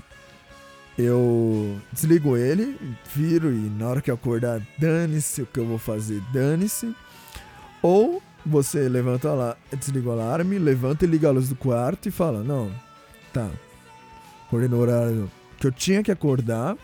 Eu 0.98 1.76
desligo 1.92 2.38
ele, 2.38 2.78
viro 3.14 3.52
e 3.52 3.70
na 3.78 3.88
hora 3.88 4.02
que 4.02 4.12
eu 4.12 4.16
acordar, 4.16 4.62
dane-se 4.78 5.42
o 5.42 5.46
que 5.46 5.60
eu 5.60 5.66
vou 5.66 5.80
fazer, 5.80 6.22
dane-se. 6.32 6.96
Ou 7.82 8.22
você 8.46 8.88
levanta 8.88 9.34
lá, 9.34 9.58
desliga 9.72 10.10
o 10.10 10.12
alarme, 10.12 10.60
levanta 10.60 11.04
e 11.04 11.08
liga 11.08 11.30
a 11.30 11.32
luz 11.32 11.50
do 11.50 11.56
quarto 11.56 12.08
e 12.08 12.12
fala, 12.12 12.44
não, 12.44 12.72
tá. 13.34 13.50
Acordei 14.54 14.70
no 14.70 14.78
horário 14.78 15.32
que 15.58 15.66
eu 15.66 15.72
tinha 15.72 16.04
que 16.04 16.12
acordar. 16.12 16.78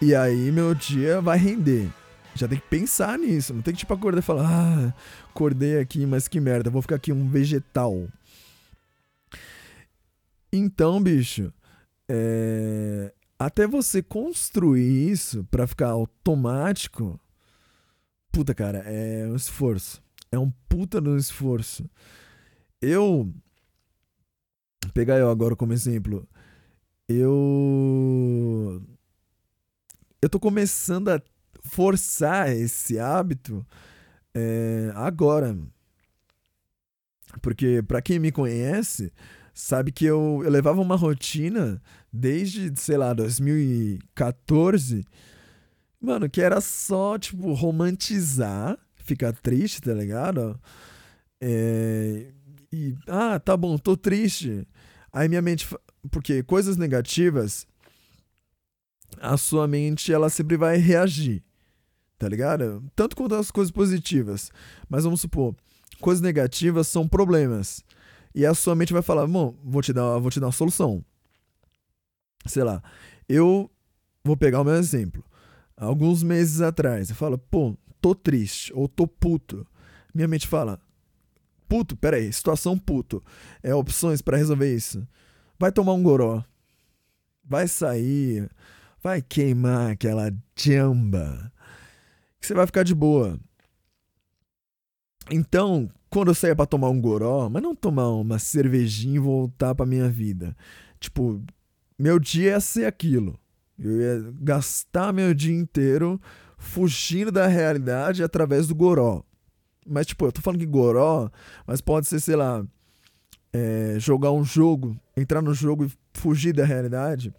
E 0.00 0.12
aí 0.12 0.50
meu 0.50 0.74
dia 0.74 1.20
vai 1.20 1.38
render. 1.38 1.88
Já 2.34 2.48
tem 2.48 2.58
que 2.58 2.66
pensar 2.66 3.16
nisso. 3.16 3.54
Não 3.54 3.62
tem 3.62 3.72
que 3.72 3.78
tipo 3.78 3.94
acordar 3.94 4.18
e 4.18 4.22
falar, 4.22 4.48
ah, 4.50 4.94
acordei 5.30 5.78
aqui, 5.78 6.04
mas 6.04 6.26
que 6.26 6.40
merda, 6.40 6.68
vou 6.68 6.82
ficar 6.82 6.96
aqui 6.96 7.12
um 7.12 7.28
vegetal. 7.28 8.08
Então, 10.52 11.00
bicho, 11.00 11.52
é, 12.08 13.14
até 13.38 13.64
você 13.64 14.02
construir 14.02 15.12
isso 15.12 15.46
pra 15.48 15.64
ficar 15.64 15.90
automático, 15.90 17.20
puta, 18.32 18.52
cara, 18.52 18.78
é 18.78 19.28
um 19.28 19.36
esforço. 19.36 20.02
É 20.32 20.36
um 20.40 20.50
puta 20.68 21.00
um 21.00 21.16
esforço. 21.16 21.88
Eu. 22.80 23.32
Pegar 24.92 25.18
eu 25.18 25.30
agora 25.30 25.54
como 25.54 25.72
exemplo. 25.72 26.28
Eu. 27.18 28.82
Eu 30.20 30.28
tô 30.28 30.38
começando 30.38 31.08
a 31.08 31.20
forçar 31.62 32.50
esse 32.50 32.98
hábito 32.98 33.64
é, 34.34 34.92
agora. 34.94 35.56
Porque, 37.40 37.82
pra 37.82 38.02
quem 38.02 38.18
me 38.18 38.30
conhece, 38.30 39.12
sabe 39.54 39.90
que 39.90 40.04
eu, 40.04 40.42
eu 40.44 40.50
levava 40.50 40.80
uma 40.80 40.96
rotina 40.96 41.80
desde, 42.12 42.72
sei 42.80 42.96
lá, 42.96 43.12
2014. 43.12 45.04
Mano, 46.00 46.28
que 46.28 46.42
era 46.42 46.60
só, 46.60 47.18
tipo, 47.18 47.52
romantizar, 47.52 48.78
ficar 48.96 49.32
triste, 49.32 49.80
tá 49.80 49.94
ligado? 49.94 50.60
É, 51.40 52.32
e, 52.72 52.96
ah, 53.06 53.38
tá 53.38 53.56
bom, 53.56 53.76
tô 53.78 53.96
triste. 53.96 54.66
Aí 55.12 55.28
minha 55.28 55.42
mente. 55.42 55.68
Porque 56.10 56.42
coisas 56.42 56.76
negativas 56.76 57.66
a 59.20 59.36
sua 59.36 59.66
mente 59.66 60.12
ela 60.12 60.30
sempre 60.30 60.56
vai 60.56 60.76
reagir, 60.76 61.42
tá 62.18 62.28
ligado? 62.28 62.82
Tanto 62.94 63.16
quanto 63.16 63.34
as 63.34 63.50
coisas 63.50 63.70
positivas. 63.70 64.50
Mas 64.88 65.04
vamos 65.04 65.20
supor, 65.20 65.54
coisas 66.00 66.22
negativas 66.22 66.88
são 66.88 67.06
problemas. 67.06 67.84
E 68.34 68.46
a 68.46 68.54
sua 68.54 68.74
mente 68.74 68.92
vai 68.92 69.02
falar, 69.02 69.26
bom, 69.26 69.54
vou 69.62 69.82
te 69.82 69.92
dar, 69.92 70.18
vou 70.18 70.30
te 70.30 70.40
dar 70.40 70.46
uma 70.46 70.52
solução. 70.52 71.04
Sei 72.46 72.64
lá, 72.64 72.82
eu 73.28 73.70
vou 74.24 74.36
pegar 74.36 74.60
o 74.60 74.64
meu 74.64 74.74
exemplo. 74.74 75.24
Alguns 75.76 76.22
meses 76.22 76.60
atrás, 76.60 77.10
eu 77.10 77.16
falo, 77.16 77.38
pô, 77.38 77.76
tô 78.00 78.14
triste 78.14 78.72
ou 78.74 78.88
tô 78.88 79.06
puto. 79.06 79.66
Minha 80.14 80.28
mente 80.28 80.46
fala, 80.46 80.80
puto, 81.68 81.96
peraí, 81.96 82.32
situação 82.32 82.78
puto. 82.78 83.22
É 83.62 83.74
opções 83.74 84.22
pra 84.22 84.36
resolver 84.36 84.74
isso. 84.74 85.06
Vai 85.58 85.72
tomar 85.72 85.92
um 85.92 86.02
goró. 86.02 86.44
Vai 87.44 87.68
sair. 87.68 88.50
Vai 89.02 89.20
queimar 89.20 89.92
aquela 89.92 90.32
jamba. 90.56 91.52
Que 92.40 92.46
você 92.46 92.54
vai 92.54 92.66
ficar 92.66 92.82
de 92.82 92.94
boa. 92.94 93.38
Então, 95.30 95.90
quando 96.10 96.28
eu 96.28 96.34
saía 96.34 96.54
pra 96.54 96.66
tomar 96.66 96.90
um 96.90 97.00
goró, 97.00 97.48
mas 97.48 97.62
não 97.62 97.74
tomar 97.74 98.08
uma 98.10 98.38
cervejinha 98.38 99.16
e 99.16 99.18
voltar 99.18 99.74
pra 99.74 99.86
minha 99.86 100.08
vida. 100.08 100.56
Tipo, 101.00 101.42
meu 101.98 102.18
dia 102.18 102.50
ia 102.50 102.60
ser 102.60 102.86
aquilo. 102.86 103.38
Eu 103.78 104.00
ia 104.00 104.32
gastar 104.40 105.12
meu 105.12 105.32
dia 105.32 105.54
inteiro 105.54 106.20
fugindo 106.58 107.32
da 107.32 107.46
realidade 107.46 108.22
através 108.22 108.66
do 108.66 108.74
goró. 108.74 109.24
Mas, 109.86 110.06
tipo, 110.06 110.24
eu 110.24 110.32
tô 110.32 110.40
falando 110.40 110.60
que 110.60 110.66
goró, 110.66 111.30
mas 111.66 111.80
pode 111.80 112.06
ser, 112.06 112.20
sei 112.20 112.36
lá, 112.36 112.64
é, 113.52 113.96
jogar 113.98 114.32
um 114.32 114.44
jogo, 114.44 114.98
entrar 115.16 115.42
no 115.42 115.52
jogo 115.52 115.84
e 115.84 115.92
fugir 116.14 116.52
da 116.52 116.64
realidade. 116.64 117.32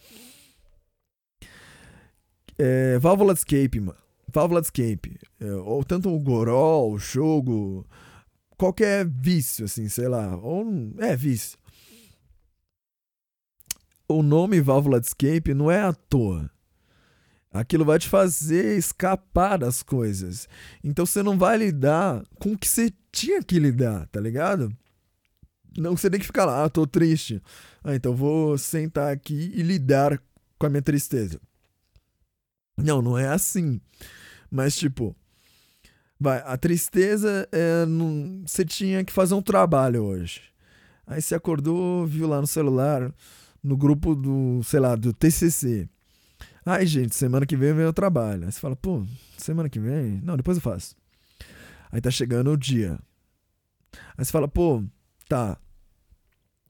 É, 2.57 2.99
válvula 2.99 3.33
de 3.33 3.39
escape, 3.39 3.79
mano. 3.79 3.97
Válvula 4.31 4.61
de 4.61 4.67
escape. 4.67 5.17
É, 5.39 5.51
ou 5.53 5.83
tanto 5.83 6.13
o 6.13 6.19
goró, 6.19 6.87
o 6.87 6.99
jogo, 6.99 7.85
qualquer 8.57 9.07
vício, 9.07 9.65
assim, 9.65 9.89
sei 9.89 10.07
lá. 10.07 10.35
Ou, 10.37 10.65
é, 10.99 11.15
vício. 11.15 11.57
O 14.07 14.21
nome 14.21 14.61
válvula 14.61 14.99
de 14.99 15.07
escape 15.07 15.53
não 15.53 15.71
é 15.71 15.81
à 15.81 15.93
toa. 15.93 16.49
Aquilo 17.51 17.85
vai 17.85 17.99
te 17.99 18.09
fazer 18.09 18.77
escapar 18.77 19.57
das 19.57 19.83
coisas. 19.83 20.47
Então 20.83 21.05
você 21.05 21.21
não 21.21 21.37
vai 21.37 21.57
lidar 21.57 22.23
com 22.39 22.53
o 22.53 22.57
que 22.57 22.67
você 22.67 22.91
tinha 23.11 23.43
que 23.43 23.59
lidar, 23.59 24.07
tá 24.07 24.19
ligado? 24.19 24.75
Não, 25.77 25.97
você 25.97 26.09
tem 26.09 26.19
que 26.19 26.25
ficar 26.25 26.45
lá, 26.45 26.63
ah, 26.63 26.69
tô 26.69 26.85
triste. 26.85 27.41
Ah, 27.83 27.95
então 27.95 28.15
vou 28.15 28.57
sentar 28.57 29.11
aqui 29.11 29.51
e 29.55 29.61
lidar 29.61 30.21
com 30.57 30.65
a 30.67 30.69
minha 30.69 30.81
tristeza. 30.81 31.39
Não, 32.77 33.01
não 33.01 33.17
é 33.17 33.27
assim. 33.27 33.81
Mas, 34.49 34.75
tipo, 34.75 35.15
vai, 36.19 36.41
a 36.45 36.57
tristeza 36.57 37.47
é. 37.51 37.85
Você 38.45 38.63
tinha 38.63 39.03
que 39.03 39.11
fazer 39.11 39.33
um 39.33 39.41
trabalho 39.41 40.03
hoje. 40.03 40.41
Aí 41.05 41.21
você 41.21 41.35
acordou, 41.35 42.05
viu 42.05 42.27
lá 42.27 42.39
no 42.39 42.47
celular, 42.47 43.13
no 43.61 43.75
grupo 43.75 44.15
do, 44.15 44.61
sei 44.63 44.79
lá, 44.79 44.95
do 44.95 45.11
TCC. 45.11 45.89
Ai, 46.65 46.85
gente, 46.85 47.13
semana 47.13 47.45
que 47.45 47.57
vem 47.57 47.73
vem 47.73 47.85
o 47.85 47.93
trabalho. 47.93 48.45
Aí 48.45 48.51
você 48.51 48.59
fala, 48.59 48.75
pô, 48.75 49.05
semana 49.37 49.69
que 49.69 49.79
vem? 49.79 50.21
Não, 50.23 50.37
depois 50.37 50.57
eu 50.57 50.61
faço. 50.61 50.95
Aí 51.91 51.99
tá 51.99 52.09
chegando 52.09 52.51
o 52.51 52.57
dia. 52.57 52.97
Aí 54.17 54.23
você 54.23 54.31
fala, 54.31 54.47
pô, 54.47 54.81
tá. 55.33 55.57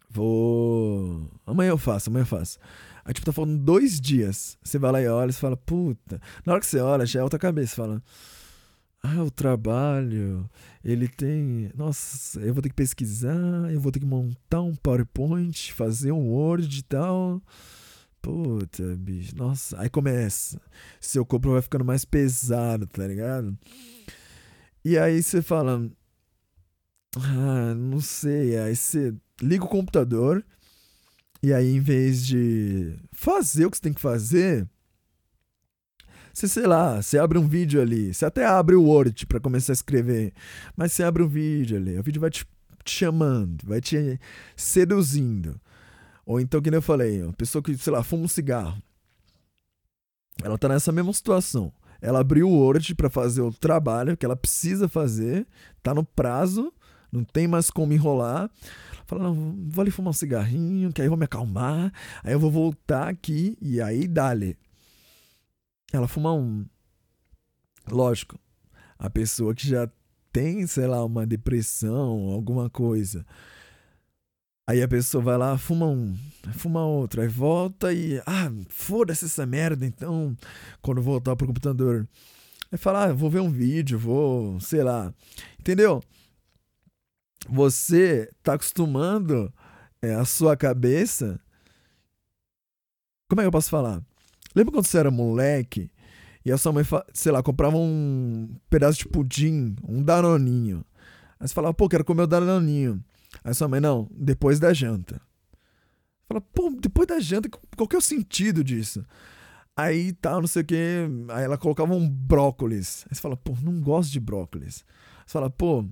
Vou. 0.10 1.30
Amanhã 1.46 1.72
eu 1.72 1.78
faço, 1.78 2.10
amanhã 2.10 2.22
eu 2.22 2.28
faço. 2.28 2.58
Aí, 3.04 3.14
tipo, 3.14 3.26
tá 3.26 3.34
falando 3.34 3.58
dois 3.58 4.00
dias. 4.00 4.58
Você 4.64 4.80
vai 4.80 4.92
lá 4.94 5.02
e 5.02 5.08
olha, 5.08 5.32
você 5.32 5.40
fala, 5.40 5.58
puta. 5.58 6.22
Na 6.46 6.54
hora 6.54 6.62
que 6.62 6.68
você 6.68 6.80
olha, 6.80 7.06
já 7.06 7.20
é 7.20 7.24
outra 7.24 7.38
cabeça. 7.38 7.76
Fala, 7.76 8.02
ah, 9.04 9.22
o 9.22 9.30
trabalho, 9.30 10.50
ele 10.82 11.10
tem. 11.10 11.70
Nossa, 11.76 12.40
eu 12.40 12.54
vou 12.54 12.64
ter 12.64 12.70
que 12.70 12.76
pesquisar, 12.76 13.70
eu 13.70 13.82
vou 13.82 13.92
ter 13.92 14.00
que 14.00 14.06
montar 14.06 14.62
um 14.62 14.76
PowerPoint, 14.76 15.74
fazer 15.74 16.14
um 16.14 16.30
Word 16.30 16.80
e 16.80 16.84
tal. 16.84 17.42
Puta, 18.22 18.96
bicho, 18.96 19.36
nossa. 19.36 19.78
Aí 19.82 19.90
começa. 19.90 20.62
Seu 21.02 21.26
corpo 21.26 21.52
vai 21.52 21.62
ficando 21.62 21.84
mais 21.84 22.06
pesado, 22.06 22.88
tá 22.88 23.06
ligado? 23.06 23.58
E 24.86 24.98
aí 24.98 25.22
você 25.22 25.42
fala. 25.42 25.92
Ah, 27.18 27.74
não 27.76 28.00
sei. 28.00 28.58
Aí 28.58 28.76
você 28.76 29.14
liga 29.42 29.64
o 29.64 29.70
computador. 29.70 30.44
E 31.42 31.54
aí, 31.54 31.76
em 31.76 31.80
vez 31.80 32.26
de 32.26 32.98
fazer 33.12 33.66
o 33.66 33.72
que 33.72 33.78
você 33.78 33.84
tem 33.84 33.94
que 33.94 34.00
fazer, 34.00 34.68
você, 36.34 36.48
sei 36.48 36.66
lá, 36.66 37.02
você 37.02 37.20
abre 37.20 37.38
um 37.38 37.48
vídeo 37.48 37.82
ali. 37.82 38.14
Você 38.14 38.26
até 38.26 38.46
abre 38.46 38.76
o 38.76 38.84
Word 38.84 39.28
para 39.28 39.40
começar 39.40 39.72
a 39.72 39.76
escrever. 39.76 40.34
Mas 40.76 40.94
você 40.94 41.04
abre 41.04 41.22
um 41.22 41.28
vídeo 41.28 41.78
ali. 41.78 41.98
O 42.00 42.04
vídeo 42.04 42.20
vai 42.20 42.32
te, 42.32 42.46
te 42.84 42.92
chamando, 42.92 43.64
vai 43.66 43.80
te 43.80 44.20
seduzindo. 44.56 45.60
Ou 46.26 46.40
então, 46.40 46.62
que 46.62 46.70
eu 46.70 46.82
falei, 46.82 47.22
uma 47.22 47.34
pessoa 47.34 47.62
que, 47.62 47.78
sei 47.78 47.94
lá, 47.94 48.02
fuma 48.02 48.24
um 48.24 48.28
cigarro. 48.28 48.82
Ela 50.42 50.58
tá 50.58 50.68
nessa 50.68 50.92
mesma 50.92 51.14
situação. 51.14 51.72
Ela 52.02 52.22
abriu 52.22 52.50
o 52.50 52.58
Word 52.58 52.96
para 52.96 53.10
fazer 53.10 53.42
o 53.42 53.54
trabalho 53.54 54.18
que 54.18 54.26
ela 54.26 54.36
precisa 54.36 54.90
fazer, 54.90 55.48
tá 55.82 55.94
no 55.94 56.04
prazo, 56.04 56.74
não 57.14 57.24
tem 57.24 57.48
mais 57.48 57.70
como 57.70 57.94
enrolar. 57.94 58.50
Fala, 59.06 59.24
não, 59.24 59.56
vou 59.70 59.82
ali 59.82 59.92
fumar 59.92 60.10
um 60.10 60.14
cigarrinho, 60.14 60.92
que 60.92 61.02
aí 61.02 61.06
eu 61.06 61.12
vou 61.12 61.18
me 61.18 61.26
acalmar, 61.26 61.94
aí 62.24 62.34
eu 62.34 62.40
vou 62.40 62.50
voltar 62.50 63.08
aqui 63.08 63.56
e 63.62 63.80
aí 63.80 64.08
dale. 64.08 64.58
Ela 65.92 66.08
fuma 66.08 66.34
um. 66.34 66.66
Lógico, 67.90 68.40
a 68.98 69.10
pessoa 69.10 69.54
que 69.54 69.68
já 69.68 69.88
tem, 70.32 70.66
sei 70.66 70.88
lá, 70.88 71.06
uma 71.06 71.28
depressão, 71.28 72.30
alguma 72.30 72.70
coisa. 72.70 73.26
Aí 74.66 74.82
a 74.82 74.88
pessoa 74.88 75.22
vai 75.22 75.38
lá, 75.38 75.58
fuma 75.58 75.88
um, 75.88 76.18
fuma 76.54 76.86
outro, 76.86 77.22
aí 77.22 77.28
volta 77.28 77.94
e. 77.94 78.20
Ah, 78.26 78.50
foda-se 78.70 79.26
essa 79.26 79.46
merda, 79.46 79.86
então. 79.86 80.36
Quando 80.82 81.02
voltar 81.02 81.36
pro 81.36 81.46
computador. 81.46 82.08
Aí 82.72 82.78
fala, 82.78 83.04
ah, 83.04 83.14
vou 83.14 83.30
ver 83.30 83.42
um 83.42 83.52
vídeo, 83.52 84.00
vou, 84.00 84.60
sei 84.60 84.82
lá. 84.82 85.14
Entendeu? 85.60 86.02
Você 87.50 88.30
tá 88.42 88.54
acostumando 88.54 89.54
é, 90.02 90.14
a 90.14 90.26
sua 90.26 90.56
cabeça. 90.56 91.40
Como 93.30 93.42
é 93.42 93.44
que 93.44 93.48
eu 93.48 93.52
posso 93.52 93.70
falar? 93.70 94.02
Lembra 94.56 94.74
quando 94.74 94.86
você 94.86 94.98
era 94.98 95.12
moleque 95.12 95.90
e 96.46 96.52
a 96.52 96.58
sua 96.58 96.72
mãe, 96.72 96.84
sei 97.14 97.32
lá, 97.32 97.42
comprava 97.42 97.78
um 97.78 98.56
pedaço 98.70 99.00
de 99.00 99.08
pudim, 99.08 99.76
um 99.88 100.04
danoninho. 100.04 100.86
Aí 101.40 101.48
você 101.48 101.54
falava, 101.54 101.74
pô, 101.74 101.88
quero 101.88 102.06
comer 102.06 102.24
o 102.24 102.28
danoninho. 102.28 103.04
Aí 103.44 103.54
sua 103.54 103.68
mãe, 103.68 103.80
não, 103.80 104.10
depois 104.12 104.60
da 104.60 104.74
janta. 104.74 105.22
Fala, 106.28 106.42
pô, 106.42 106.70
depois 106.80 107.08
da 107.08 107.20
janta, 107.20 107.50
qual 107.76 107.88
que 107.88 107.96
é 107.96 108.00
o 108.00 108.02
sentido 108.02 108.64
disso? 108.64 109.06
Aí 109.76 110.14
tal, 110.14 110.36
tá, 110.36 110.42
não 110.42 110.48
sei 110.48 110.62
o 110.62 110.66
que. 110.66 110.76
Aí 111.30 111.44
ela 111.44 111.58
colocava 111.58 111.94
um 111.94 112.08
brócolis. 112.08 113.06
Aí 113.10 113.16
você 113.16 113.22
fala, 113.22 113.36
pô, 113.36 113.56
não 113.62 113.82
gosto 113.82 114.12
de 114.12 114.20
brócolis. 114.20 114.86
Você 115.26 115.34
fala, 115.34 115.50
pô, 115.50 115.86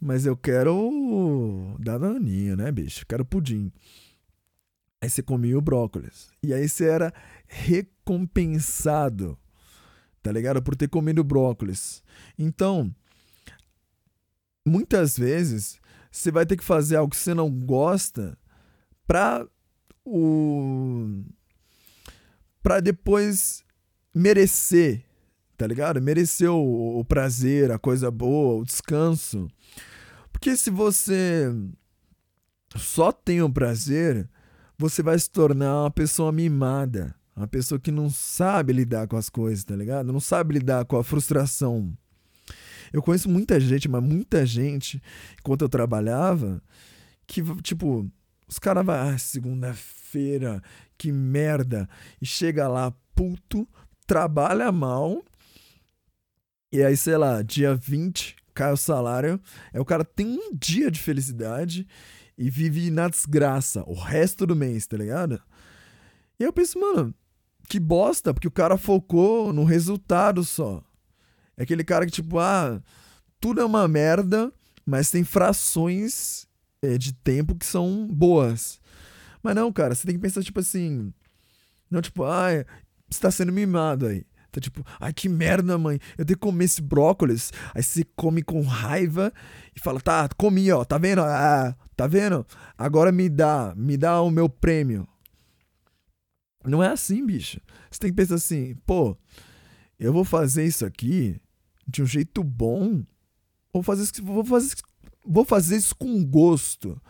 mas 0.00 0.26
eu 0.26 0.36
quero 0.36 1.76
danoninho, 1.78 2.56
né, 2.56 2.70
bicho? 2.70 3.06
Quero 3.06 3.24
pudim. 3.24 3.72
Aí 5.00 5.10
você 5.10 5.22
comia 5.22 5.58
o 5.58 5.62
brócolis. 5.62 6.30
E 6.42 6.52
aí 6.54 6.68
você 6.68 6.86
era 6.86 7.12
recompensado, 7.46 9.38
tá 10.22 10.32
ligado? 10.32 10.62
Por 10.62 10.74
ter 10.74 10.88
comido 10.88 11.22
brócolis. 11.22 12.02
Então, 12.38 12.94
muitas 14.66 15.18
vezes, 15.18 15.80
você 16.10 16.30
vai 16.30 16.46
ter 16.46 16.56
que 16.56 16.64
fazer 16.64 16.96
algo 16.96 17.10
que 17.10 17.16
você 17.16 17.34
não 17.34 17.50
gosta 17.50 18.38
pra 19.06 19.46
o 20.04 21.22
para 22.62 22.80
depois 22.80 23.62
merecer, 24.14 25.04
tá 25.56 25.66
ligado? 25.66 26.00
Merecer 26.00 26.50
o, 26.50 26.98
o, 26.98 27.04
prazer, 27.04 27.70
a 27.70 27.78
coisa 27.78 28.10
boa, 28.10 28.60
o 28.60 28.64
descanso. 28.64 29.48
Porque 30.32 30.56
se 30.56 30.70
você 30.70 31.52
só 32.76 33.12
tem 33.12 33.42
o 33.42 33.52
prazer, 33.52 34.28
você 34.76 35.02
vai 35.02 35.18
se 35.18 35.30
tornar 35.30 35.82
uma 35.82 35.90
pessoa 35.90 36.32
mimada. 36.32 37.14
Uma 37.36 37.48
pessoa 37.48 37.80
que 37.80 37.90
não 37.90 38.08
sabe 38.10 38.72
lidar 38.72 39.08
com 39.08 39.16
as 39.16 39.28
coisas, 39.28 39.64
tá 39.64 39.74
ligado? 39.74 40.12
Não 40.12 40.20
sabe 40.20 40.54
lidar 40.54 40.84
com 40.84 40.96
a 40.96 41.04
frustração. 41.04 41.92
Eu 42.92 43.02
conheço 43.02 43.28
muita 43.28 43.58
gente, 43.58 43.88
mas 43.88 44.02
muita 44.02 44.46
gente, 44.46 45.02
enquanto 45.40 45.62
eu 45.62 45.68
trabalhava, 45.68 46.62
que, 47.26 47.42
tipo, 47.60 48.08
os 48.46 48.58
caras 48.58 48.86
vão, 48.86 48.94
ah, 48.94 49.18
segunda-feira, 49.18 50.62
que 50.96 51.10
merda. 51.10 51.88
E 52.22 52.26
chega 52.26 52.68
lá, 52.68 52.92
puto, 53.14 53.66
trabalha 54.06 54.70
mal. 54.70 55.24
E 56.74 56.82
aí, 56.82 56.96
sei 56.96 57.16
lá, 57.16 57.40
dia 57.40 57.76
20, 57.76 58.34
cai 58.52 58.72
o 58.72 58.76
salário. 58.76 59.40
Aí 59.72 59.78
o 59.78 59.84
cara 59.84 60.04
tem 60.04 60.26
um 60.26 60.52
dia 60.52 60.90
de 60.90 60.98
felicidade 60.98 61.86
e 62.36 62.50
vive 62.50 62.90
na 62.90 63.08
desgraça 63.08 63.84
o 63.86 63.94
resto 63.94 64.44
do 64.44 64.56
mês, 64.56 64.84
tá 64.84 64.96
ligado? 64.96 65.40
E 66.36 66.42
aí 66.42 66.48
eu 66.48 66.52
penso, 66.52 66.80
mano, 66.80 67.14
que 67.68 67.78
bosta, 67.78 68.34
porque 68.34 68.48
o 68.48 68.50
cara 68.50 68.76
focou 68.76 69.52
no 69.52 69.62
resultado 69.62 70.42
só. 70.42 70.82
É 71.56 71.62
aquele 71.62 71.84
cara 71.84 72.06
que, 72.06 72.10
tipo, 72.10 72.40
ah, 72.40 72.82
tudo 73.38 73.60
é 73.60 73.64
uma 73.64 73.86
merda, 73.86 74.52
mas 74.84 75.12
tem 75.12 75.22
frações 75.22 76.48
é, 76.82 76.98
de 76.98 77.12
tempo 77.12 77.54
que 77.54 77.66
são 77.66 78.04
boas. 78.08 78.80
Mas 79.40 79.54
não, 79.54 79.72
cara, 79.72 79.94
você 79.94 80.08
tem 80.08 80.16
que 80.16 80.20
pensar, 80.20 80.42
tipo 80.42 80.58
assim. 80.58 81.14
Não, 81.88 82.02
tipo, 82.02 82.24
ah, 82.24 82.48
você 83.08 83.20
tá 83.20 83.30
sendo 83.30 83.52
mimado 83.52 84.08
aí. 84.08 84.26
Tá 84.54 84.60
tipo, 84.60 84.86
ai 85.00 85.12
que 85.12 85.28
merda, 85.28 85.76
mãe. 85.76 85.98
Eu 86.16 86.24
tenho 86.24 86.38
que 86.38 86.46
comer 86.46 86.66
esse 86.66 86.80
brócolis. 86.80 87.52
Aí 87.74 87.82
você 87.82 88.04
come 88.14 88.40
com 88.40 88.62
raiva 88.62 89.32
e 89.74 89.80
fala, 89.80 90.00
tá, 90.00 90.28
comi, 90.36 90.70
ó, 90.70 90.84
tá 90.84 90.96
vendo? 90.96 91.22
Ah, 91.22 91.76
tá 91.96 92.06
vendo? 92.06 92.46
Agora 92.78 93.10
me 93.10 93.28
dá, 93.28 93.74
me 93.76 93.96
dá 93.96 94.22
o 94.22 94.30
meu 94.30 94.48
prêmio. 94.48 95.08
Não 96.64 96.80
é 96.80 96.88
assim, 96.88 97.26
bicho. 97.26 97.60
Você 97.90 97.98
tem 97.98 98.10
que 98.10 98.16
pensar 98.16 98.36
assim, 98.36 98.76
pô, 98.86 99.18
eu 99.98 100.12
vou 100.12 100.24
fazer 100.24 100.64
isso 100.64 100.86
aqui 100.86 101.40
de 101.84 102.00
um 102.00 102.06
jeito 102.06 102.44
bom. 102.44 103.04
Vou 103.72 103.82
fazer 103.82 104.04
isso, 104.04 104.24
vou 104.24 104.44
fazer, 104.44 104.76
vou 105.26 105.44
fazer 105.44 105.76
isso 105.78 105.96
com 105.96 106.24
gosto. 106.24 107.02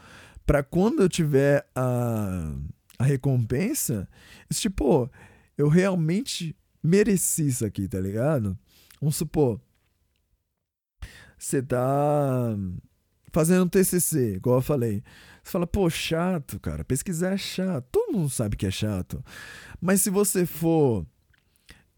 Pra 0.47 0.63
quando 0.63 1.03
eu 1.03 1.11
tiver 1.11 1.69
a, 1.75 2.55
a 2.99 3.05
recompensa, 3.05 4.09
tipo, 4.51 5.11
eu 5.59 5.69
realmente 5.69 6.57
mereci 6.85 7.49
isso 7.49 7.65
aqui, 7.65 7.89
tá 7.89 7.99
ligado? 7.99 8.57
Vamos 9.01 9.17
supor, 9.17 9.61
você 11.39 11.63
tá 11.63 12.57
fazendo 13.33 13.65
um 13.65 13.69
TCC, 13.69 14.37
igual 14.37 14.59
eu 14.59 14.63
falei. 14.63 15.03
Você 15.43 15.51
fala, 15.51 15.67
pô, 15.67 15.91
chato, 15.91 16.59
cara. 16.59 16.85
Pesquisar 16.85 17.33
é 17.33 17.37
chato. 17.37 17.85
Todo 17.91 18.13
mundo 18.13 18.31
sabe 18.31 18.57
que 18.57 18.67
é 18.67 18.71
chato. 18.71 19.23
Mas 19.81 20.01
se 20.01 20.09
você 20.09 20.47
for 20.47 21.07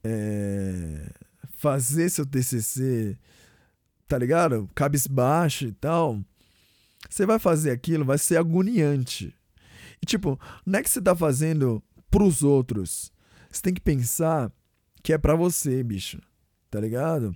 é, 0.03 1.13
fazer 1.57 2.09
seu 2.09 2.27
TCC, 2.27 3.17
tá 4.09 4.19
ligado? 4.19 4.69
Cabisbaixo 4.75 5.67
e 5.67 5.73
tal, 5.73 6.21
você 7.09 7.25
vai 7.25 7.39
fazer 7.39 7.71
aquilo, 7.71 8.05
vai 8.05 8.19
ser 8.19 8.39
agoniante. 8.39 9.33
E 10.03 10.07
tipo, 10.07 10.41
não 10.65 10.79
é 10.79 10.83
que 10.83 10.91
você 10.91 11.01
tá 11.01 11.15
fazendo 11.15 11.83
pros 12.11 12.43
outros. 12.43 13.13
Você 13.51 13.63
tem 13.63 13.75
que 13.75 13.81
pensar 13.81 14.51
que 15.07 15.13
é 15.13 15.19
para 15.19 15.37
você, 15.37 15.85
bicho. 15.85 16.21
Tá 16.69 16.81
ligado? 16.81 17.33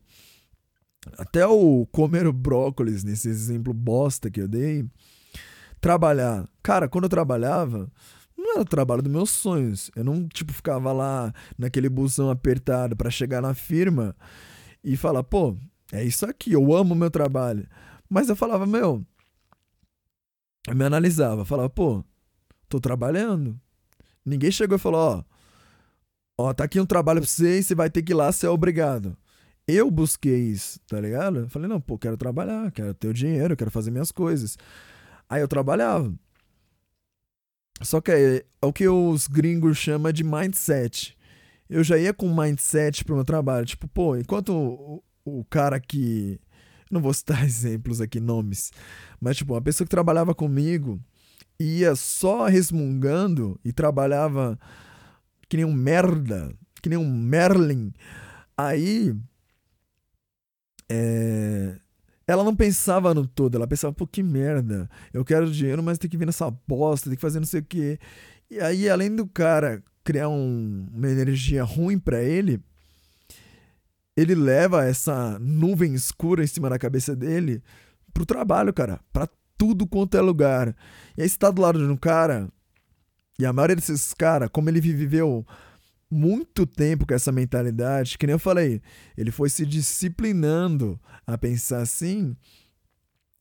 Até 1.16 1.46
o 1.46 1.86
comer 1.92 2.30
brócolis, 2.32 3.04
nesse 3.04 3.28
exemplo 3.28 3.72
bosta 3.72 4.28
que 4.28 4.40
eu 4.40 4.48
dei, 4.48 4.84
trabalhar. 5.80 6.48
Cara, 6.64 6.88
quando 6.88 7.04
eu 7.04 7.08
trabalhava, 7.08 7.88
não 8.36 8.54
era 8.54 8.62
o 8.62 8.64
trabalho 8.64 9.02
dos 9.02 9.12
meus 9.12 9.30
sonhos. 9.30 9.88
Eu 9.94 10.02
não, 10.02 10.26
tipo, 10.26 10.52
ficava 10.52 10.92
lá 10.92 11.32
naquele 11.56 11.88
busão 11.88 12.28
apertado 12.28 12.96
para 12.96 13.08
chegar 13.08 13.40
na 13.40 13.54
firma 13.54 14.16
e 14.82 14.96
falar, 14.96 15.22
pô, 15.22 15.56
é 15.92 16.02
isso 16.02 16.26
aqui, 16.26 16.50
eu 16.50 16.74
amo 16.74 16.94
o 16.94 16.98
meu 16.98 17.08
trabalho. 17.08 17.68
Mas 18.08 18.28
eu 18.28 18.34
falava, 18.34 18.66
meu, 18.66 19.06
eu 20.66 20.74
me 20.74 20.84
analisava, 20.84 21.44
falava, 21.44 21.70
pô, 21.70 22.04
tô 22.68 22.80
trabalhando. 22.80 23.56
Ninguém 24.26 24.50
chegou 24.50 24.74
e 24.74 24.80
falou, 24.80 25.00
ó, 25.00 25.30
Ó, 26.41 26.55
tá 26.55 26.64
aqui 26.64 26.80
um 26.80 26.86
trabalho 26.86 27.20
pra 27.20 27.28
você 27.28 27.59
e 27.59 27.62
você 27.62 27.74
vai 27.74 27.91
ter 27.91 28.03
que 28.03 28.12
ir 28.12 28.14
lá 28.14 28.32
ser 28.32 28.47
obrigado. 28.47 29.14
Eu 29.68 29.91
busquei 29.91 30.38
isso, 30.49 30.80
tá 30.86 30.99
ligado? 30.99 31.47
Falei, 31.51 31.68
não, 31.68 31.78
pô, 31.78 31.99
quero 31.99 32.16
trabalhar, 32.16 32.72
quero 32.72 32.95
ter 32.95 33.09
o 33.09 33.14
dinheiro, 33.14 33.55
quero 33.57 33.70
fazer 33.70 33.91
minhas 33.91 34.11
coisas. 34.11 34.57
Aí 35.28 35.43
eu 35.43 35.49
trabalhava. 35.49 36.12
Só 37.82 38.01
que 38.01 38.11
é, 38.11 38.45
é 38.62 38.66
o 38.66 38.72
que 38.72 38.88
os 38.88 39.28
gringos 39.28 39.76
chamam 39.76 40.12
de 40.12 40.24
mindset. 40.24 41.14
Eu 41.68 41.84
já 41.84 41.99
ia 41.99 42.14
com 42.14 42.34
mindset 42.34 43.05
pro 43.05 43.14
meu 43.14 43.24
trabalho. 43.24 43.66
Tipo, 43.66 43.86
pô, 43.86 44.16
enquanto 44.16 44.51
o, 44.51 45.03
o 45.24 45.45
cara 45.45 45.78
que. 45.78 46.41
Não 46.91 47.03
vou 47.03 47.12
citar 47.12 47.45
exemplos 47.45 48.01
aqui, 48.01 48.18
nomes. 48.18 48.72
Mas, 49.20 49.36
tipo, 49.36 49.53
uma 49.53 49.62
pessoa 49.62 49.84
que 49.84 49.91
trabalhava 49.91 50.34
comigo 50.34 50.99
ia 51.59 51.95
só 51.95 52.47
resmungando 52.47 53.61
e 53.62 53.72
trabalhava 53.72 54.59
que 55.51 55.57
nem 55.57 55.66
um 55.66 55.72
merda, 55.72 56.55
que 56.80 56.88
nem 56.88 56.96
um 56.96 57.12
Merlin. 57.12 57.92
Aí. 58.57 59.14
É, 60.88 61.76
ela 62.26 62.44
não 62.44 62.55
pensava 62.55 63.12
no 63.12 63.26
todo, 63.26 63.57
ela 63.57 63.66
pensava, 63.66 63.92
pô, 63.92 64.07
que 64.07 64.22
merda. 64.22 64.88
Eu 65.12 65.24
quero 65.24 65.51
dinheiro, 65.51 65.82
mas 65.82 65.98
tem 65.98 66.09
que 66.09 66.16
vir 66.16 66.26
nessa 66.26 66.48
bosta, 66.68 67.11
tem 67.11 67.16
que 67.16 67.20
fazer 67.20 67.40
não 67.40 67.46
sei 67.46 67.61
o 67.61 67.64
quê. 67.64 67.98
E 68.48 68.61
aí, 68.61 68.88
além 68.88 69.14
do 69.14 69.26
cara 69.26 69.82
criar 70.05 70.28
um, 70.28 70.88
uma 70.92 71.09
energia 71.09 71.64
ruim 71.64 71.98
para 71.98 72.22
ele, 72.22 72.62
ele 74.16 74.36
leva 74.36 74.84
essa 74.84 75.36
nuvem 75.40 75.94
escura 75.94 76.44
em 76.44 76.46
cima 76.46 76.70
da 76.70 76.78
cabeça 76.78 77.16
dele 77.16 77.61
pro 78.14 78.24
trabalho, 78.24 78.72
cara. 78.72 79.01
Pra 79.12 79.28
tudo 79.59 79.84
quanto 79.84 80.16
é 80.16 80.20
lugar. 80.20 80.76
E 81.18 81.22
aí 81.22 81.28
você 81.28 81.36
tá 81.36 81.51
do 81.51 81.61
lado 81.61 81.78
de 81.80 81.90
um 81.90 81.96
cara 81.96 82.48
e 83.41 83.47
a 83.47 83.55
maioria 83.55 83.74
desses 83.74 84.12
caras, 84.12 84.51
como 84.53 84.68
ele 84.68 84.82
viveu 84.82 85.47
muito 86.11 86.66
tempo 86.66 87.07
com 87.07 87.14
essa 87.14 87.32
mentalidade, 87.32 88.18
que 88.18 88.26
nem 88.26 88.34
eu 88.34 88.38
falei, 88.38 88.82
ele 89.16 89.30
foi 89.30 89.49
se 89.49 89.64
disciplinando 89.64 91.01
a 91.26 91.38
pensar 91.38 91.80
assim. 91.80 92.36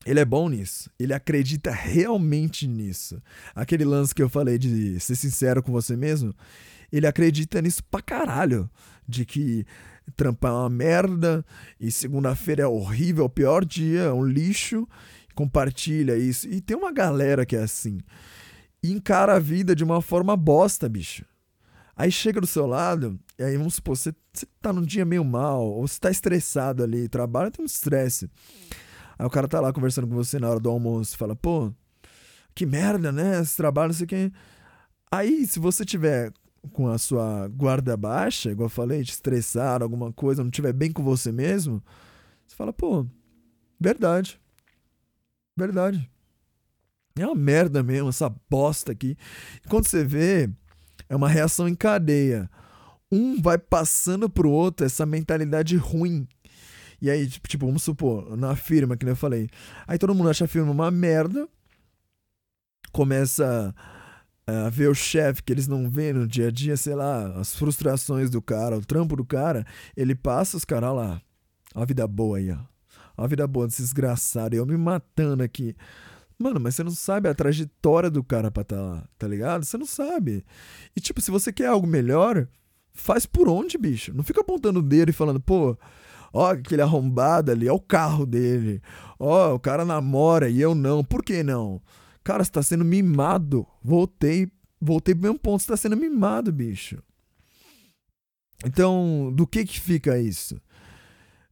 Ele 0.06 0.22
é 0.22 0.24
bom 0.24 0.48
nisso. 0.48 0.90
Ele 0.98 1.14
acredita 1.14 1.70
realmente 1.70 2.66
nisso. 2.66 3.22
Aquele 3.54 3.84
lance 3.84 4.16
que 4.16 4.24
eu 4.24 4.30
falei 4.30 4.58
de 4.58 4.98
ser 5.02 5.18
sincero 5.18 5.62
com 5.62 5.74
você 5.74 5.98
mesmo, 5.98 6.34
ele 6.90 7.06
acredita 7.06 7.62
nisso 7.62 7.84
pra 7.84 8.02
caralho. 8.02 8.70
De 9.06 9.26
que 9.26 9.66
trampar 10.16 10.52
é 10.52 10.56
uma 10.56 10.70
merda 10.70 11.46
e 11.78 11.92
segunda-feira 11.92 12.64
é 12.64 12.68
horrível, 12.68 13.24
é 13.24 13.28
o 13.28 13.30
pior 13.30 13.66
dia, 13.66 14.04
é 14.04 14.14
um 14.14 14.26
lixo. 14.26 14.88
Compartilha 15.36 16.16
isso. 16.16 16.48
E 16.48 16.62
tem 16.62 16.78
uma 16.78 16.94
galera 16.94 17.46
que 17.46 17.58
é 17.58 17.64
assim 17.64 18.00
e 18.82 18.92
encara 18.92 19.36
a 19.36 19.40
vida 19.40 19.76
de 19.76 19.84
uma 19.84 20.02
forma 20.02 20.36
bosta, 20.36 20.88
bicho. 20.88 21.26
Aí 21.96 22.12
chega 22.12 22.40
do 22.40 22.48
seu 22.48 22.66
lado, 22.66 23.20
e 23.38 23.44
aí 23.44 23.58
vamos 23.58 23.76
supor, 23.76 23.98
você, 23.98 24.16
você 24.32 24.46
tá 24.62 24.72
num 24.72 24.84
dia 24.84 25.04
meio 25.04 25.24
mal, 25.26 25.66
ou 25.66 25.86
você 25.86 26.00
tá 26.00 26.10
estressado 26.10 26.82
ali, 26.82 27.10
trabalho 27.10 27.52
tem 27.52 27.62
um 27.62 27.66
estresse. 27.66 28.30
Aí 29.18 29.26
o 29.26 29.30
cara 29.30 29.50
tá 29.50 29.60
lá 29.60 29.74
conversando 29.74 30.08
com 30.08 30.16
você 30.16 30.40
na 30.40 30.50
hora 30.50 30.62
do 30.62 30.70
almoço, 30.70 31.18
fala, 31.18 31.36
pô, 31.36 31.74
que 32.56 32.66
merda, 32.66 33.12
né? 33.12 33.42
Esse 33.42 33.58
trabalho, 33.58 33.90
não 33.90 33.94
sei 33.94 34.08
o. 34.08 34.32
Aí, 35.12 35.46
se 35.46 35.60
você 35.60 35.84
tiver 35.84 36.32
com 36.72 36.88
a 36.88 36.98
sua 36.98 37.48
guarda 37.50 37.98
baixa, 37.98 38.52
igual 38.52 38.68
eu 38.68 38.70
falei, 38.70 39.04
te 39.04 39.12
estressar, 39.12 39.82
alguma 39.82 40.14
coisa, 40.14 40.44
não 40.44 40.52
tiver 40.52 40.72
bem 40.74 40.92
com 40.92 41.04
você 41.04 41.32
mesmo, 41.32 41.84
você 42.48 42.56
fala, 42.56 42.72
pô, 42.72 43.06
verdade. 43.80 44.40
Verdade. 45.58 46.10
É 47.22 47.26
uma 47.26 47.36
merda 47.36 47.84
mesmo, 47.84 48.10
essa 48.10 48.34
bosta 48.50 48.92
aqui. 48.92 49.18
E 49.66 49.68
quando 49.68 49.88
você 49.88 50.04
vê, 50.04 50.50
é 51.08 51.16
uma 51.16 51.30
reação 51.30 51.68
em 51.68 51.76
cadeia. 51.76 52.50
Um 53.12 53.42
vai 53.42 53.58
passando 53.58 54.30
pro 54.30 54.50
outro 54.50 54.86
essa 54.86 55.06
mentalidade 55.06 55.76
ruim. 55.76 56.28
E 57.02 57.10
aí, 57.10 57.28
tipo, 57.28 57.66
vamos 57.66 57.84
supor, 57.84 58.36
na 58.38 58.56
firma, 58.56 58.98
que 58.98 59.06
eu 59.06 59.16
falei. 59.16 59.50
Aí 59.88 59.98
todo 59.98 60.14
mundo 60.14 60.30
acha 60.30 60.46
a 60.46 60.48
firma 60.48 60.72
uma 60.72 60.92
merda. 60.92 61.48
Começa 62.92 63.74
a 64.46 64.70
ver 64.70 64.90
o 64.90 64.96
chefe 64.96 65.44
que 65.44 65.54
eles 65.54 65.68
não 65.68 65.90
vêem 65.90 66.14
no 66.14 66.28
dia 66.28 66.48
a 66.48 66.52
dia, 66.52 66.76
sei 66.76 66.96
lá, 66.96 67.40
as 67.40 67.56
frustrações 67.56 68.30
do 68.30 68.42
cara, 68.42 68.78
o 68.78 68.86
trampo 68.86 69.16
do 69.16 69.24
cara. 69.24 69.66
Ele 69.96 70.16
passa 70.16 70.58
os 70.58 70.66
caras 70.66 70.94
lá. 70.94 71.22
Ó 71.74 71.84
a 71.84 71.86
vida 71.86 72.08
boa 72.08 72.38
aí, 72.38 72.52
ó. 72.52 72.58
Ó 73.18 73.24
a 73.24 73.28
vida 73.28 73.48
boa 73.48 73.68
desgraçado. 73.68 74.56
Eu 74.56 74.66
me 74.66 74.78
matando 74.78 75.44
aqui. 75.44 75.76
Mano, 76.40 76.58
mas 76.58 76.76
você 76.76 76.84
não 76.86 76.92
sabe 76.92 77.28
a 77.28 77.36
trajetória 77.36 78.10
do 78.10 78.24
cara 78.24 78.50
pra 78.50 78.64
tá 78.64 78.80
lá, 78.80 79.10
tá 79.18 79.28
ligado? 79.28 79.66
Você 79.66 79.78
não 79.78 79.86
sabe. 79.86 80.46
E 80.96 81.02
tipo, 81.02 81.20
se 81.20 81.30
você 81.30 81.52
quer 81.52 81.66
algo 81.66 81.86
melhor, 81.86 82.48
faz 82.94 83.26
por 83.26 83.50
onde, 83.50 83.78
bicho? 83.78 84.14
Não 84.14 84.24
fica 84.24 84.40
apontando 84.40 84.80
o 84.80 84.82
dedo 84.82 85.10
e 85.10 85.14
falando, 85.14 85.42
pô, 85.42 85.78
ó, 86.32 86.52
aquele 86.52 86.82
arrombado 86.82 87.52
ali, 87.52 87.68
ó 87.68 87.76
o 87.76 87.82
carro 87.82 88.26
dele. 88.26 88.82
Ó, 89.20 89.56
o 89.56 89.60
cara 89.60 89.84
namora 89.84 90.50
e 90.50 90.62
eu 90.62 90.74
não. 90.74 91.04
Por 91.04 91.26
que 91.26 91.44
não? 91.44 91.82
Cara, 92.24 92.42
você 92.42 92.52
tá 92.52 92.64
sendo 92.64 92.86
mimado. 92.86 93.68
Voltei, 93.84 94.50
voltei 94.80 95.14
pro 95.14 95.24
mesmo 95.24 95.40
ponto, 95.40 95.62
você 95.62 95.68
tá 95.68 95.76
sendo 95.76 95.98
mimado, 95.98 96.54
bicho. 96.54 97.04
Então, 98.66 99.30
do 99.36 99.46
que 99.46 99.66
que 99.66 99.78
fica 99.78 100.18
isso? 100.18 100.62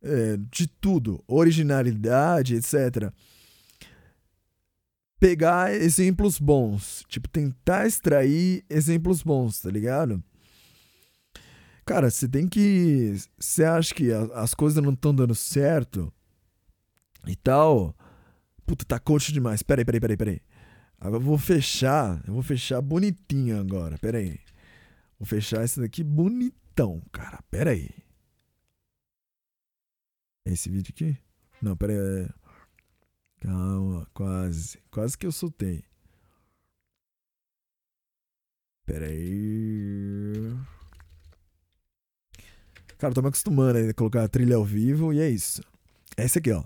É, 0.02 0.38
de 0.50 0.66
tudo, 0.66 1.22
originalidade, 1.28 2.56
etc 2.56 3.12
pegar 5.20 5.74
exemplos 5.74 6.40
bons. 6.40 7.04
Tipo, 7.08 7.28
tentar 7.28 7.88
extrair 7.88 8.64
exemplos 8.70 9.22
bons, 9.24 9.62
tá 9.62 9.70
ligado? 9.70 10.24
Cara, 11.86 12.10
você 12.10 12.28
tem 12.28 12.48
que. 12.48 13.16
Você 13.40 13.64
acha 13.64 13.94
que 13.96 14.12
as 14.34 14.54
coisas 14.54 14.84
não 14.84 14.94
estão 14.94 15.16
dando 15.16 15.34
certo 15.34 16.12
e 17.26 17.36
tal. 17.36 17.96
Puta, 18.66 18.84
tá 18.84 19.00
coach 19.00 19.32
demais. 19.32 19.64
Peraí, 19.64 19.86
peraí, 19.86 20.02
peraí, 20.02 20.18
peraí. 20.18 20.42
Agora 21.00 21.22
eu 21.22 21.26
vou 21.26 21.38
fechar. 21.38 22.22
Eu 22.28 22.34
vou 22.34 22.44
fechar 22.44 22.82
bonitinho 22.82 23.58
agora. 23.60 23.98
Peraí. 24.00 24.38
Vou 25.18 25.26
fechar 25.26 25.64
esse 25.64 25.80
daqui 25.80 26.04
bonitão, 26.04 27.02
cara. 27.12 27.40
Pera 27.50 27.72
aí. 27.72 27.90
É 30.46 30.52
esse 30.52 30.70
vídeo 30.70 30.94
aqui? 30.94 31.18
Não, 31.62 31.76
pera 31.76 31.94
aí. 31.94 32.00
é- 32.26 32.47
Calma, 33.40 34.08
quase. 34.14 34.80
Quase 34.90 35.18
que 35.18 35.26
eu 35.26 35.32
soltei. 35.32 35.84
Pera 38.86 39.06
aí. 39.06 40.56
Cara, 42.98 43.12
eu 43.12 43.16
tô 43.16 43.22
me 43.22 43.28
acostumando 43.28 43.78
a 43.78 43.94
colocar 43.94 44.24
a 44.24 44.28
trilha 44.28 44.56
ao 44.56 44.66
vivo 44.66 45.14
e 45.14 45.20
é 45.20 45.30
isso. 45.30 45.62
É 46.16 46.26
esse 46.26 46.40
aqui, 46.40 46.52
ó. 46.52 46.64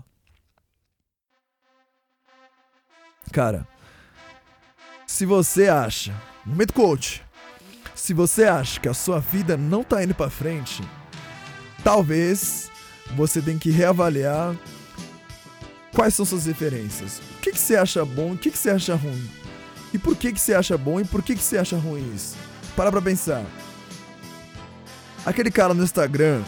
Cara, 3.30 3.66
se 5.06 5.26
você 5.26 5.68
acha, 5.68 6.14
momento 6.44 6.72
coach, 6.72 7.22
se 7.94 8.14
você 8.14 8.44
acha 8.44 8.80
que 8.80 8.88
a 8.88 8.94
sua 8.94 9.20
vida 9.20 9.56
não 9.56 9.84
tá 9.84 10.02
indo 10.02 10.14
pra 10.14 10.30
frente, 10.30 10.82
talvez 11.84 12.70
você 13.14 13.42
tenha 13.42 13.58
que 13.58 13.70
reavaliar 13.70 14.56
quais 15.94 16.14
são 16.14 16.24
suas 16.24 16.46
referências. 16.46 17.20
O 17.36 17.40
que, 17.40 17.52
que 17.52 17.58
você 17.58 17.76
acha 17.76 18.04
bom, 18.04 18.32
o 18.32 18.38
que, 18.38 18.50
que 18.50 18.58
você 18.58 18.70
acha 18.70 18.94
ruim? 18.94 19.30
E 19.92 19.98
por 19.98 20.16
que, 20.16 20.32
que 20.32 20.40
você 20.40 20.54
acha 20.54 20.76
bom 20.78 21.00
e 21.00 21.04
por 21.04 21.22
que, 21.22 21.34
que 21.34 21.42
você 21.42 21.58
acha 21.58 21.76
ruim 21.76 22.12
isso? 22.14 22.36
Para 22.74 22.90
pra 22.90 23.02
pensar. 23.02 23.44
Aquele 25.24 25.50
cara 25.50 25.74
no 25.74 25.84
Instagram 25.84 26.42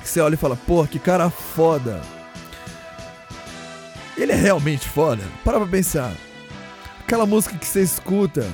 que 0.00 0.08
você 0.08 0.20
olha 0.20 0.34
e 0.34 0.38
fala, 0.38 0.56
pô, 0.56 0.86
que 0.86 1.00
cara 1.00 1.28
foda. 1.28 2.00
Ele 4.16 4.32
é 4.32 4.36
realmente 4.36 4.88
foda? 4.88 5.22
Para 5.44 5.58
pra 5.58 5.68
pensar. 5.68 6.14
Aquela 7.00 7.26
música 7.26 7.58
que 7.58 7.66
você 7.66 7.82
escuta, 7.82 8.46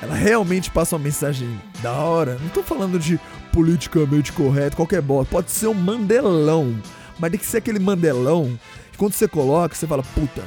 ela 0.00 0.14
realmente 0.14 0.70
passa 0.70 0.94
uma 0.94 1.02
mensagem 1.02 1.60
da 1.82 1.92
hora. 1.92 2.38
Não 2.38 2.48
tô 2.50 2.62
falando 2.62 2.98
de 2.98 3.18
politicamente 3.52 4.32
correto, 4.32 4.76
qualquer 4.76 5.00
bola. 5.00 5.24
Pode 5.24 5.50
ser 5.50 5.66
um 5.66 5.74
mandelão. 5.74 6.78
Mas 7.18 7.30
tem 7.30 7.38
que 7.40 7.46
ser 7.46 7.58
aquele 7.58 7.78
mandelão 7.78 8.58
que 8.90 8.98
quando 8.98 9.12
você 9.12 9.28
coloca, 9.28 9.74
você 9.74 9.86
fala, 9.86 10.02
puta, 10.02 10.42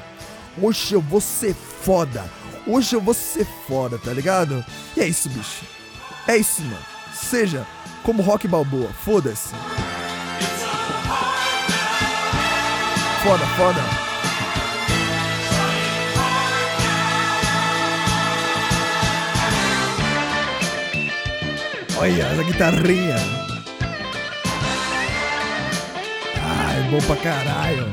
hoje 0.61 0.93
eu 0.93 1.01
vou 1.01 1.21
ser 1.21 1.53
foda. 1.53 2.29
Hoje 2.65 2.95
eu 2.95 3.01
vou 3.01 3.13
ser 3.13 3.45
foda, 3.67 3.97
tá 3.97 4.11
ligado? 4.11 4.63
E 4.95 5.01
é 5.01 5.07
isso, 5.07 5.29
bicho. 5.29 5.65
É 6.27 6.35
isso, 6.35 6.61
mano. 6.61 6.85
Seja 7.13 7.65
como 8.03 8.21
rock 8.21 8.47
balboa, 8.47 8.89
foda-se. 9.03 9.53
Foda, 13.23 13.45
foda. 13.57 13.81
Olha 21.99 22.23
essa 22.23 22.43
guitarrinha. 22.43 23.56
Ai, 26.77 26.91
bom 26.91 26.99
pra 27.07 27.15
caralho. 27.17 27.85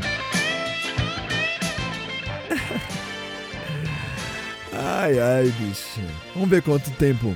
Ai, 4.75 5.19
ai, 5.19 5.51
bicho. 5.53 6.03
Vamos 6.35 6.51
ver 6.51 6.61
quanto 6.61 6.91
tempo. 6.99 7.35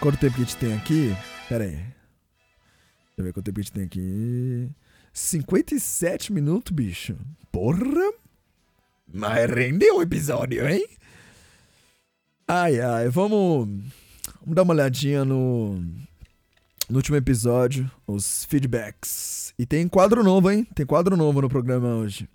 Quanto 0.00 0.16
tempo 0.16 0.36
que 0.36 0.40
a 0.40 0.44
gente 0.46 0.56
tem 0.56 0.74
aqui? 0.74 1.14
Pera 1.50 1.64
aí. 1.64 1.72
Deixa 1.72 1.92
eu 3.18 3.24
ver 3.24 3.34
quanto 3.34 3.44
tempo 3.44 3.56
que 3.56 3.60
a 3.60 3.64
gente 3.64 3.72
tem 3.72 3.84
aqui. 3.84 4.70
57 5.12 6.32
minutos, 6.32 6.72
bicho. 6.72 7.14
Porra! 7.52 8.14
Mas 9.12 9.50
rendeu 9.50 9.98
o 9.98 10.02
episódio, 10.02 10.66
hein? 10.66 10.86
Ai, 12.46 12.80
ai, 12.80 13.10
vamos. 13.10 13.68
Vamos 14.40 14.54
dar 14.54 14.62
uma 14.62 14.72
olhadinha 14.72 15.26
no. 15.26 15.84
No 16.88 16.96
último 16.96 17.16
episódio, 17.18 17.90
os 18.06 18.46
feedbacks. 18.46 19.52
E 19.58 19.66
tem 19.66 19.86
quadro 19.86 20.24
novo, 20.24 20.50
hein? 20.50 20.64
Tem 20.74 20.86
quadro 20.86 21.18
novo 21.18 21.42
no 21.42 21.48
programa 21.48 21.88
hoje. 21.88 22.26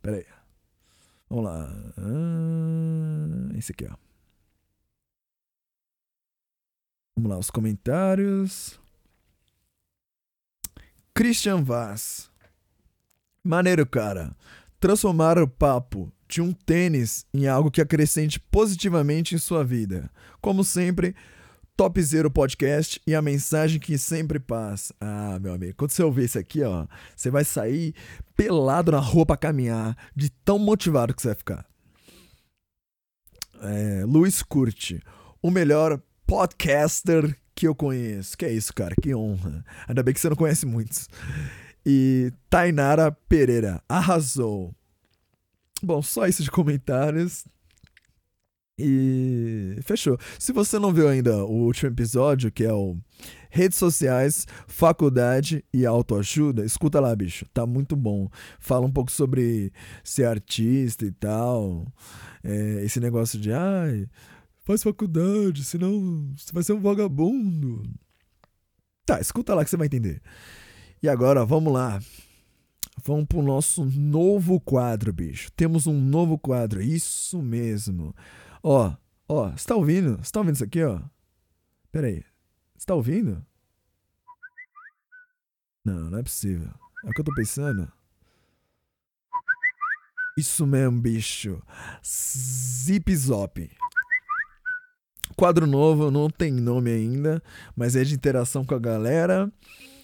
Pera 0.00 0.18
aí. 0.18 0.26
Vamos 1.28 1.44
lá. 1.46 1.68
Ah, 1.98 3.58
esse 3.58 3.72
aqui, 3.72 3.84
ó. 3.90 3.96
Vamos 7.16 7.30
lá, 7.30 7.38
os 7.38 7.50
comentários. 7.50 8.78
Christian 11.12 11.64
Vaz. 11.64 12.30
Maneiro, 13.42 13.84
cara. 13.84 14.36
Transformar 14.78 15.38
o 15.38 15.48
papo 15.48 16.12
de 16.28 16.40
um 16.40 16.52
tênis 16.52 17.26
em 17.34 17.48
algo 17.48 17.70
que 17.70 17.80
acrescente 17.80 18.38
positivamente 18.38 19.34
em 19.34 19.38
sua 19.38 19.64
vida. 19.64 20.08
Como 20.40 20.62
sempre, 20.62 21.16
Top 21.76 22.00
Zero 22.02 22.30
Podcast 22.30 23.00
e 23.06 23.14
a 23.14 23.20
mensagem 23.20 23.78
que 23.78 23.98
sempre 23.98 24.40
passa. 24.40 24.94
Ah, 25.00 25.38
meu 25.38 25.52
amigo, 25.52 25.74
quando 25.76 25.90
você 25.90 26.02
ouvir 26.02 26.24
isso 26.24 26.38
aqui, 26.38 26.62
ó, 26.62 26.86
você 27.14 27.30
vai 27.30 27.44
sair 27.44 27.94
pelado 28.34 28.92
na 28.92 28.98
rua 28.98 29.26
pra 29.26 29.36
caminhar, 29.36 29.96
de 30.14 30.30
tão 30.30 30.58
motivado 30.58 31.14
que 31.14 31.20
você 31.20 31.28
vai 31.28 31.34
ficar. 31.34 31.66
É, 33.60 34.04
Luiz 34.06 34.42
Curte, 34.42 35.02
o 35.42 35.50
melhor 35.50 36.00
podcaster 36.26 37.36
que 37.54 37.66
eu 37.66 37.74
conheço. 37.74 38.36
Que 38.36 38.46
é 38.46 38.52
isso, 38.52 38.72
cara, 38.72 38.94
que 39.00 39.14
honra. 39.14 39.64
Ainda 39.86 40.02
bem 40.02 40.14
que 40.14 40.20
você 40.20 40.28
não 40.28 40.36
conhece 40.36 40.64
muitos. 40.64 41.08
E 41.84 42.32
Tainara 42.48 43.12
Pereira, 43.28 43.82
arrasou. 43.88 44.74
Bom, 45.82 46.00
só 46.02 46.26
isso 46.26 46.42
de 46.42 46.50
comentários. 46.50 47.44
E 48.78 49.78
fechou. 49.82 50.18
Se 50.38 50.52
você 50.52 50.78
não 50.78 50.92
viu 50.92 51.08
ainda 51.08 51.44
o 51.44 51.64
último 51.64 51.90
episódio, 51.90 52.52
que 52.52 52.62
é 52.62 52.72
o 52.72 52.96
Redes 53.48 53.78
Sociais, 53.78 54.46
Faculdade 54.66 55.64
e 55.72 55.86
Autoajuda, 55.86 56.62
escuta 56.62 57.00
lá, 57.00 57.16
bicho. 57.16 57.46
Tá 57.54 57.64
muito 57.64 57.96
bom. 57.96 58.28
Fala 58.60 58.84
um 58.84 58.92
pouco 58.92 59.10
sobre 59.10 59.72
ser 60.04 60.24
artista 60.26 61.06
e 61.06 61.12
tal. 61.12 61.90
É, 62.44 62.84
esse 62.84 63.00
negócio 63.00 63.40
de, 63.40 63.50
ai, 63.50 64.06
faz 64.62 64.82
faculdade, 64.82 65.64
senão 65.64 66.30
você 66.36 66.52
vai 66.52 66.62
ser 66.62 66.74
um 66.74 66.80
vagabundo. 66.80 67.82
Tá, 69.06 69.20
escuta 69.20 69.54
lá 69.54 69.64
que 69.64 69.70
você 69.70 69.76
vai 69.78 69.86
entender. 69.86 70.20
E 71.02 71.08
agora, 71.08 71.46
vamos 71.46 71.72
lá. 71.72 71.98
Vamos 73.04 73.26
pro 73.26 73.42
nosso 73.42 73.84
novo 73.84 74.60
quadro, 74.60 75.12
bicho. 75.12 75.50
Temos 75.52 75.86
um 75.86 75.98
novo 75.98 76.36
quadro, 76.38 76.82
isso 76.82 77.40
mesmo. 77.40 78.14
Ó, 78.68 78.92
ó, 79.28 79.50
você 79.50 79.64
tá 79.64 79.76
ouvindo? 79.76 80.16
Você 80.16 80.32
tá 80.32 80.40
ouvindo 80.40 80.56
isso 80.56 80.64
aqui, 80.64 80.82
ó? 80.82 81.00
Pera 81.92 82.08
aí. 82.08 82.24
Você 82.76 82.84
tá 82.84 82.96
ouvindo? 82.96 83.46
Não, 85.84 86.10
não 86.10 86.18
é 86.18 86.22
possível. 86.24 86.68
É 87.04 87.08
o 87.08 87.12
que 87.12 87.20
eu 87.20 87.24
tô 87.24 87.32
pensando. 87.32 87.88
Isso 90.36 90.66
mesmo, 90.66 91.00
bicho. 91.00 91.62
Zip 92.04 93.14
Zop. 93.14 93.70
Quadro 95.36 95.64
novo, 95.64 96.10
não 96.10 96.28
tem 96.28 96.50
nome 96.50 96.90
ainda, 96.90 97.40
mas 97.76 97.94
é 97.94 98.02
de 98.02 98.16
interação 98.16 98.64
com 98.64 98.74
a 98.74 98.80
galera. 98.80 99.48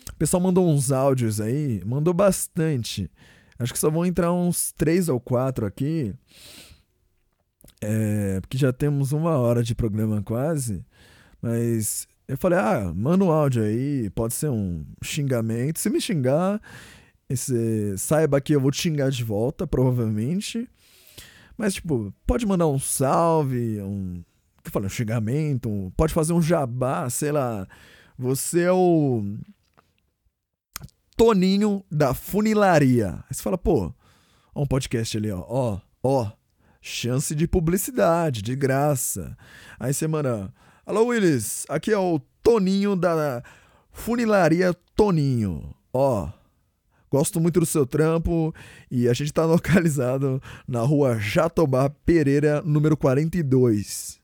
O 0.08 0.16
pessoal 0.16 0.40
mandou 0.40 0.70
uns 0.70 0.92
áudios 0.92 1.40
aí, 1.40 1.82
mandou 1.84 2.14
bastante. 2.14 3.10
Acho 3.58 3.72
que 3.72 3.78
só 3.80 3.90
vão 3.90 4.06
entrar 4.06 4.32
uns 4.32 4.70
três 4.70 5.08
ou 5.08 5.18
quatro 5.18 5.66
aqui. 5.66 6.14
É, 7.82 8.40
porque 8.40 8.56
já 8.56 8.72
temos 8.72 9.12
uma 9.12 9.36
hora 9.38 9.62
de 9.62 9.74
programa 9.74 10.22
quase. 10.22 10.84
Mas 11.40 12.06
eu 12.28 12.38
falei, 12.38 12.58
ah, 12.58 12.92
manda 12.94 13.24
um 13.24 13.30
áudio 13.32 13.64
aí, 13.64 14.08
pode 14.10 14.34
ser 14.34 14.48
um 14.48 14.86
xingamento. 15.02 15.80
Se 15.80 15.90
me 15.90 16.00
xingar, 16.00 16.60
esse, 17.28 17.98
saiba 17.98 18.40
que 18.40 18.54
eu 18.54 18.60
vou 18.60 18.70
te 18.70 18.80
xingar 18.80 19.10
de 19.10 19.24
volta, 19.24 19.66
provavelmente. 19.66 20.68
Mas, 21.58 21.74
tipo, 21.74 22.14
pode 22.26 22.46
mandar 22.46 22.66
um 22.68 22.78
salve, 22.78 23.80
um. 23.82 24.22
que 24.62 24.68
eu 24.68 24.72
falei, 24.72 24.86
um 24.86 24.90
xingamento, 24.90 25.68
um- 25.68 25.90
pode 25.90 26.14
fazer 26.14 26.32
um 26.32 26.40
jabá, 26.42 27.10
sei 27.10 27.32
lá. 27.32 27.66
Você 28.16 28.62
é 28.62 28.72
o. 28.72 29.22
Toninho 31.16 31.84
da 31.90 32.14
Funilaria. 32.14 33.14
Aí 33.28 33.34
você 33.34 33.42
fala, 33.42 33.58
pô, 33.58 33.92
ó 34.54 34.62
um 34.62 34.66
podcast 34.66 35.16
ali, 35.16 35.30
ó, 35.30 35.44
ó, 35.46 35.80
ó, 36.02 36.30
chance 36.82 37.34
de 37.34 37.46
publicidade, 37.46 38.42
de 38.42 38.56
graça. 38.56 39.36
Aí 39.78 39.92
manda, 40.08 40.52
alô 40.84 41.06
Willis, 41.06 41.64
aqui 41.68 41.92
é 41.92 41.98
o 41.98 42.20
Toninho 42.42 42.96
da 42.96 43.42
Funilaria 43.92 44.74
Toninho, 44.96 45.74
ó. 45.92 46.28
Gosto 47.08 47.38
muito 47.38 47.60
do 47.60 47.66
seu 47.66 47.86
trampo 47.86 48.54
e 48.90 49.06
a 49.08 49.12
gente 49.12 49.32
tá 49.32 49.44
localizado 49.46 50.42
na 50.66 50.80
rua 50.80 51.18
Jatobá 51.18 51.88
Pereira, 51.88 52.62
número 52.62 52.96
42. 52.96 54.18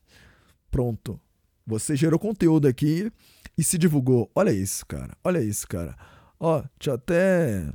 Pronto. 0.69 1.19
Você 1.65 1.95
gerou 1.95 2.19
conteúdo 2.19 2.67
aqui 2.67 3.11
e 3.55 3.63
se 3.63 3.77
divulgou. 3.77 4.29
Olha 4.33 4.51
isso, 4.51 4.85
cara. 4.87 5.15
Olha 5.23 5.39
isso, 5.39 5.67
cara. 5.67 5.95
Ó, 6.39 6.63
deixa 6.79 6.89
eu 6.89 6.93
até. 6.95 7.71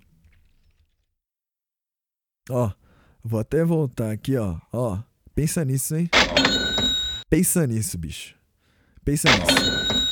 Ó, 2.50 2.72
vou 3.24 3.40
até 3.40 3.64
voltar 3.64 4.10
aqui, 4.10 4.36
ó. 4.36 4.56
Ó, 4.70 4.98
pensa 5.34 5.64
nisso, 5.64 5.96
hein? 5.96 6.10
Pensa 7.30 7.66
nisso, 7.66 7.96
bicho. 7.96 8.36
Pensa 9.02 9.28
nisso. 9.30 10.08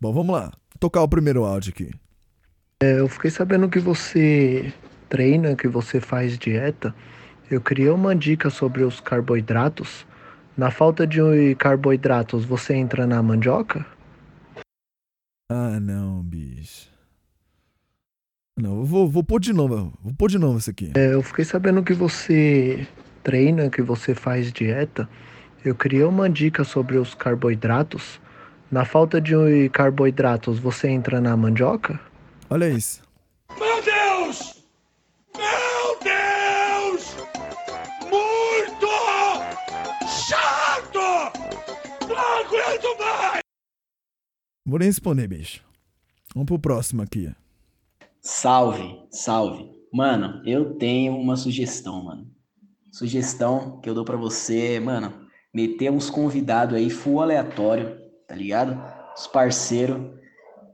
Bom, 0.00 0.12
vamos 0.12 0.34
lá. 0.34 0.52
Tocar 0.80 1.02
o 1.02 1.08
primeiro 1.08 1.44
áudio 1.44 1.72
aqui. 1.72 1.90
É, 2.82 3.00
eu 3.00 3.08
fiquei 3.08 3.30
sabendo 3.30 3.68
que 3.68 3.78
você 3.78 4.72
treina, 5.08 5.54
que 5.54 5.68
você 5.68 6.00
faz 6.00 6.38
dieta. 6.38 6.94
Eu 7.50 7.60
queria 7.60 7.92
uma 7.94 8.14
dica 8.14 8.48
sobre 8.50 8.84
os 8.84 9.00
carboidratos. 9.00 10.06
Na 10.56 10.70
falta 10.70 11.06
de 11.06 11.54
carboidratos, 11.56 12.44
você 12.44 12.74
entra 12.74 13.06
na 13.06 13.22
mandioca? 13.22 13.86
Ah, 15.50 15.80
não, 15.80 16.22
bicho. 16.22 16.90
Não, 18.60 18.78
eu 18.78 18.84
vou, 18.84 19.08
vou 19.08 19.22
pôr 19.22 19.38
de 19.38 19.52
novo. 19.52 19.92
Vou 20.02 20.12
pôr 20.12 20.28
de 20.28 20.36
novo 20.36 20.58
isso 20.58 20.68
aqui. 20.68 20.90
É, 20.96 21.14
eu 21.14 21.22
fiquei 21.22 21.44
sabendo 21.44 21.80
que 21.80 21.94
você 21.94 22.84
treina, 23.22 23.70
que 23.70 23.80
você 23.80 24.16
faz 24.16 24.52
dieta. 24.52 25.08
Eu 25.64 25.76
queria 25.76 26.08
uma 26.08 26.28
dica 26.28 26.64
sobre 26.64 26.96
os 26.96 27.14
carboidratos. 27.14 28.20
Na 28.68 28.84
falta 28.84 29.20
de 29.20 29.68
carboidratos, 29.70 30.58
você 30.58 30.88
entra 30.88 31.20
na 31.20 31.36
mandioca? 31.36 32.00
Olha 32.50 32.68
isso. 32.68 33.00
Meu 33.58 33.82
Deus! 33.82 34.62
Meu 35.36 35.98
Deus! 36.02 37.16
Muito 38.10 38.88
chato! 40.26 40.98
Não 42.08 42.38
aguento 42.40 42.98
mais! 42.98 43.40
Vou 44.66 44.78
nem 44.80 44.88
responder, 44.88 45.28
bicho. 45.28 45.62
Vamos 46.34 46.46
pro 46.46 46.58
próximo 46.58 47.02
aqui. 47.02 47.32
Salve, 48.30 49.00
salve. 49.10 49.70
Mano, 49.90 50.42
eu 50.44 50.74
tenho 50.74 51.16
uma 51.16 51.34
sugestão, 51.34 52.04
mano. 52.04 52.30
Sugestão 52.92 53.80
que 53.80 53.88
eu 53.88 53.94
dou 53.94 54.04
pra 54.04 54.18
você, 54.18 54.78
mano, 54.78 55.26
meter 55.52 55.90
uns 55.90 56.10
convidados 56.10 56.76
aí 56.76 56.90
full 56.90 57.22
aleatório, 57.22 57.96
tá 58.28 58.34
ligado? 58.34 58.78
Os 59.16 59.26
parceiros 59.26 60.12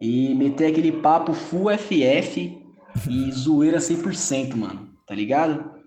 e 0.00 0.34
meter 0.34 0.72
aquele 0.72 0.90
papo 1.00 1.32
full 1.32 1.70
FF 1.78 2.60
e 3.08 3.30
zoeira 3.30 3.78
100%, 3.78 4.56
mano, 4.56 4.92
tá 5.06 5.14
ligado? 5.14 5.80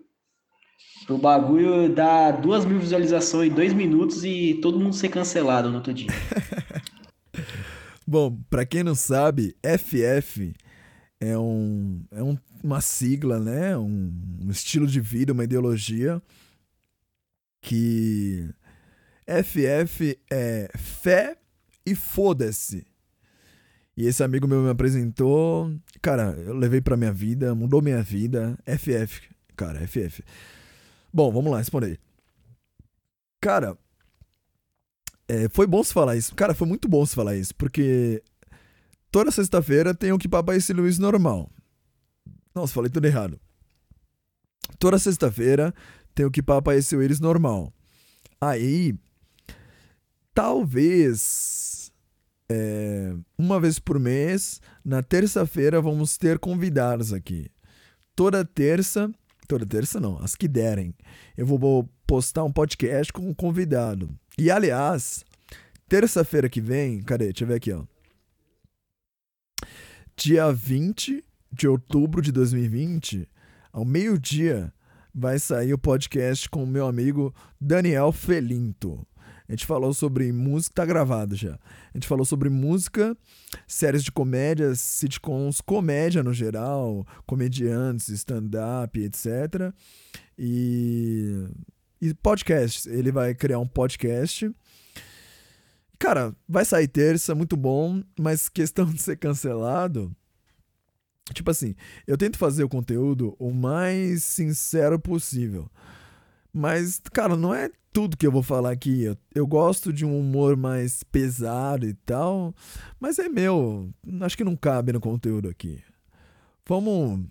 Pro 1.05 1.18
bagulho 1.18 1.93
dar 1.93 2.39
duas 2.39 2.63
mil 2.63 2.80
visualizações 2.80 3.51
em 3.51 3.53
dois 3.53 3.74
minutos 3.74 4.24
e 4.24 4.57
todo 4.61 4.80
mundo 4.80 4.95
ser 4.95 5.09
cancelado 5.09 5.70
no 5.70 5.76
outro 5.76 5.93
dia. 5.93 6.07
Bom, 8.07 8.39
pra 8.49 8.65
quem 8.65 8.84
não 8.84 8.95
sabe, 8.95 9.53
FF 9.61 10.55
é, 11.20 11.38
um, 11.38 12.03
é 12.11 12.22
um- 12.24 12.38
uma 12.63 12.82
sigla, 12.82 13.39
né? 13.39 13.78
Um, 13.78 14.11
um 14.43 14.49
estilo 14.51 14.88
de 14.88 14.99
vida, 14.99 15.34
uma 15.34 15.43
ideologia 15.43 16.22
que 17.61 18.49
FF 19.26 20.18
é 20.30 20.70
fé 20.78 21.38
e 21.86 21.95
foda-se. 21.95 22.86
E 23.95 24.05
esse 24.05 24.24
amigo 24.24 24.47
meu 24.47 24.61
me 24.61 24.70
apresentou, 24.70 25.74
cara, 26.01 26.32
eu 26.45 26.53
levei 26.53 26.80
pra 26.82 26.95
minha 26.95 27.11
vida, 27.11 27.55
mudou 27.55 27.82
minha 27.82 28.01
vida. 28.03 28.57
FF, 28.65 29.22
cara, 29.55 29.80
FF. 29.88 30.24
Bom, 31.11 31.32
vamos 31.32 31.51
lá, 31.51 31.57
responder. 31.57 31.99
Cara, 33.41 33.76
é, 35.28 35.49
foi 35.49 35.65
bom 35.65 35.84
se 35.84 35.93
falar 35.93 36.15
isso. 36.15 36.36
Cara, 36.36 36.53
foi 36.53 36.68
muito 36.68 36.88
bom 36.88 37.03
se 37.05 37.15
falar 37.15 37.36
isso, 37.36 37.55
porque 37.55 38.22
toda 39.18 39.32
sexta-feira 39.32 39.95
tem 39.95 40.11
o 40.11 40.20
que 40.20 40.30
papai 40.30 40.57
esse 40.57 40.72
Luiz 40.72 40.99
normal. 40.99 41.49
Nossa, 42.53 42.72
falei 42.72 42.88
tudo 42.88 43.07
errado. 43.07 43.39
Toda 44.78 44.99
sexta-feira 44.99 45.74
tem 46.13 46.24
o 46.24 46.30
que 46.30 46.39
papai 46.39 46.78
esse 46.78 46.95
Willis 46.95 47.20
normal. 47.20 47.74
Aí, 48.39 48.93
talvez 50.36 51.91
é, 52.47 53.15
uma 53.36 53.59
vez 53.59 53.80
por 53.80 53.99
mês, 53.99 54.61
na 54.86 55.01
terça-feira, 55.01 55.82
vamos 55.82 56.15
ter 56.15 56.38
convidados 56.38 57.11
aqui. 57.11 57.49
Toda 58.15 58.45
terça, 58.45 59.11
toda 59.47 59.65
terça 59.65 59.99
não, 59.99 60.20
as 60.20 60.36
que 60.36 60.47
derem, 60.47 60.93
eu 61.36 61.47
vou 61.47 61.89
postar 62.05 62.43
um 62.43 62.51
podcast 62.51 63.11
com 63.11 63.28
um 63.28 63.34
convidado. 63.34 64.15
E 64.38 64.51
aliás, 64.51 65.26
terça-feira 65.89 66.47
que 66.47 66.61
vem, 66.61 67.01
cadê? 67.01 67.26
Deixa 67.26 67.45
eu 67.45 67.47
ver 67.47 67.55
aqui, 67.55 67.74
ó. 67.74 67.84
Dia 70.20 70.51
20 70.51 71.24
de 71.53 71.68
outubro 71.68 72.24
de 72.24 72.32
2020, 72.32 73.30
ao 73.72 73.86
meio-dia, 73.86 74.74
vai 75.13 75.38
sair 75.38 75.76
o 75.76 75.78
podcast 75.78 76.49
com 76.49 76.63
o 76.63 76.68
meu 76.68 76.88
amigo 76.88 77.32
Daniel 77.61 78.11
Felinto. 78.11 79.05
A 79.47 79.51
gente 79.51 79.68
falou 79.68 79.93
sobre 79.93 80.32
música, 80.32 80.74
tá 80.74 80.86
gravado 80.88 81.36
já. 81.36 81.53
A 81.53 81.91
gente 81.93 82.07
falou 82.07 82.26
sobre 82.26 82.49
música, 82.49 83.15
séries 83.68 84.03
de 84.03 84.11
comédia, 84.11 84.74
sitcoms, 84.74 85.61
comédia 85.61 86.24
no 86.24 86.34
geral, 86.34 87.05
comediantes, 87.28 88.09
stand-up, 88.09 88.99
etc. 88.99 89.72
E, 90.36 91.47
e 92.01 92.11
podcasts. 92.15 92.88
Ele 92.88 93.11
vai 93.11 93.36
criar 93.36 93.59
um 93.59 93.68
podcast. 93.68 94.51
Cara, 96.00 96.36
vai 96.48 96.64
sair 96.64 96.88
terça, 96.88 97.34
muito 97.34 97.58
bom, 97.58 98.04
mas 98.20 98.50
questão 98.50 98.86
de 98.91 99.02
ser 99.02 99.18
cancelado. 99.18 100.16
Tipo 101.34 101.52
assim, 101.52 101.76
eu 102.06 102.18
tento 102.18 102.38
fazer 102.38 102.64
o 102.64 102.70
conteúdo 102.70 103.36
o 103.38 103.52
mais 103.52 104.24
sincero 104.24 105.00
possível. 105.00 105.70
Mas, 106.54 107.02
cara, 107.12 107.36
não 107.36 107.54
é 107.54 107.70
tudo 107.91 108.16
que 108.16 108.26
eu 108.26 108.32
vou 108.32 108.43
falar 108.43 108.72
aqui. 108.72 109.04
Eu, 109.04 109.18
eu 109.36 109.45
gosto 109.45 109.91
de 109.91 110.06
um 110.06 110.20
humor 110.20 110.56
mais 110.56 111.04
pesado 111.04 111.86
e 111.88 111.93
tal, 111.93 112.54
mas 113.00 113.20
é 113.20 113.28
meu. 113.28 113.89
Acho 114.22 114.38
que 114.38 114.43
não 114.43 114.56
cabe 114.56 114.93
no 114.93 115.02
conteúdo 115.02 115.50
aqui. 115.50 115.82
Vamos 116.66 117.26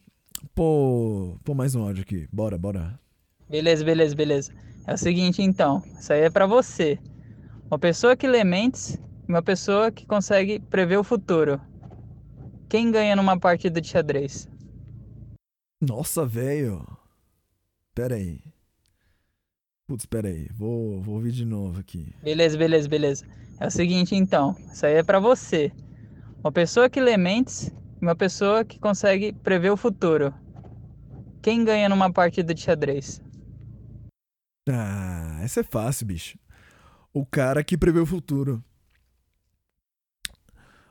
pôr, 0.54 1.38
pôr 1.44 1.54
mais 1.54 1.74
um 1.74 1.82
áudio 1.82 2.02
aqui. 2.02 2.28
Bora, 2.32 2.58
bora. 2.58 2.98
Beleza, 3.48 3.84
beleza, 3.84 4.14
beleza. 4.14 4.52
É 4.86 4.94
o 4.94 4.98
seguinte 4.98 5.42
então, 5.42 5.82
isso 5.98 6.12
aí 6.12 6.20
é 6.20 6.30
pra 6.30 6.46
você. 6.46 6.98
Uma 7.68 7.80
pessoa 7.80 8.16
que 8.16 8.28
lê 8.28 8.44
mentes 8.44 8.94
e 8.94 9.28
uma 9.28 9.42
pessoa 9.42 9.90
que 9.90 10.06
consegue 10.06 10.60
prever 10.60 10.98
o 10.98 11.04
futuro. 11.04 11.60
Quem 12.68 12.92
ganha 12.92 13.16
numa 13.16 13.38
partida 13.38 13.80
de 13.80 13.88
xadrez? 13.88 14.48
Nossa, 15.80 16.24
velho. 16.24 16.86
Pera 17.92 18.14
aí. 18.14 18.40
Putz, 19.88 20.06
pera 20.06 20.28
aí. 20.28 20.48
Vou, 20.54 21.00
vou 21.00 21.16
ouvir 21.16 21.32
de 21.32 21.44
novo 21.44 21.80
aqui. 21.80 22.14
Beleza, 22.22 22.56
beleza, 22.56 22.88
beleza. 22.88 23.26
É 23.58 23.66
o 23.66 23.70
seguinte 23.70 24.14
então, 24.14 24.54
isso 24.72 24.86
aí 24.86 24.94
é 24.94 25.02
pra 25.02 25.18
você. 25.18 25.72
Uma 26.38 26.52
pessoa 26.52 26.88
que 26.88 27.00
lê 27.00 27.16
mentes 27.16 27.68
e 28.00 28.04
uma 28.04 28.14
pessoa 28.14 28.64
que 28.64 28.78
consegue 28.78 29.32
prever 29.32 29.70
o 29.70 29.76
futuro. 29.76 30.32
Quem 31.42 31.64
ganha 31.64 31.88
numa 31.88 32.12
partida 32.12 32.54
de 32.54 32.60
xadrez? 32.60 33.20
Ah, 34.68 35.40
essa 35.42 35.60
é 35.60 35.64
fácil, 35.64 36.06
bicho. 36.06 36.38
O 37.16 37.24
cara 37.24 37.64
que 37.64 37.78
prevê 37.78 37.98
o 37.98 38.04
futuro. 38.04 38.62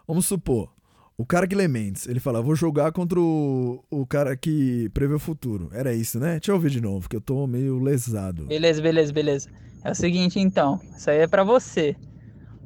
Vamos 0.08 0.26
supor, 0.26 0.74
o 1.16 1.24
cara 1.24 1.48
que 1.48 1.54
lê 1.54 1.68
mentes, 1.68 2.08
ele 2.08 2.20
fala, 2.20 2.42
vou 2.42 2.56
jogar 2.56 2.92
contra 2.92 3.20
o, 3.20 3.86
o 3.92 4.08
cara 4.08 4.36
que 4.36 4.90
prevê 4.90 5.14
o 5.14 5.20
futuro. 5.20 5.70
Era 5.72 5.94
isso, 5.94 6.20
né? 6.20 6.40
Deixa 6.40 6.50
eu 6.50 6.56
ouvir 6.56 6.72
de 6.72 6.82
novo, 6.82 7.08
que 7.08 7.16
eu 7.16 7.22
tô 7.22 7.46
meio 7.46 7.78
lesado. 7.78 8.48
Beleza, 8.48 8.82
beleza, 8.82 9.14
beleza. 9.14 9.52
É 9.84 9.92
o 9.92 9.94
seguinte 9.94 10.40
então, 10.40 10.82
isso 10.98 11.12
aí 11.12 11.20
é 11.20 11.28
pra 11.28 11.44
você. 11.44 11.96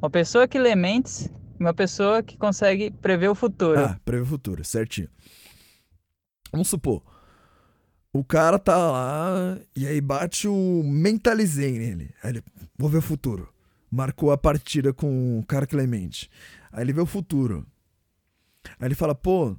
Uma 0.01 0.09
pessoa 0.09 0.47
que 0.47 0.57
lê 0.57 0.73
mentes 0.73 1.25
e 1.25 1.61
uma 1.61 1.73
pessoa 1.73 2.23
que 2.23 2.37
consegue 2.37 2.91
prever 2.91 3.27
o 3.27 3.35
futuro. 3.35 3.77
Ah, 3.77 3.99
prevê 4.05 4.23
o 4.23 4.25
futuro, 4.25 4.63
certinho. 4.63 5.09
Vamos 6.49 6.69
supor, 6.69 7.03
o 8.11 8.23
cara 8.23 8.57
tá 8.57 8.75
lá 8.75 9.59
e 9.75 9.85
aí 9.85 10.01
bate 10.01 10.47
o 10.47 10.83
mentalizei 10.83 11.77
nele. 11.77 12.13
Aí 12.23 12.31
ele, 12.31 12.43
vou 12.77 12.89
ver 12.89 12.97
o 12.97 13.01
futuro. 13.01 13.53
Marcou 13.91 14.31
a 14.31 14.37
partida 14.37 14.93
com 14.93 15.39
o 15.39 15.45
cara 15.45 15.67
que 15.67 15.75
lê 15.75 15.85
mente. 15.85 16.29
Aí 16.71 16.83
ele 16.83 16.93
vê 16.93 17.01
o 17.01 17.05
futuro. 17.05 17.65
Aí 18.79 18.87
ele 18.87 18.95
fala, 18.95 19.15
pô, 19.15 19.55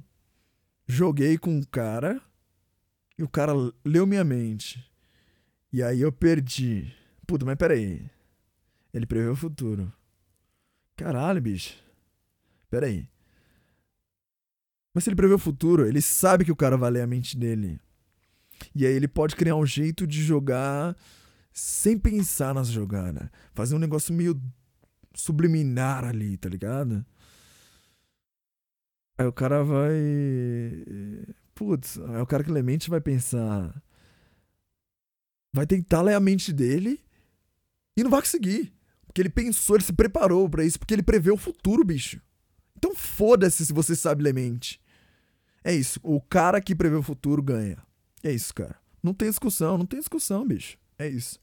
joguei 0.87 1.37
com 1.37 1.51
um 1.51 1.63
cara 1.63 2.21
e 3.17 3.23
o 3.23 3.29
cara 3.29 3.53
leu 3.85 4.05
minha 4.05 4.23
mente. 4.23 4.85
E 5.71 5.81
aí 5.81 6.01
eu 6.01 6.11
perdi. 6.11 6.93
Puta, 7.25 7.45
mas 7.45 7.55
peraí. 7.55 8.09
Ele 8.93 9.05
prevê 9.05 9.29
o 9.29 9.35
futuro. 9.35 9.91
Caralho, 10.97 11.41
bicho. 11.41 11.81
Peraí. 12.69 13.07
Mas 14.93 15.05
se 15.05 15.09
ele 15.09 15.15
prevê 15.15 15.33
o 15.33 15.39
futuro, 15.39 15.87
ele 15.87 16.01
sabe 16.01 16.43
que 16.43 16.51
o 16.51 16.55
cara 16.55 16.75
vai 16.75 16.91
ler 16.91 17.01
a 17.01 17.07
mente 17.07 17.37
dele. 17.37 17.79
E 18.75 18.85
aí 18.85 18.93
ele 18.93 19.07
pode 19.07 19.35
criar 19.35 19.55
um 19.55 19.65
jeito 19.65 20.05
de 20.05 20.21
jogar 20.21 20.95
sem 21.53 21.97
pensar 21.97 22.53
nas 22.53 22.67
jogadas. 22.67 23.29
Fazer 23.53 23.75
um 23.75 23.79
negócio 23.79 24.13
meio 24.13 24.41
subliminar 25.13 26.05
ali, 26.05 26.37
tá 26.37 26.49
ligado? 26.49 27.05
Aí 29.17 29.25
o 29.25 29.33
cara 29.33 29.63
vai. 29.63 29.93
Putz, 31.53 31.99
aí 31.99 32.21
o 32.21 32.25
cara 32.25 32.43
que 32.43 32.51
lê 32.51 32.61
mente 32.61 32.89
vai 32.89 33.01
pensar. 33.01 33.81
Vai 35.53 35.67
tentar 35.67 36.01
ler 36.01 36.13
a 36.13 36.19
mente 36.19 36.53
dele 36.53 36.99
e 37.95 38.03
não 38.03 38.09
vai 38.09 38.21
conseguir. 38.21 38.73
Porque 39.05 39.21
ele 39.21 39.29
pensou, 39.29 39.75
ele 39.75 39.83
se 39.83 39.91
preparou 39.91 40.49
pra 40.49 40.63
isso, 40.63 40.79
porque 40.79 40.93
ele 40.93 41.03
prevê 41.03 41.29
o 41.31 41.37
futuro, 41.37 41.83
bicho. 41.83 42.21
Então 42.77 42.95
foda-se 42.95 43.65
se 43.65 43.73
você 43.73 43.95
sabe 43.95 44.23
lemente. 44.23 44.79
É 45.63 45.73
isso. 45.73 45.99
O 46.01 46.21
cara 46.21 46.61
que 46.61 46.73
prevê 46.73 46.95
o 46.95 47.03
futuro 47.03 47.43
ganha. 47.43 47.77
É 48.23 48.31
isso, 48.31 48.53
cara. 48.53 48.75
Não 49.01 49.13
tem 49.13 49.29
discussão, 49.29 49.77
não 49.77 49.85
tem 49.85 49.99
discussão, 49.99 50.47
bicho. 50.47 50.77
É 50.97 51.07
isso. 51.07 51.39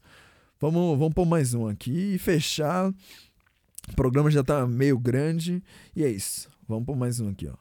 Vamos, 0.59 0.97
vamos 0.97 1.13
pôr 1.13 1.25
mais 1.25 1.53
um 1.53 1.67
aqui 1.67 2.15
e 2.15 2.17
fechar. 2.17 2.89
O 2.89 3.95
programa 3.95 4.31
já 4.31 4.43
tá 4.43 4.65
meio 4.65 4.97
grande. 4.97 5.63
E 5.95 6.03
é 6.03 6.09
isso. 6.09 6.49
Vamos 6.67 6.85
pôr 6.85 6.95
mais 6.95 7.19
um 7.19 7.29
aqui, 7.29 7.47
ó. 7.47 7.55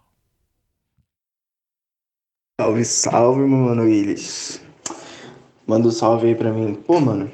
Salve, 2.60 2.84
salve, 2.84 3.40
meu 3.40 3.58
mano 3.58 3.82
Willis. 3.84 4.60
Manda 5.66 5.88
um 5.88 5.90
salve 5.90 6.28
aí 6.28 6.34
pra 6.34 6.52
mim. 6.52 6.74
Pô, 6.74 7.00
mano, 7.00 7.30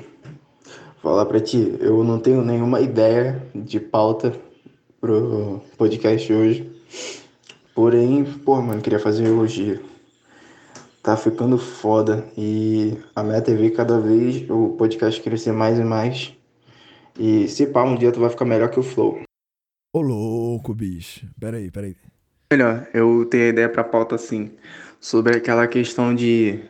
falar 1.02 1.24
pra 1.26 1.40
ti, 1.40 1.76
eu 1.80 2.04
não 2.04 2.18
tenho 2.18 2.44
nenhuma 2.44 2.80
ideia 2.80 3.46
de 3.54 3.80
pauta 3.80 4.38
pro 5.00 5.62
podcast 5.76 6.32
hoje. 6.32 6.70
Porém, 7.74 8.24
pô, 8.24 8.60
mano, 8.60 8.82
queria 8.82 8.98
fazer 8.98 9.24
elogio. 9.24 9.93
Tá 11.04 11.18
ficando 11.18 11.58
foda 11.58 12.26
e 12.34 12.96
a 13.14 13.22
meta 13.22 13.50
é 13.50 13.54
ver 13.54 13.72
cada 13.72 14.00
vez 14.00 14.48
o 14.48 14.70
podcast 14.70 15.20
crescer 15.20 15.52
mais 15.52 15.78
e 15.78 15.84
mais. 15.84 16.34
E 17.18 17.46
se 17.46 17.66
pá, 17.66 17.82
um 17.84 17.94
dia 17.94 18.10
tu 18.10 18.20
vai 18.20 18.30
ficar 18.30 18.46
melhor 18.46 18.70
que 18.70 18.80
o 18.80 18.82
Flow. 18.82 19.20
Ô, 19.92 20.00
louco, 20.00 20.72
bicho. 20.72 21.26
Peraí, 21.38 21.70
peraí. 21.70 21.94
Melhor, 22.50 22.88
eu 22.94 23.26
tenho 23.26 23.44
a 23.44 23.48
ideia 23.48 23.68
pra 23.68 23.84
pauta 23.84 24.14
assim, 24.14 24.52
sobre 24.98 25.36
aquela 25.36 25.66
questão 25.66 26.14
de, 26.14 26.64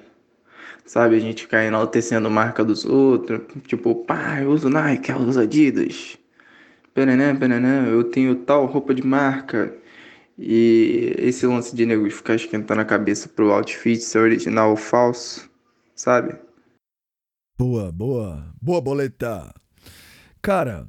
sabe, 0.85 1.14
a 1.14 1.20
gente 1.20 1.43
ficar 1.43 1.62
enaltecendo 1.62 2.28
marca 2.28 2.64
dos 2.64 2.85
outros, 2.85 3.41
tipo, 3.68 3.95
pá, 4.05 4.41
eu 4.41 4.51
uso 4.51 4.68
Nike, 4.68 5.12
ela 5.12 5.22
usa 5.22 5.43
Adidas, 5.43 6.18
perené, 6.93 7.32
perené, 7.35 7.89
eu 7.89 8.03
tenho 8.03 8.35
tal 8.35 8.66
roupa 8.66 8.93
de 8.93 9.07
marca, 9.07 9.72
e 10.39 11.14
esse 11.18 11.47
lance 11.47 11.74
de 11.74 11.87
nego 11.87 12.09
ficar 12.11 12.35
esquentando 12.35 12.80
a 12.80 12.85
cabeça 12.85 13.28
pro 13.28 13.53
outfit 13.53 14.01
ser 14.01 14.18
original 14.18 14.70
ou 14.70 14.76
falso, 14.76 15.49
sabe? 15.95 16.37
Boa, 17.57 17.93
boa. 17.93 18.53
Boa, 18.61 18.80
boleta. 18.80 19.55
Cara, 20.43 20.87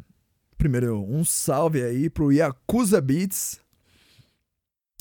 primeiro, 0.58 1.00
um 1.00 1.24
salve 1.24 1.84
aí 1.84 2.10
pro 2.10 2.32
Yakuza 2.32 3.00
Beats. 3.00 3.62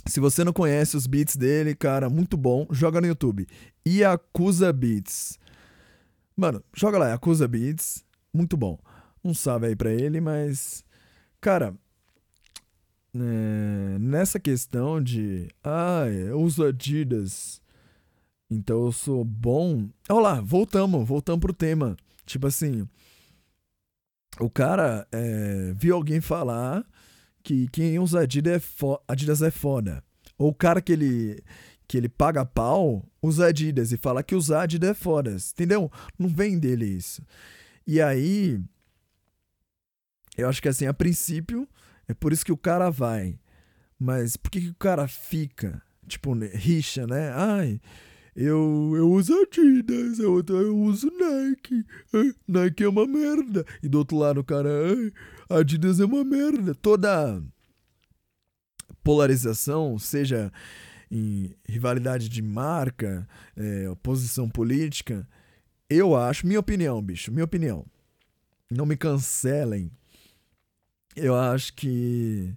Se 0.06 0.20
você 0.20 0.44
não 0.44 0.52
conhece 0.52 0.96
os 0.96 1.06
beats 1.06 1.34
dele, 1.34 1.74
cara, 1.74 2.10
muito 2.10 2.36
bom. 2.36 2.66
Joga 2.70 3.00
no 3.00 3.06
YouTube. 3.06 3.46
Yakuza 3.86 4.70
Beats. 4.70 5.38
Mano, 6.36 6.62
joga 6.74 6.98
lá, 6.98 7.08
Yakuza 7.08 7.48
Beats. 7.48 8.04
Muito 8.32 8.56
bom. 8.56 8.78
Um 9.24 9.32
salve 9.32 9.68
aí 9.68 9.76
pra 9.76 9.90
ele, 9.90 10.20
mas. 10.20 10.84
Cara. 11.40 11.74
É, 13.14 13.98
nessa 13.98 14.38
questão 14.40 15.02
de. 15.02 15.48
Ah, 15.62 16.04
eu 16.08 16.40
uso 16.40 16.64
Adidas. 16.64 17.60
Então 18.50 18.84
eu 18.86 18.92
sou 18.92 19.24
bom. 19.24 19.88
Olha 20.08 20.20
lá, 20.20 20.40
voltamos, 20.40 21.06
voltamos 21.06 21.40
pro 21.40 21.52
tema. 21.52 21.96
Tipo 22.26 22.46
assim. 22.46 22.88
O 24.40 24.50
cara 24.50 25.06
é, 25.12 25.72
viu 25.76 25.94
alguém 25.94 26.20
falar 26.20 26.84
que 27.42 27.68
quem 27.68 27.98
usa 28.00 28.20
Adidas 28.20 28.54
é, 28.56 28.58
fo- 28.58 29.00
Adidas 29.06 29.42
é 29.42 29.50
foda. 29.50 30.02
Ou 30.36 30.48
o 30.50 30.54
cara 30.54 30.82
que 30.82 30.92
ele, 30.92 31.40
que 31.86 31.96
ele 31.96 32.08
paga 32.08 32.44
pau 32.44 33.04
usa 33.22 33.46
Adidas 33.46 33.92
e 33.92 33.96
fala 33.96 34.24
que 34.24 34.34
usar 34.34 34.62
Adidas 34.62 34.90
é 34.90 34.94
foda. 34.94 35.36
Entendeu? 35.52 35.90
Não 36.18 36.28
vem 36.28 36.58
dele 36.58 36.84
isso. 36.86 37.22
E 37.86 38.00
aí. 38.00 38.60
Eu 40.36 40.48
acho 40.48 40.60
que 40.60 40.68
assim, 40.68 40.86
a 40.86 40.92
princípio, 40.92 41.68
é 42.08 42.14
por 42.14 42.32
isso 42.32 42.44
que 42.44 42.52
o 42.52 42.56
cara 42.56 42.90
vai. 42.90 43.38
Mas 43.98 44.36
por 44.36 44.50
que, 44.50 44.60
que 44.60 44.70
o 44.70 44.74
cara 44.74 45.06
fica? 45.08 45.82
Tipo, 46.06 46.34
né, 46.34 46.50
rixa, 46.52 47.06
né? 47.06 47.30
Ai, 47.34 47.80
eu, 48.36 48.92
eu 48.96 49.10
uso 49.10 49.32
Adidas, 49.32 50.18
eu, 50.18 50.42
eu 50.48 50.76
uso 50.76 51.10
Nike. 51.10 51.84
Nike 52.46 52.84
é 52.84 52.88
uma 52.88 53.06
merda. 53.06 53.64
E 53.82 53.88
do 53.88 53.98
outro 53.98 54.16
lado 54.18 54.40
o 54.40 54.44
cara, 54.44 54.68
ai, 54.68 55.58
Adidas 55.58 56.00
é 56.00 56.04
uma 56.04 56.24
merda. 56.24 56.74
Toda 56.74 57.42
polarização, 59.02 59.98
seja 59.98 60.52
em 61.10 61.54
rivalidade 61.68 62.28
de 62.28 62.42
marca, 62.42 63.28
é, 63.56 63.94
posição 64.02 64.48
política, 64.48 65.28
eu 65.88 66.16
acho, 66.16 66.46
minha 66.46 66.58
opinião, 66.58 67.00
bicho, 67.00 67.30
minha 67.30 67.44
opinião. 67.44 67.86
Não 68.70 68.86
me 68.86 68.96
cancelem. 68.96 69.92
Eu 71.16 71.34
acho 71.34 71.72
que 71.74 72.54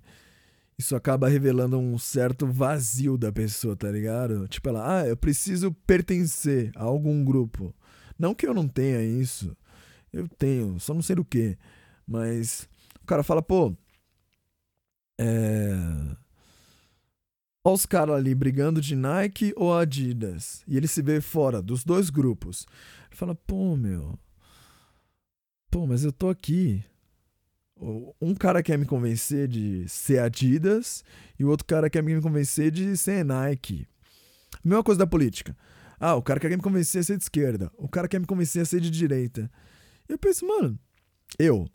isso 0.77 0.95
acaba 0.95 1.27
revelando 1.27 1.77
um 1.77 1.97
certo 1.97 2.45
vazio 2.45 3.17
da 3.17 3.31
pessoa, 3.31 3.75
tá 3.75 3.91
ligado? 3.91 4.47
Tipo, 4.47 4.69
ela, 4.69 5.01
ah, 5.01 5.07
eu 5.07 5.17
preciso 5.17 5.71
pertencer 5.85 6.71
a 6.75 6.83
algum 6.83 7.23
grupo. 7.25 7.73
Não 8.17 8.35
que 8.35 8.45
eu 8.47 8.53
não 8.53 8.67
tenha 8.67 9.01
isso. 9.03 9.55
Eu 10.13 10.27
tenho, 10.27 10.79
só 10.79 10.93
não 10.93 11.01
sei 11.01 11.15
do 11.15 11.25
que. 11.25 11.57
Mas 12.05 12.67
o 13.01 13.05
cara 13.05 13.23
fala, 13.23 13.41
pô. 13.41 13.75
É. 15.19 15.73
Olha 17.63 17.73
os 17.73 17.85
caras 17.85 18.15
ali 18.15 18.33
brigando 18.33 18.79
de 18.79 18.95
Nike 18.95 19.53
ou 19.55 19.75
Adidas. 19.75 20.63
E 20.67 20.77
ele 20.77 20.87
se 20.87 21.01
vê 21.01 21.19
fora 21.19 21.61
dos 21.61 21.83
dois 21.83 22.09
grupos. 22.09 22.65
Ele 23.07 23.15
fala, 23.15 23.35
pô, 23.35 23.75
meu. 23.75 24.17
Pô, 25.69 25.85
mas 25.85 26.03
eu 26.03 26.11
tô 26.11 26.29
aqui. 26.29 26.83
Um 27.79 28.33
cara 28.33 28.63
quer 28.63 28.77
me 28.77 28.85
convencer 28.85 29.47
de 29.47 29.87
ser 29.87 30.19
Adidas 30.19 31.03
e 31.37 31.45
o 31.45 31.49
outro 31.49 31.65
cara 31.65 31.89
quer 31.89 32.01
me 32.01 32.19
convencer 32.21 32.71
de 32.71 32.97
ser 32.97 33.23
Nike. 33.23 33.87
Mesma 34.63 34.83
coisa 34.83 34.99
da 34.99 35.07
política. 35.07 35.55
Ah, 35.99 36.15
o 36.15 36.21
cara 36.21 36.39
quer 36.39 36.49
me 36.49 36.57
convencer 36.61 37.01
a 37.01 37.03
ser 37.03 37.17
de 37.17 37.23
esquerda. 37.23 37.71
O 37.77 37.87
cara 37.87 38.07
quer 38.07 38.19
me 38.19 38.25
convencer 38.25 38.61
a 38.61 38.65
ser 38.65 38.79
de 38.79 38.89
direita. 38.89 39.49
Eu 40.07 40.17
penso, 40.17 40.45
mano, 40.47 40.77
eu. 41.37 41.67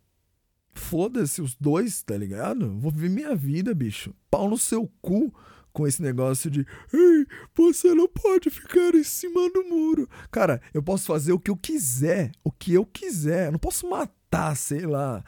Foda-se 0.74 1.42
os 1.42 1.54
dois, 1.54 2.02
tá 2.02 2.16
ligado? 2.16 2.78
Vou 2.78 2.90
viver 2.90 3.10
minha 3.10 3.36
vida, 3.36 3.74
bicho. 3.74 4.14
Pau 4.30 4.48
no 4.48 4.56
seu 4.56 4.90
cu 5.00 5.32
com 5.72 5.86
esse 5.86 6.02
negócio 6.02 6.50
de. 6.50 6.66
Ei, 6.92 7.26
você 7.54 7.94
não 7.94 8.08
pode 8.08 8.50
ficar 8.50 8.94
em 8.94 9.04
cima 9.04 9.48
do 9.50 9.64
muro. 9.64 10.08
Cara, 10.30 10.60
eu 10.72 10.82
posso 10.82 11.06
fazer 11.06 11.32
o 11.32 11.38
que 11.38 11.50
eu 11.50 11.56
quiser. 11.56 12.32
O 12.44 12.50
que 12.50 12.74
eu 12.74 12.84
quiser. 12.84 13.46
Eu 13.46 13.52
não 13.52 13.58
posso 13.58 13.88
matar, 13.88 14.56
sei 14.56 14.86
lá. 14.86 15.24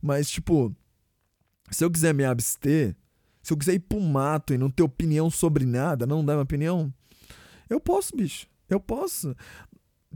Mas, 0.00 0.30
tipo, 0.30 0.74
se 1.70 1.84
eu 1.84 1.90
quiser 1.90 2.14
me 2.14 2.24
abster, 2.24 2.96
se 3.42 3.52
eu 3.52 3.56
quiser 3.56 3.74
ir 3.74 3.80
pro 3.80 4.00
mato 4.00 4.52
e 4.52 4.58
não 4.58 4.70
ter 4.70 4.82
opinião 4.82 5.30
sobre 5.30 5.64
nada, 5.64 6.06
não 6.06 6.24
dar 6.24 6.34
minha 6.34 6.42
opinião, 6.42 6.92
eu 7.68 7.80
posso, 7.80 8.16
bicho. 8.16 8.46
Eu 8.68 8.80
posso. 8.80 9.34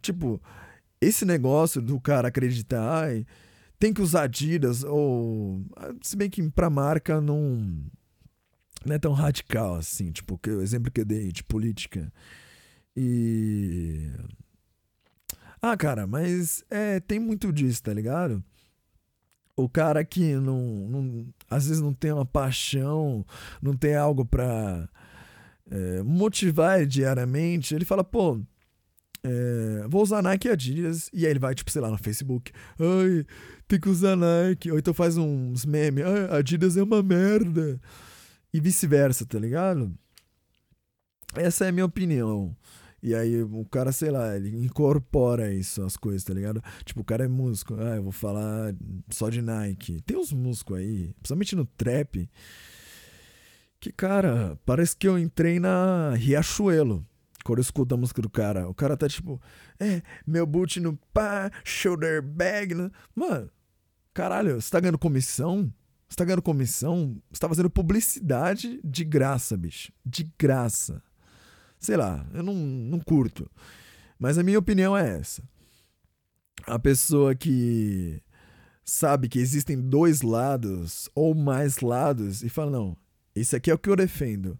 Tipo, 0.02 0.40
esse 1.00 1.24
negócio 1.24 1.80
do 1.80 2.00
cara 2.00 2.28
acreditar, 2.28 3.04
ai, 3.04 3.26
tem 3.78 3.92
que 3.92 4.02
usar 4.02 4.24
Adidas, 4.24 4.84
ou. 4.84 5.64
Se 6.02 6.16
bem 6.16 6.28
que 6.28 6.48
pra 6.50 6.68
marca 6.68 7.20
não. 7.20 7.84
Não 8.84 8.94
é 8.94 8.98
tão 8.98 9.12
radical 9.12 9.76
assim, 9.76 10.10
tipo, 10.10 10.38
que, 10.38 10.50
o 10.50 10.62
exemplo 10.62 10.90
que 10.90 11.00
eu 11.00 11.04
dei 11.04 11.30
de 11.32 11.44
política. 11.44 12.12
E. 12.96 14.10
Ah, 15.60 15.76
cara, 15.76 16.06
mas 16.06 16.64
é, 16.70 17.00
tem 17.00 17.18
muito 17.18 17.52
disso, 17.52 17.82
tá 17.82 17.92
ligado? 17.92 18.42
O 19.56 19.68
cara 19.68 20.04
que 20.04 20.34
não, 20.36 20.88
não 20.88 21.26
às 21.50 21.66
vezes 21.66 21.82
não 21.82 21.92
tem 21.92 22.12
uma 22.12 22.24
paixão, 22.24 23.24
não 23.60 23.76
tem 23.76 23.94
algo 23.94 24.24
pra 24.24 24.88
é, 25.70 26.02
motivar 26.02 26.86
diariamente, 26.86 27.74
ele 27.74 27.84
fala, 27.84 28.02
pô, 28.02 28.40
é, 29.22 29.86
vou 29.88 30.02
usar 30.02 30.22
Nike 30.22 30.48
e 30.48 30.50
Adidas, 30.50 31.10
e 31.12 31.26
aí 31.26 31.30
ele 31.30 31.38
vai, 31.38 31.54
tipo, 31.54 31.70
sei 31.70 31.82
lá, 31.82 31.90
no 31.90 31.98
Facebook, 31.98 32.52
ai, 32.78 33.24
tem 33.68 33.78
que 33.78 33.88
usar 33.88 34.16
Nike, 34.16 34.70
ou 34.70 34.78
então 34.78 34.94
faz 34.94 35.16
uns 35.16 35.64
memes, 35.64 36.04
ai, 36.04 36.38
Adidas 36.38 36.76
é 36.76 36.82
uma 36.82 37.02
merda, 37.02 37.78
e 38.52 38.60
vice-versa, 38.60 39.24
tá 39.26 39.38
ligado? 39.38 39.92
Essa 41.34 41.66
é 41.66 41.68
a 41.68 41.72
minha 41.72 41.86
opinião. 41.86 42.56
E 43.02 43.14
aí 43.14 43.42
o 43.42 43.64
cara, 43.64 43.92
sei 43.92 44.10
lá, 44.10 44.36
ele 44.36 44.64
incorpora 44.64 45.52
isso, 45.52 45.82
as 45.82 45.96
coisas, 45.96 46.22
tá 46.22 46.34
ligado? 46.34 46.62
Tipo, 46.84 47.00
o 47.00 47.04
cara 47.04 47.24
é 47.24 47.28
músico, 47.28 47.74
ah, 47.78 47.96
eu 47.96 48.02
vou 48.02 48.12
falar 48.12 48.74
só 49.08 49.30
de 49.30 49.40
Nike. 49.40 50.02
Tem 50.02 50.18
uns 50.18 50.32
músicos 50.32 50.78
aí, 50.78 51.14
principalmente 51.14 51.56
no 51.56 51.64
trap, 51.64 52.28
que, 53.80 53.90
cara, 53.90 54.58
parece 54.66 54.94
que 54.94 55.08
eu 55.08 55.18
entrei 55.18 55.58
na 55.58 56.14
Riachuelo. 56.14 57.06
Quando 57.42 57.58
eu 57.58 57.62
escuto 57.62 57.94
a 57.94 57.98
música 57.98 58.20
do 58.20 58.28
cara, 58.28 58.68
o 58.68 58.74
cara 58.74 58.98
tá 58.98 59.08
tipo, 59.08 59.40
é, 59.78 60.02
meu 60.26 60.44
boot 60.44 60.78
no 60.78 60.98
pá, 61.10 61.50
shoulder 61.64 62.20
bag, 62.20 62.74
né? 62.74 62.90
Mano, 63.14 63.50
caralho, 64.12 64.60
você 64.60 64.70
tá 64.70 64.78
ganhando 64.78 64.98
comissão? 64.98 65.72
Você 66.10 66.16
tá 66.16 66.24
ganhando 66.24 66.42
comissão? 66.42 67.16
Você 67.30 67.38
tá 67.38 67.48
fazendo 67.48 67.70
publicidade 67.70 68.80
de 68.82 69.04
graça, 69.04 69.56
bicho. 69.56 69.92
De 70.04 70.28
graça. 70.36 71.00
Sei 71.78 71.96
lá, 71.96 72.26
eu 72.34 72.42
não, 72.42 72.52
não 72.52 72.98
curto. 72.98 73.48
Mas 74.18 74.36
a 74.36 74.42
minha 74.42 74.58
opinião 74.58 74.96
é 74.96 75.18
essa. 75.18 75.40
A 76.66 76.80
pessoa 76.80 77.34
que 77.34 78.20
sabe 78.84 79.28
que 79.28 79.38
existem 79.38 79.80
dois 79.80 80.20
lados 80.20 81.08
ou 81.14 81.32
mais 81.32 81.78
lados 81.78 82.42
e 82.42 82.48
fala: 82.48 82.72
não, 82.72 82.96
esse 83.34 83.54
aqui 83.54 83.70
é 83.70 83.74
o 83.74 83.78
que 83.78 83.88
eu 83.88 83.96
defendo. 83.96 84.58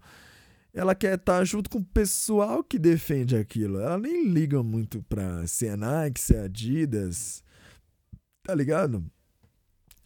Ela 0.73 0.95
quer 0.95 1.17
estar 1.17 1.45
junto 1.45 1.69
com 1.69 1.79
o 1.79 1.85
pessoal 1.85 2.63
que 2.63 2.79
defende 2.79 3.37
aquilo. 3.37 3.81
Ela 3.81 3.99
nem 3.99 4.29
liga 4.29 4.63
muito 4.63 5.03
pra 5.09 5.45
se 5.49 5.67
é 5.67 5.77
Nike, 5.77 6.21
se 6.21 6.37
é 6.37 6.45
Adidas. 6.45 7.43
Tá 8.45 8.55
ligado? 8.55 9.05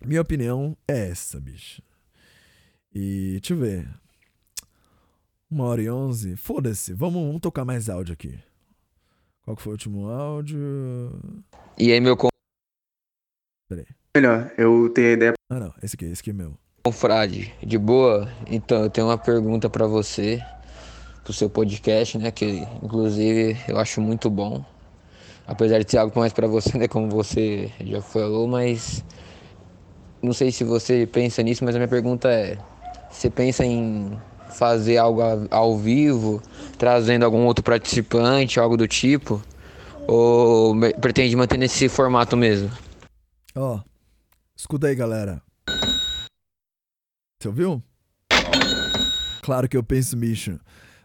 Minha 0.01 0.21
opinião 0.23 0.77
é 0.89 1.09
essa, 1.11 1.41
bicho. 1.41 1.83
E 2.95 3.39
deixa 3.41 3.53
eu 3.55 3.59
ver. 3.59 3.89
Uma 5.51 5.65
hora 5.65 5.83
e 5.83 5.91
onze. 5.91 6.37
Foda-se. 6.37 6.93
Vamos, 6.93 7.27
vamos 7.27 7.41
tocar 7.41 7.65
mais 7.65 7.89
áudio 7.89 8.13
aqui. 8.13 8.39
Qual 9.43 9.57
que 9.57 9.63
foi 9.63 9.73
o 9.73 9.75
último 9.75 10.09
áudio? 10.09 10.59
E 11.79 11.93
aí, 11.93 12.01
meu 12.01 12.17
Peraí. 13.69 13.87
Melhor, 14.17 14.53
eu 14.57 14.89
tenho 14.91 15.09
a 15.09 15.13
ideia. 15.13 15.33
Ah, 15.51 15.59
não. 15.61 15.75
Esse 15.83 15.97
aqui, 15.97 16.05
esse 16.07 16.21
aqui 16.21 16.31
é 16.31 16.33
meu. 16.33 16.57
confrade, 16.85 17.53
de 17.63 17.79
boa? 17.79 18.31
Então, 18.47 18.83
eu 18.85 18.91
tenho 18.91 19.07
uma 19.07 19.19
pergunta 19.19 19.69
pra 19.71 19.87
você, 19.87 20.43
pro 21.25 21.33
seu 21.33 21.49
podcast, 21.51 22.19
né? 22.19 22.31
Que 22.31 22.61
inclusive 22.83 23.57
eu 23.67 23.79
acho 23.79 24.01
muito 24.01 24.31
bom. 24.31 24.65
Apesar 25.47 25.83
de 25.83 25.91
ser 25.91 25.99
algo 25.99 26.19
mais 26.19 26.33
pra 26.33 26.47
você, 26.47 26.77
né? 26.79 26.89
Como 26.89 27.09
você 27.11 27.71
já 27.81 28.01
falou, 28.01 28.47
mas 28.47 29.05
não 30.25 30.33
sei 30.33 30.51
se 30.51 30.65
você 30.65 31.07
pensa 31.07 31.43
nisso, 31.43 31.65
mas 31.65 31.75
a 31.75 31.79
minha 31.79 31.89
pergunta 31.89 32.29
é: 32.31 32.59
você 33.11 33.31
pensa 33.31 33.65
em 33.65 34.19
fazer 34.57 34.97
algo 34.97 35.21
ao 35.51 35.77
vivo, 35.77 36.43
trazendo 36.79 37.25
algum 37.25 37.45
outro 37.45 37.65
participante, 37.65 38.59
algo 38.59 38.77
do 38.77 38.89
tipo? 38.89 39.43
Ou 40.07 40.75
pretende 41.01 41.35
manter 41.37 41.59
nesse 41.59 41.89
formato 41.89 42.37
mesmo? 42.37 42.71
Ó, 43.55 43.81
escuta 44.57 44.87
aí, 44.87 44.95
galera. 44.95 45.43
Você 47.41 47.49
ouviu? 47.49 47.83
Claro 49.43 49.69
que 49.69 49.77
eu 49.77 49.83
penso, 49.83 50.17
bicho. 50.17 50.59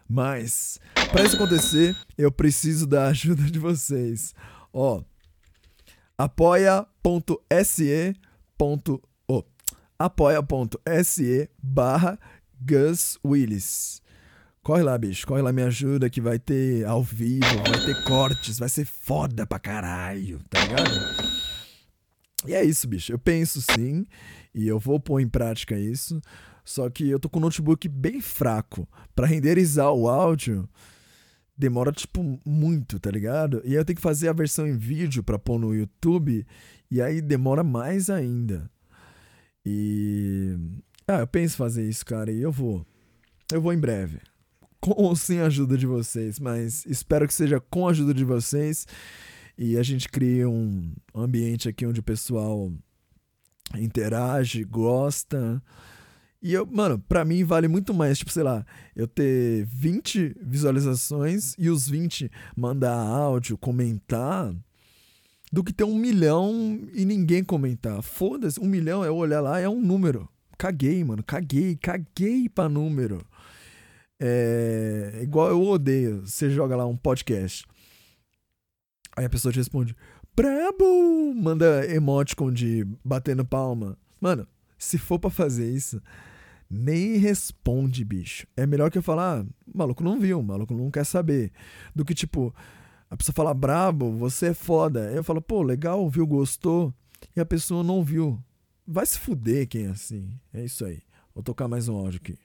Mas, 0.08 0.80
pra 1.12 1.22
isso 1.22 1.36
acontecer, 1.36 1.94
eu 2.16 2.32
preciso 2.32 2.86
da 2.86 3.08
ajuda 3.08 3.42
de 3.42 3.58
vocês. 3.58 4.34
Ó, 4.72 5.02
apoia.se. 6.18 8.14
apoia.se 10.00 11.50
barra 11.62 12.18
Gus 12.58 13.18
Willis. 13.22 14.00
Corre 14.62 14.82
lá, 14.82 14.96
bicho. 14.96 15.26
Corre 15.26 15.42
lá, 15.42 15.52
me 15.52 15.62
ajuda 15.62 16.08
que 16.08 16.22
vai 16.22 16.38
ter 16.38 16.86
ao 16.86 17.02
vivo, 17.02 17.44
vai 17.68 17.84
ter 17.84 18.02
cortes, 18.04 18.58
vai 18.58 18.70
ser 18.70 18.86
foda 18.86 19.46
pra 19.46 19.58
caralho, 19.58 20.40
tá 20.48 20.58
ligado? 20.62 20.90
E 22.46 22.54
é 22.54 22.64
isso, 22.64 22.88
bicho. 22.88 23.12
Eu 23.12 23.18
penso 23.18 23.60
sim, 23.60 24.06
e 24.54 24.66
eu 24.66 24.78
vou 24.78 24.98
pôr 24.98 25.20
em 25.20 25.28
prática 25.28 25.78
isso. 25.78 26.18
Só 26.64 26.88
que 26.88 27.06
eu 27.06 27.20
tô 27.20 27.28
com 27.28 27.38
um 27.38 27.42
notebook 27.42 27.86
bem 27.86 28.22
fraco. 28.22 28.88
Pra 29.14 29.26
renderizar 29.26 29.92
o 29.92 30.08
áudio, 30.08 30.66
demora, 31.54 31.92
tipo, 31.92 32.40
muito, 32.42 32.98
tá 32.98 33.10
ligado? 33.10 33.60
E 33.66 33.72
aí 33.72 33.74
eu 33.74 33.84
tenho 33.84 33.96
que 33.96 34.02
fazer 34.02 34.28
a 34.28 34.32
versão 34.32 34.66
em 34.66 34.78
vídeo 34.78 35.22
pra 35.22 35.38
pôr 35.38 35.58
no 35.58 35.74
YouTube, 35.74 36.46
e 36.90 37.02
aí 37.02 37.20
demora 37.20 37.62
mais 37.62 38.08
ainda. 38.08 38.70
E. 39.64 40.56
Ah, 41.06 41.20
eu 41.20 41.26
penso 41.26 41.56
fazer 41.56 41.88
isso, 41.88 42.04
cara, 42.04 42.30
e 42.30 42.40
eu 42.40 42.52
vou. 42.52 42.86
Eu 43.52 43.60
vou 43.60 43.72
em 43.72 43.78
breve. 43.78 44.20
Com 44.80 44.92
ou 44.92 45.14
sem 45.14 45.40
a 45.40 45.46
ajuda 45.46 45.76
de 45.76 45.86
vocês, 45.86 46.38
mas 46.38 46.86
espero 46.86 47.26
que 47.26 47.34
seja 47.34 47.60
com 47.60 47.86
a 47.86 47.90
ajuda 47.90 48.14
de 48.14 48.24
vocês 48.24 48.86
e 49.58 49.76
a 49.76 49.82
gente 49.82 50.08
cria 50.08 50.48
um 50.48 50.90
ambiente 51.14 51.68
aqui 51.68 51.84
onde 51.84 52.00
o 52.00 52.02
pessoal 52.02 52.72
interage, 53.76 54.64
gosta. 54.64 55.62
E 56.42 56.54
eu, 56.54 56.64
mano, 56.64 56.98
pra 56.98 57.26
mim 57.26 57.44
vale 57.44 57.68
muito 57.68 57.92
mais, 57.92 58.18
tipo, 58.18 58.32
sei 58.32 58.42
lá, 58.42 58.64
eu 58.96 59.06
ter 59.06 59.66
20 59.66 60.36
visualizações 60.40 61.54
e 61.58 61.68
os 61.68 61.86
20 61.86 62.30
mandar 62.56 62.96
áudio, 62.96 63.58
comentar, 63.58 64.54
do 65.52 65.64
que 65.64 65.72
ter 65.72 65.84
um 65.84 65.96
milhão 65.96 66.80
e 66.92 67.04
ninguém 67.04 67.42
comentar. 67.42 68.02
Foda-se, 68.02 68.60
um 68.60 68.66
milhão 68.66 69.04
é 69.04 69.10
olhar 69.10 69.40
lá, 69.40 69.58
é 69.58 69.68
um 69.68 69.80
número. 69.80 70.28
Caguei, 70.56 71.02
mano, 71.02 71.22
caguei, 71.22 71.76
caguei 71.76 72.48
pra 72.48 72.68
número. 72.68 73.24
É 74.20 75.20
igual 75.22 75.48
eu 75.48 75.62
odeio. 75.62 76.26
Você 76.26 76.50
joga 76.50 76.76
lá 76.76 76.86
um 76.86 76.96
podcast. 76.96 77.64
Aí 79.16 79.24
a 79.24 79.30
pessoa 79.30 79.50
te 79.50 79.56
responde: 79.56 79.96
Brabo! 80.36 81.34
Manda 81.34 81.86
emoticon 81.90 82.52
de 82.52 82.86
batendo 83.04 83.44
palma. 83.44 83.96
Mano, 84.20 84.46
se 84.78 84.98
for 84.98 85.18
pra 85.18 85.30
fazer 85.30 85.70
isso, 85.70 86.02
nem 86.68 87.16
responde, 87.16 88.04
bicho. 88.04 88.46
É 88.56 88.66
melhor 88.66 88.90
que 88.90 88.98
eu 88.98 89.02
falar: 89.02 89.40
ah, 89.40 89.46
maluco 89.74 90.04
não 90.04 90.20
viu, 90.20 90.42
maluco 90.42 90.74
não 90.74 90.90
quer 90.90 91.04
saber. 91.04 91.50
Do 91.94 92.04
que 92.04 92.14
tipo, 92.14 92.54
a 93.10 93.16
pessoa 93.16 93.34
fala: 93.34 93.52
brabo, 93.52 94.12
você 94.12 94.46
é 94.46 94.54
foda. 94.54 95.10
Eu 95.12 95.24
falo: 95.24 95.42
pô, 95.42 95.62
legal, 95.62 96.08
viu, 96.08 96.26
gostou. 96.26 96.94
E 97.36 97.40
a 97.40 97.44
pessoa 97.44 97.82
não 97.82 98.02
viu. 98.02 98.38
Vai 98.86 99.04
se 99.04 99.18
fuder 99.18 99.68
quem 99.68 99.86
é 99.86 99.90
assim. 99.90 100.30
É 100.54 100.64
isso 100.64 100.84
aí. 100.84 101.02
Vou 101.34 101.42
tocar 101.42 101.68
mais 101.68 101.88
um 101.88 101.96
áudio 101.96 102.20
aqui. 102.22 102.38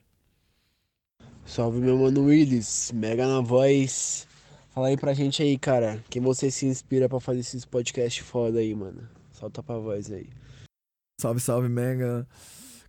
Salve 1.45 1.79
meu 1.79 1.97
mano 1.97 2.25
Willis, 2.25 2.91
mega 2.91 3.27
na 3.27 3.39
voz. 3.39 4.27
Fala 4.71 4.87
aí 4.87 4.97
pra 4.97 5.13
gente 5.13 5.41
aí, 5.41 5.57
cara. 5.57 6.03
Quem 6.09 6.21
você 6.21 6.49
se 6.49 6.65
inspira 6.65 7.07
pra 7.07 7.19
fazer 7.19 7.39
esses 7.39 7.63
podcasts 7.63 8.25
foda 8.25 8.59
aí, 8.59 8.73
mano? 8.75 9.07
Solta 9.31 9.61
pra 9.61 9.77
voz 9.77 10.11
aí. 10.11 10.29
Salve, 11.21 11.39
salve, 11.39 11.69
Mega. 11.69 12.27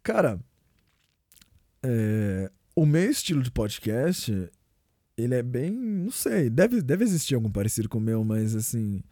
Cara, 0.02 0.40
é, 1.82 2.50
o 2.74 2.84
meu 2.84 3.10
estilo 3.10 3.42
de 3.42 3.50
podcast, 3.50 4.50
ele 5.16 5.34
é 5.34 5.42
bem. 5.42 5.70
Não 5.72 6.10
sei, 6.10 6.50
deve, 6.50 6.82
deve 6.82 7.04
existir 7.04 7.34
algum 7.34 7.50
parecido 7.50 7.88
com 7.88 7.98
o 7.98 8.00
meu, 8.00 8.24
mas 8.24 8.54
assim. 8.54 9.02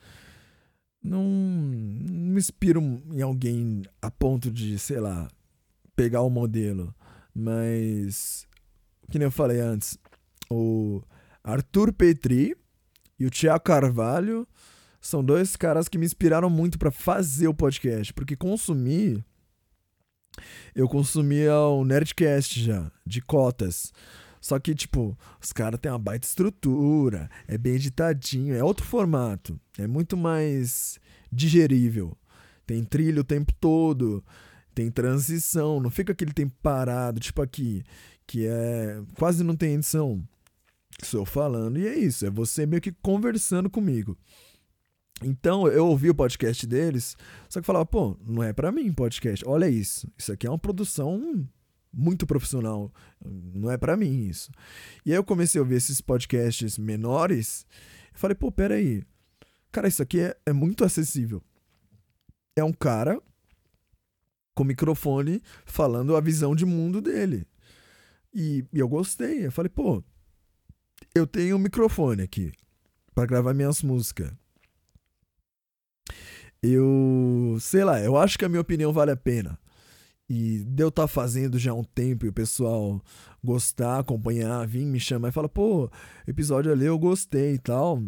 Não, 1.02 1.22
não 1.22 2.32
me 2.32 2.39
inspiro 2.39 2.81
em 3.12 3.20
alguém 3.20 3.82
a 4.01 4.10
ponto 4.10 4.51
de, 4.51 4.78
sei 4.78 5.01
lá, 5.01 5.28
pegar 5.94 6.22
o 6.22 6.31
modelo. 6.31 6.94
Mas, 7.35 8.47
que 9.10 9.18
nem 9.18 9.26
eu 9.26 9.32
falei 9.32 9.60
antes, 9.60 9.98
o 10.51 11.02
Arthur 11.43 11.93
Petri 11.93 12.56
e 13.18 13.26
o 13.26 13.31
Tiago 13.31 13.64
Carvalho 13.64 14.48
são 15.01 15.22
dois 15.22 15.56
caras 15.56 15.89
que 15.89 15.98
me 15.98 16.06
inspiraram 16.06 16.48
muito 16.48 16.78
pra 16.78 16.90
fazer 16.90 17.48
o 17.48 17.55
podcast, 17.55 18.14
porque 18.14 18.35
consumir 18.35 19.22
eu 20.74 20.89
consumia 20.89 21.56
o 21.56 21.85
Nerdcast 21.85 22.60
já, 22.60 22.90
de 23.06 23.20
cotas. 23.20 23.93
Só 24.44 24.58
que, 24.58 24.74
tipo, 24.74 25.16
os 25.40 25.54
caras 25.54 25.80
têm 25.80 25.90
uma 25.90 25.98
baita 25.98 26.26
estrutura, 26.26 27.30
é 27.48 27.56
bem 27.56 27.76
editadinho, 27.76 28.54
é 28.54 28.62
outro 28.62 28.84
formato, 28.84 29.58
é 29.78 29.86
muito 29.86 30.18
mais 30.18 31.00
digerível. 31.32 32.14
Tem 32.66 32.84
trilha 32.84 33.22
o 33.22 33.24
tempo 33.24 33.54
todo, 33.58 34.22
tem 34.74 34.90
transição, 34.90 35.80
não 35.80 35.88
fica 35.88 36.12
aquele 36.12 36.34
tempo 36.34 36.54
parado, 36.62 37.20
tipo 37.20 37.40
aqui, 37.40 37.82
que 38.26 38.46
é. 38.46 39.00
quase 39.18 39.42
não 39.42 39.56
tem 39.56 39.76
edição. 39.76 40.22
Sou 41.02 41.24
falando, 41.24 41.78
e 41.78 41.88
é 41.88 41.96
isso, 41.96 42.26
é 42.26 42.30
você 42.30 42.66
meio 42.66 42.82
que 42.82 42.92
conversando 42.92 43.70
comigo. 43.70 44.14
Então, 45.22 45.66
eu 45.68 45.86
ouvi 45.86 46.10
o 46.10 46.14
podcast 46.14 46.66
deles, 46.66 47.16
só 47.48 47.62
que 47.62 47.66
falava, 47.66 47.86
pô, 47.86 48.14
não 48.20 48.42
é 48.42 48.52
pra 48.52 48.70
mim 48.70 48.92
podcast. 48.92 49.42
Olha 49.48 49.70
isso. 49.70 50.06
Isso 50.18 50.30
aqui 50.30 50.46
é 50.46 50.50
uma 50.50 50.58
produção 50.58 51.48
muito 51.94 52.26
profissional. 52.26 52.92
Não 53.24 53.70
é 53.70 53.76
pra 53.76 53.96
mim 53.96 54.26
isso. 54.26 54.50
E 55.04 55.12
aí 55.12 55.16
eu 55.16 55.24
comecei 55.24 55.58
a 55.58 55.62
ouvir 55.62 55.76
esses 55.76 56.00
podcasts 56.00 56.76
menores. 56.76 57.66
Eu 58.12 58.18
falei, 58.18 58.34
pô, 58.34 58.50
peraí. 58.50 59.02
Cara, 59.70 59.88
isso 59.88 60.02
aqui 60.02 60.20
é, 60.20 60.36
é 60.46 60.52
muito 60.52 60.84
acessível. 60.84 61.42
É 62.56 62.62
um 62.62 62.72
cara 62.72 63.20
com 64.54 64.64
microfone 64.64 65.42
falando 65.64 66.16
a 66.16 66.20
visão 66.20 66.54
de 66.54 66.64
mundo 66.64 67.00
dele. 67.00 67.46
E, 68.32 68.64
e 68.72 68.78
eu 68.78 68.88
gostei. 68.88 69.46
Eu 69.46 69.52
falei, 69.52 69.68
pô, 69.68 70.02
eu 71.14 71.26
tenho 71.26 71.56
um 71.56 71.60
microfone 71.60 72.22
aqui 72.22 72.52
pra 73.14 73.26
gravar 73.26 73.54
minhas 73.54 73.82
músicas. 73.82 74.32
Eu, 76.62 77.58
sei 77.60 77.84
lá, 77.84 78.00
eu 78.00 78.16
acho 78.16 78.38
que 78.38 78.44
a 78.44 78.48
minha 78.48 78.60
opinião 78.60 78.92
vale 78.92 79.10
a 79.10 79.16
pena. 79.16 79.58
E 80.28 80.64
de 80.64 80.82
eu 80.82 80.88
estar 80.88 81.06
fazendo 81.06 81.59
já 81.59 81.72
há 81.72 81.74
um 81.74 81.84
tempo 81.84 82.24
e 82.24 82.28
o 82.28 82.32
pessoal 82.32 83.02
gostar, 83.42 83.98
acompanhar, 83.98 84.66
vir 84.66 84.86
me 84.86 84.98
chamar 84.98 85.28
e 85.28 85.32
falar, 85.32 85.51
pô, 85.51 85.90
episódio 86.26 86.72
ali 86.72 86.86
eu 86.86 86.98
gostei 86.98 87.55
e 87.55 87.59
tal. 87.59 88.02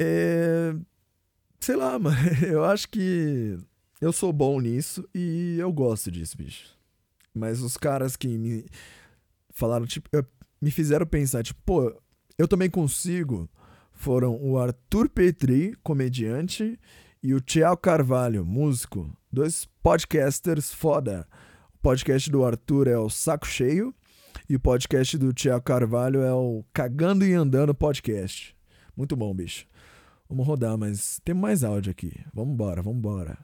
É. 0.00 0.74
Sei 1.60 1.76
lá, 1.76 1.96
mano. 2.00 2.16
Eu 2.46 2.64
acho 2.64 2.88
que 2.88 3.58
eu 4.00 4.12
sou 4.12 4.32
bom 4.32 4.60
nisso 4.60 5.08
e 5.14 5.56
eu 5.58 5.72
gosto 5.72 6.10
disso, 6.10 6.36
bicho. 6.36 6.76
Mas 7.34 7.60
os 7.60 7.76
caras 7.76 8.16
que 8.16 8.26
me 8.38 8.64
falaram, 9.50 9.86
tipo, 9.86 10.08
me 10.60 10.70
fizeram 10.70 11.06
pensar, 11.06 11.42
tipo, 11.42 11.60
pô, 11.64 11.94
eu 12.38 12.48
também 12.48 12.70
consigo. 12.70 13.48
Foram 13.92 14.36
o 14.42 14.58
Arthur 14.58 15.08
Petri, 15.08 15.76
comediante, 15.82 16.78
e 17.22 17.34
o 17.34 17.40
Tiago 17.40 17.76
Carvalho, 17.76 18.44
músico. 18.44 19.16
Dois 19.32 19.68
podcasters 19.80 20.74
foda. 20.74 21.26
O 21.72 21.78
podcast 21.78 22.28
do 22.28 22.44
Arthur 22.44 22.88
é 22.88 22.98
o 22.98 23.08
Saco 23.08 23.46
Cheio 23.46 23.94
e 24.50 24.56
o 24.56 24.60
podcast 24.60 25.16
do 25.16 25.32
Tiago 25.32 25.62
Carvalho 25.62 26.22
é 26.22 26.32
o 26.32 26.64
Cagando 26.72 27.24
e 27.24 27.32
Andando 27.32 27.72
Podcast. 27.74 28.56
Muito 28.96 29.14
bom, 29.14 29.32
bicho. 29.32 29.66
Vamos 30.28 30.44
rodar, 30.44 30.76
mas 30.76 31.20
tem 31.24 31.34
mais 31.34 31.62
áudio 31.62 31.92
aqui. 31.92 32.12
Vambora, 32.34 32.82
vambora. 32.82 33.38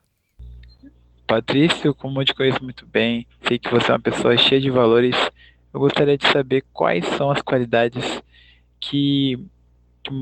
Patrício, 1.24 1.94
como 1.94 2.20
eu 2.20 2.24
te 2.24 2.34
conheço 2.34 2.62
muito 2.64 2.84
bem, 2.84 3.28
sei 3.46 3.60
que 3.60 3.70
você 3.70 3.92
é 3.92 3.94
uma 3.94 4.00
pessoa 4.00 4.36
cheia 4.36 4.60
de 4.60 4.70
valores. 4.70 5.14
Eu 5.72 5.78
gostaria 5.78 6.18
de 6.18 6.26
saber 6.26 6.64
quais 6.72 7.05
são 7.16 7.30
as 7.30 7.42
qualidades 7.42 8.22
que 8.80 9.38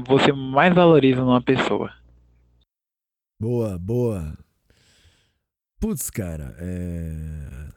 você 0.07 0.31
mais 0.33 0.75
valoriza 0.75 1.23
numa 1.23 1.41
pessoa. 1.41 1.96
Boa, 3.39 3.79
boa. 3.79 4.37
Putz, 5.79 6.09
cara, 6.09 6.57
é. 6.59 7.69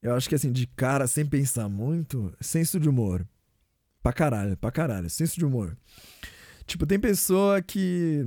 Eu 0.00 0.14
acho 0.14 0.28
que 0.28 0.34
assim, 0.36 0.52
de 0.52 0.66
cara, 0.68 1.08
sem 1.08 1.26
pensar 1.26 1.68
muito, 1.68 2.32
senso 2.40 2.78
de 2.78 2.88
humor. 2.88 3.26
Pra 4.00 4.12
caralho, 4.12 4.56
pra 4.56 4.70
caralho, 4.70 5.10
senso 5.10 5.36
de 5.36 5.44
humor. 5.44 5.76
Tipo, 6.66 6.86
tem 6.86 7.00
pessoa 7.00 7.60
que. 7.60 8.24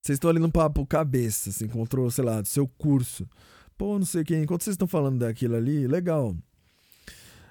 Vocês 0.00 0.16
estão 0.16 0.30
ali 0.30 0.38
no 0.38 0.50
papo 0.50 0.86
cabeça, 0.86 1.50
se 1.50 1.64
encontrou, 1.64 2.10
sei 2.10 2.24
lá, 2.24 2.40
do 2.40 2.48
seu 2.48 2.68
curso. 2.68 3.28
Pô, 3.76 3.98
não 3.98 4.06
sei 4.06 4.22
quem. 4.22 4.42
Enquanto 4.42 4.62
vocês 4.62 4.74
estão 4.74 4.86
falando 4.86 5.18
daquilo 5.18 5.56
ali, 5.56 5.88
legal. 5.88 6.36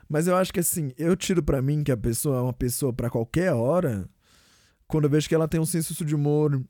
Mas 0.08 0.28
eu 0.28 0.36
acho 0.36 0.54
que 0.54 0.60
assim, 0.60 0.92
eu 0.98 1.16
tiro 1.16 1.44
pra 1.44 1.62
mim 1.62 1.84
que 1.84 1.92
a 1.92 1.98
pessoa 1.98 2.38
é 2.38 2.42
uma 2.42 2.54
pessoa 2.54 2.94
pra 2.94 3.10
qualquer 3.10 3.54
hora 3.54 4.10
quando 4.92 5.06
eu 5.06 5.10
vejo 5.10 5.28
que 5.28 5.34
ela 5.34 5.48
tem 5.48 5.60
um 5.60 5.66
senso 5.66 6.04
de 6.04 6.14
humor 6.14 6.62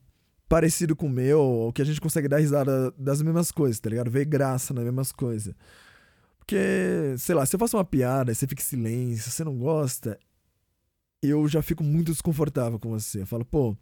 parecido 0.48 0.94
com 0.94 1.06
o 1.06 1.10
meu, 1.10 1.40
ou 1.40 1.72
que 1.72 1.82
a 1.82 1.84
gente 1.84 2.00
consegue 2.00 2.28
dar 2.28 2.38
risada 2.38 2.92
das 2.92 3.20
mesmas 3.20 3.50
coisas, 3.50 3.80
tá 3.80 3.90
ligado? 3.90 4.10
Ver 4.10 4.24
graça 4.24 4.72
nas 4.72 4.84
mesmas 4.84 5.10
coisas. 5.10 5.52
Porque, 6.38 7.14
sei 7.18 7.34
lá, 7.34 7.44
se 7.44 7.56
eu 7.56 7.58
faço 7.58 7.76
uma 7.76 7.84
piada 7.84 8.32
você 8.32 8.46
fica 8.46 8.62
em 8.62 8.64
silêncio, 8.64 9.30
você 9.30 9.42
não 9.42 9.58
gosta, 9.58 10.18
eu 11.20 11.48
já 11.48 11.62
fico 11.62 11.82
muito 11.82 12.12
desconfortável 12.12 12.78
com 12.78 12.90
você. 12.90 13.22
Eu 13.22 13.26
falo, 13.26 13.44
pô, 13.44 13.76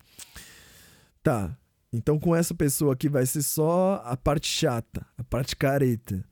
tá, 1.23 1.55
então 1.93 2.19
com 2.19 2.35
essa 2.35 2.55
pessoa 2.55 2.95
aqui 2.95 3.09
vai 3.09 3.27
ser 3.27 3.43
só 3.43 4.03
a 4.07 4.17
parte 4.17 4.49
chata, 4.49 5.05
a 5.19 5.25
parte 5.25 5.55
careta. 5.55 6.25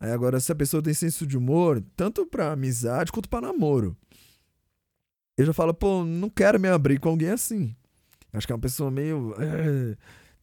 Aí 0.00 0.12
agora, 0.12 0.40
se 0.40 0.50
a 0.50 0.54
pessoa 0.54 0.82
tem 0.82 0.94
senso 0.94 1.26
de 1.26 1.36
humor, 1.36 1.82
tanto 1.94 2.26
pra 2.26 2.52
amizade 2.52 3.12
quanto 3.12 3.28
pra 3.28 3.40
namoro, 3.40 3.96
eu 5.36 5.46
já 5.46 5.52
falo, 5.52 5.74
pô, 5.74 6.04
não 6.04 6.30
quero 6.30 6.60
me 6.60 6.68
abrir 6.68 6.98
com 6.98 7.08
alguém 7.08 7.30
assim. 7.30 7.74
Acho 8.32 8.46
que 8.46 8.52
é 8.52 8.56
uma 8.56 8.60
pessoa 8.60 8.90
meio 8.90 9.34
eh, 9.38 9.96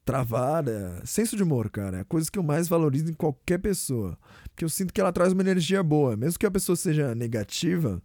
travada. 0.03 1.01
Senso 1.05 1.35
de 1.35 1.43
humor, 1.43 1.69
cara, 1.69 1.97
é 1.97 2.01
a 2.01 2.05
coisa 2.05 2.29
que 2.29 2.39
eu 2.39 2.43
mais 2.43 2.67
valorizo 2.67 3.09
em 3.09 3.13
qualquer 3.13 3.59
pessoa. 3.59 4.17
Porque 4.49 4.65
eu 4.65 4.69
sinto 4.69 4.93
que 4.93 4.99
ela 4.99 5.11
traz 5.11 5.33
uma 5.33 5.41
energia 5.41 5.81
boa. 5.83 6.15
Mesmo 6.15 6.39
que 6.39 6.45
a 6.45 6.51
pessoa 6.51 6.75
seja 6.75 7.15
negativa, 7.15 8.01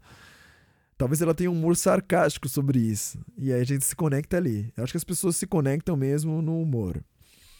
talvez 0.96 1.20
ela 1.20 1.34
tenha 1.34 1.50
um 1.50 1.54
humor 1.54 1.76
sarcástico 1.76 2.48
sobre 2.48 2.78
isso. 2.78 3.18
E 3.36 3.52
aí 3.52 3.60
a 3.60 3.64
gente 3.64 3.84
se 3.84 3.96
conecta 3.96 4.36
ali. 4.36 4.72
Eu 4.76 4.84
acho 4.84 4.92
que 4.92 4.98
as 4.98 5.04
pessoas 5.04 5.36
se 5.36 5.46
conectam 5.46 5.96
mesmo 5.96 6.40
no 6.42 6.60
humor. 6.60 7.02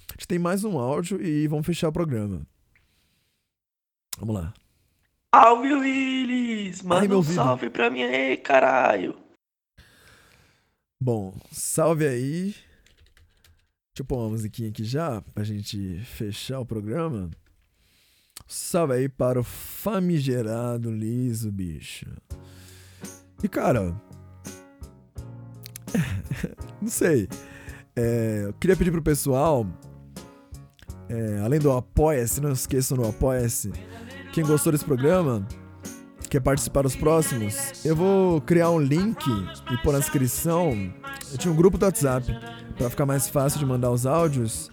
A 0.09 0.13
gente 0.13 0.29
tem 0.29 0.39
mais 0.39 0.65
um 0.65 0.79
áudio 0.79 1.21
e 1.21 1.47
vamos 1.49 1.67
fechar 1.67 1.89
o 1.89 1.93
programa. 1.93 2.47
Vamos 4.19 4.35
lá. 4.35 4.55
Salve 5.39 5.75
Willis! 5.75 6.81
Ai, 6.81 6.87
Manda 6.87 7.09
meu 7.09 7.13
um 7.13 7.17
ouvido. 7.19 7.35
salve 7.35 7.69
pra 7.69 7.91
mim 7.91 8.03
aí, 8.03 8.39
caralho! 8.39 9.15
Bom, 10.99 11.39
salve 11.53 12.07
aí. 12.09 12.55
Deixa 13.93 14.01
eu 14.01 14.05
pôr 14.07 14.17
uma 14.17 14.31
musiquinha 14.31 14.71
aqui 14.71 14.83
já, 14.83 15.21
pra 15.35 15.45
gente 15.45 15.99
fechar 16.07 16.59
o 16.59 16.65
programa. 16.65 17.31
Salve 18.47 18.95
aí 18.95 19.09
para 19.11 19.39
o 19.39 19.45
famigerado 19.45 20.91
liso, 20.91 21.53
bicho. 21.53 22.07
E 23.43 23.47
cara. 23.49 23.95
não 26.81 26.89
sei. 26.89 27.29
É, 27.95 28.45
eu 28.47 28.55
queria 28.55 28.77
pedir 28.77 28.91
pro 28.91 29.03
pessoal. 29.03 29.67
é, 31.11 31.41
além 31.41 31.61
do 31.61 31.71
Apoia-se, 31.73 32.41
não 32.41 32.53
esqueçam 32.53 32.97
do 32.97 33.07
Apoia-se. 33.07 33.71
Quem 34.37 34.45
gostou 34.45 34.71
desse 34.71 34.85
programa, 34.85 35.49
quer 36.29 36.41
participar 36.41 36.83
dos 36.83 36.95
próximos, 36.95 37.83
eu 37.87 37.97
vou 37.97 38.39
criar 38.43 38.69
um 38.69 38.79
link 38.79 39.27
e 39.73 39.79
pôr 39.79 39.95
na 39.95 39.99
descrição. 39.99 40.93
Eu 41.33 41.39
tinha 41.39 41.51
um 41.51 41.57
grupo 41.57 41.79
do 41.79 41.87
WhatsApp 41.87 42.39
pra 42.77 42.91
ficar 42.91 43.07
mais 43.07 43.31
fácil 43.31 43.59
de 43.59 43.65
mandar 43.65 43.91
os 43.91 44.05
áudios. 44.05 44.71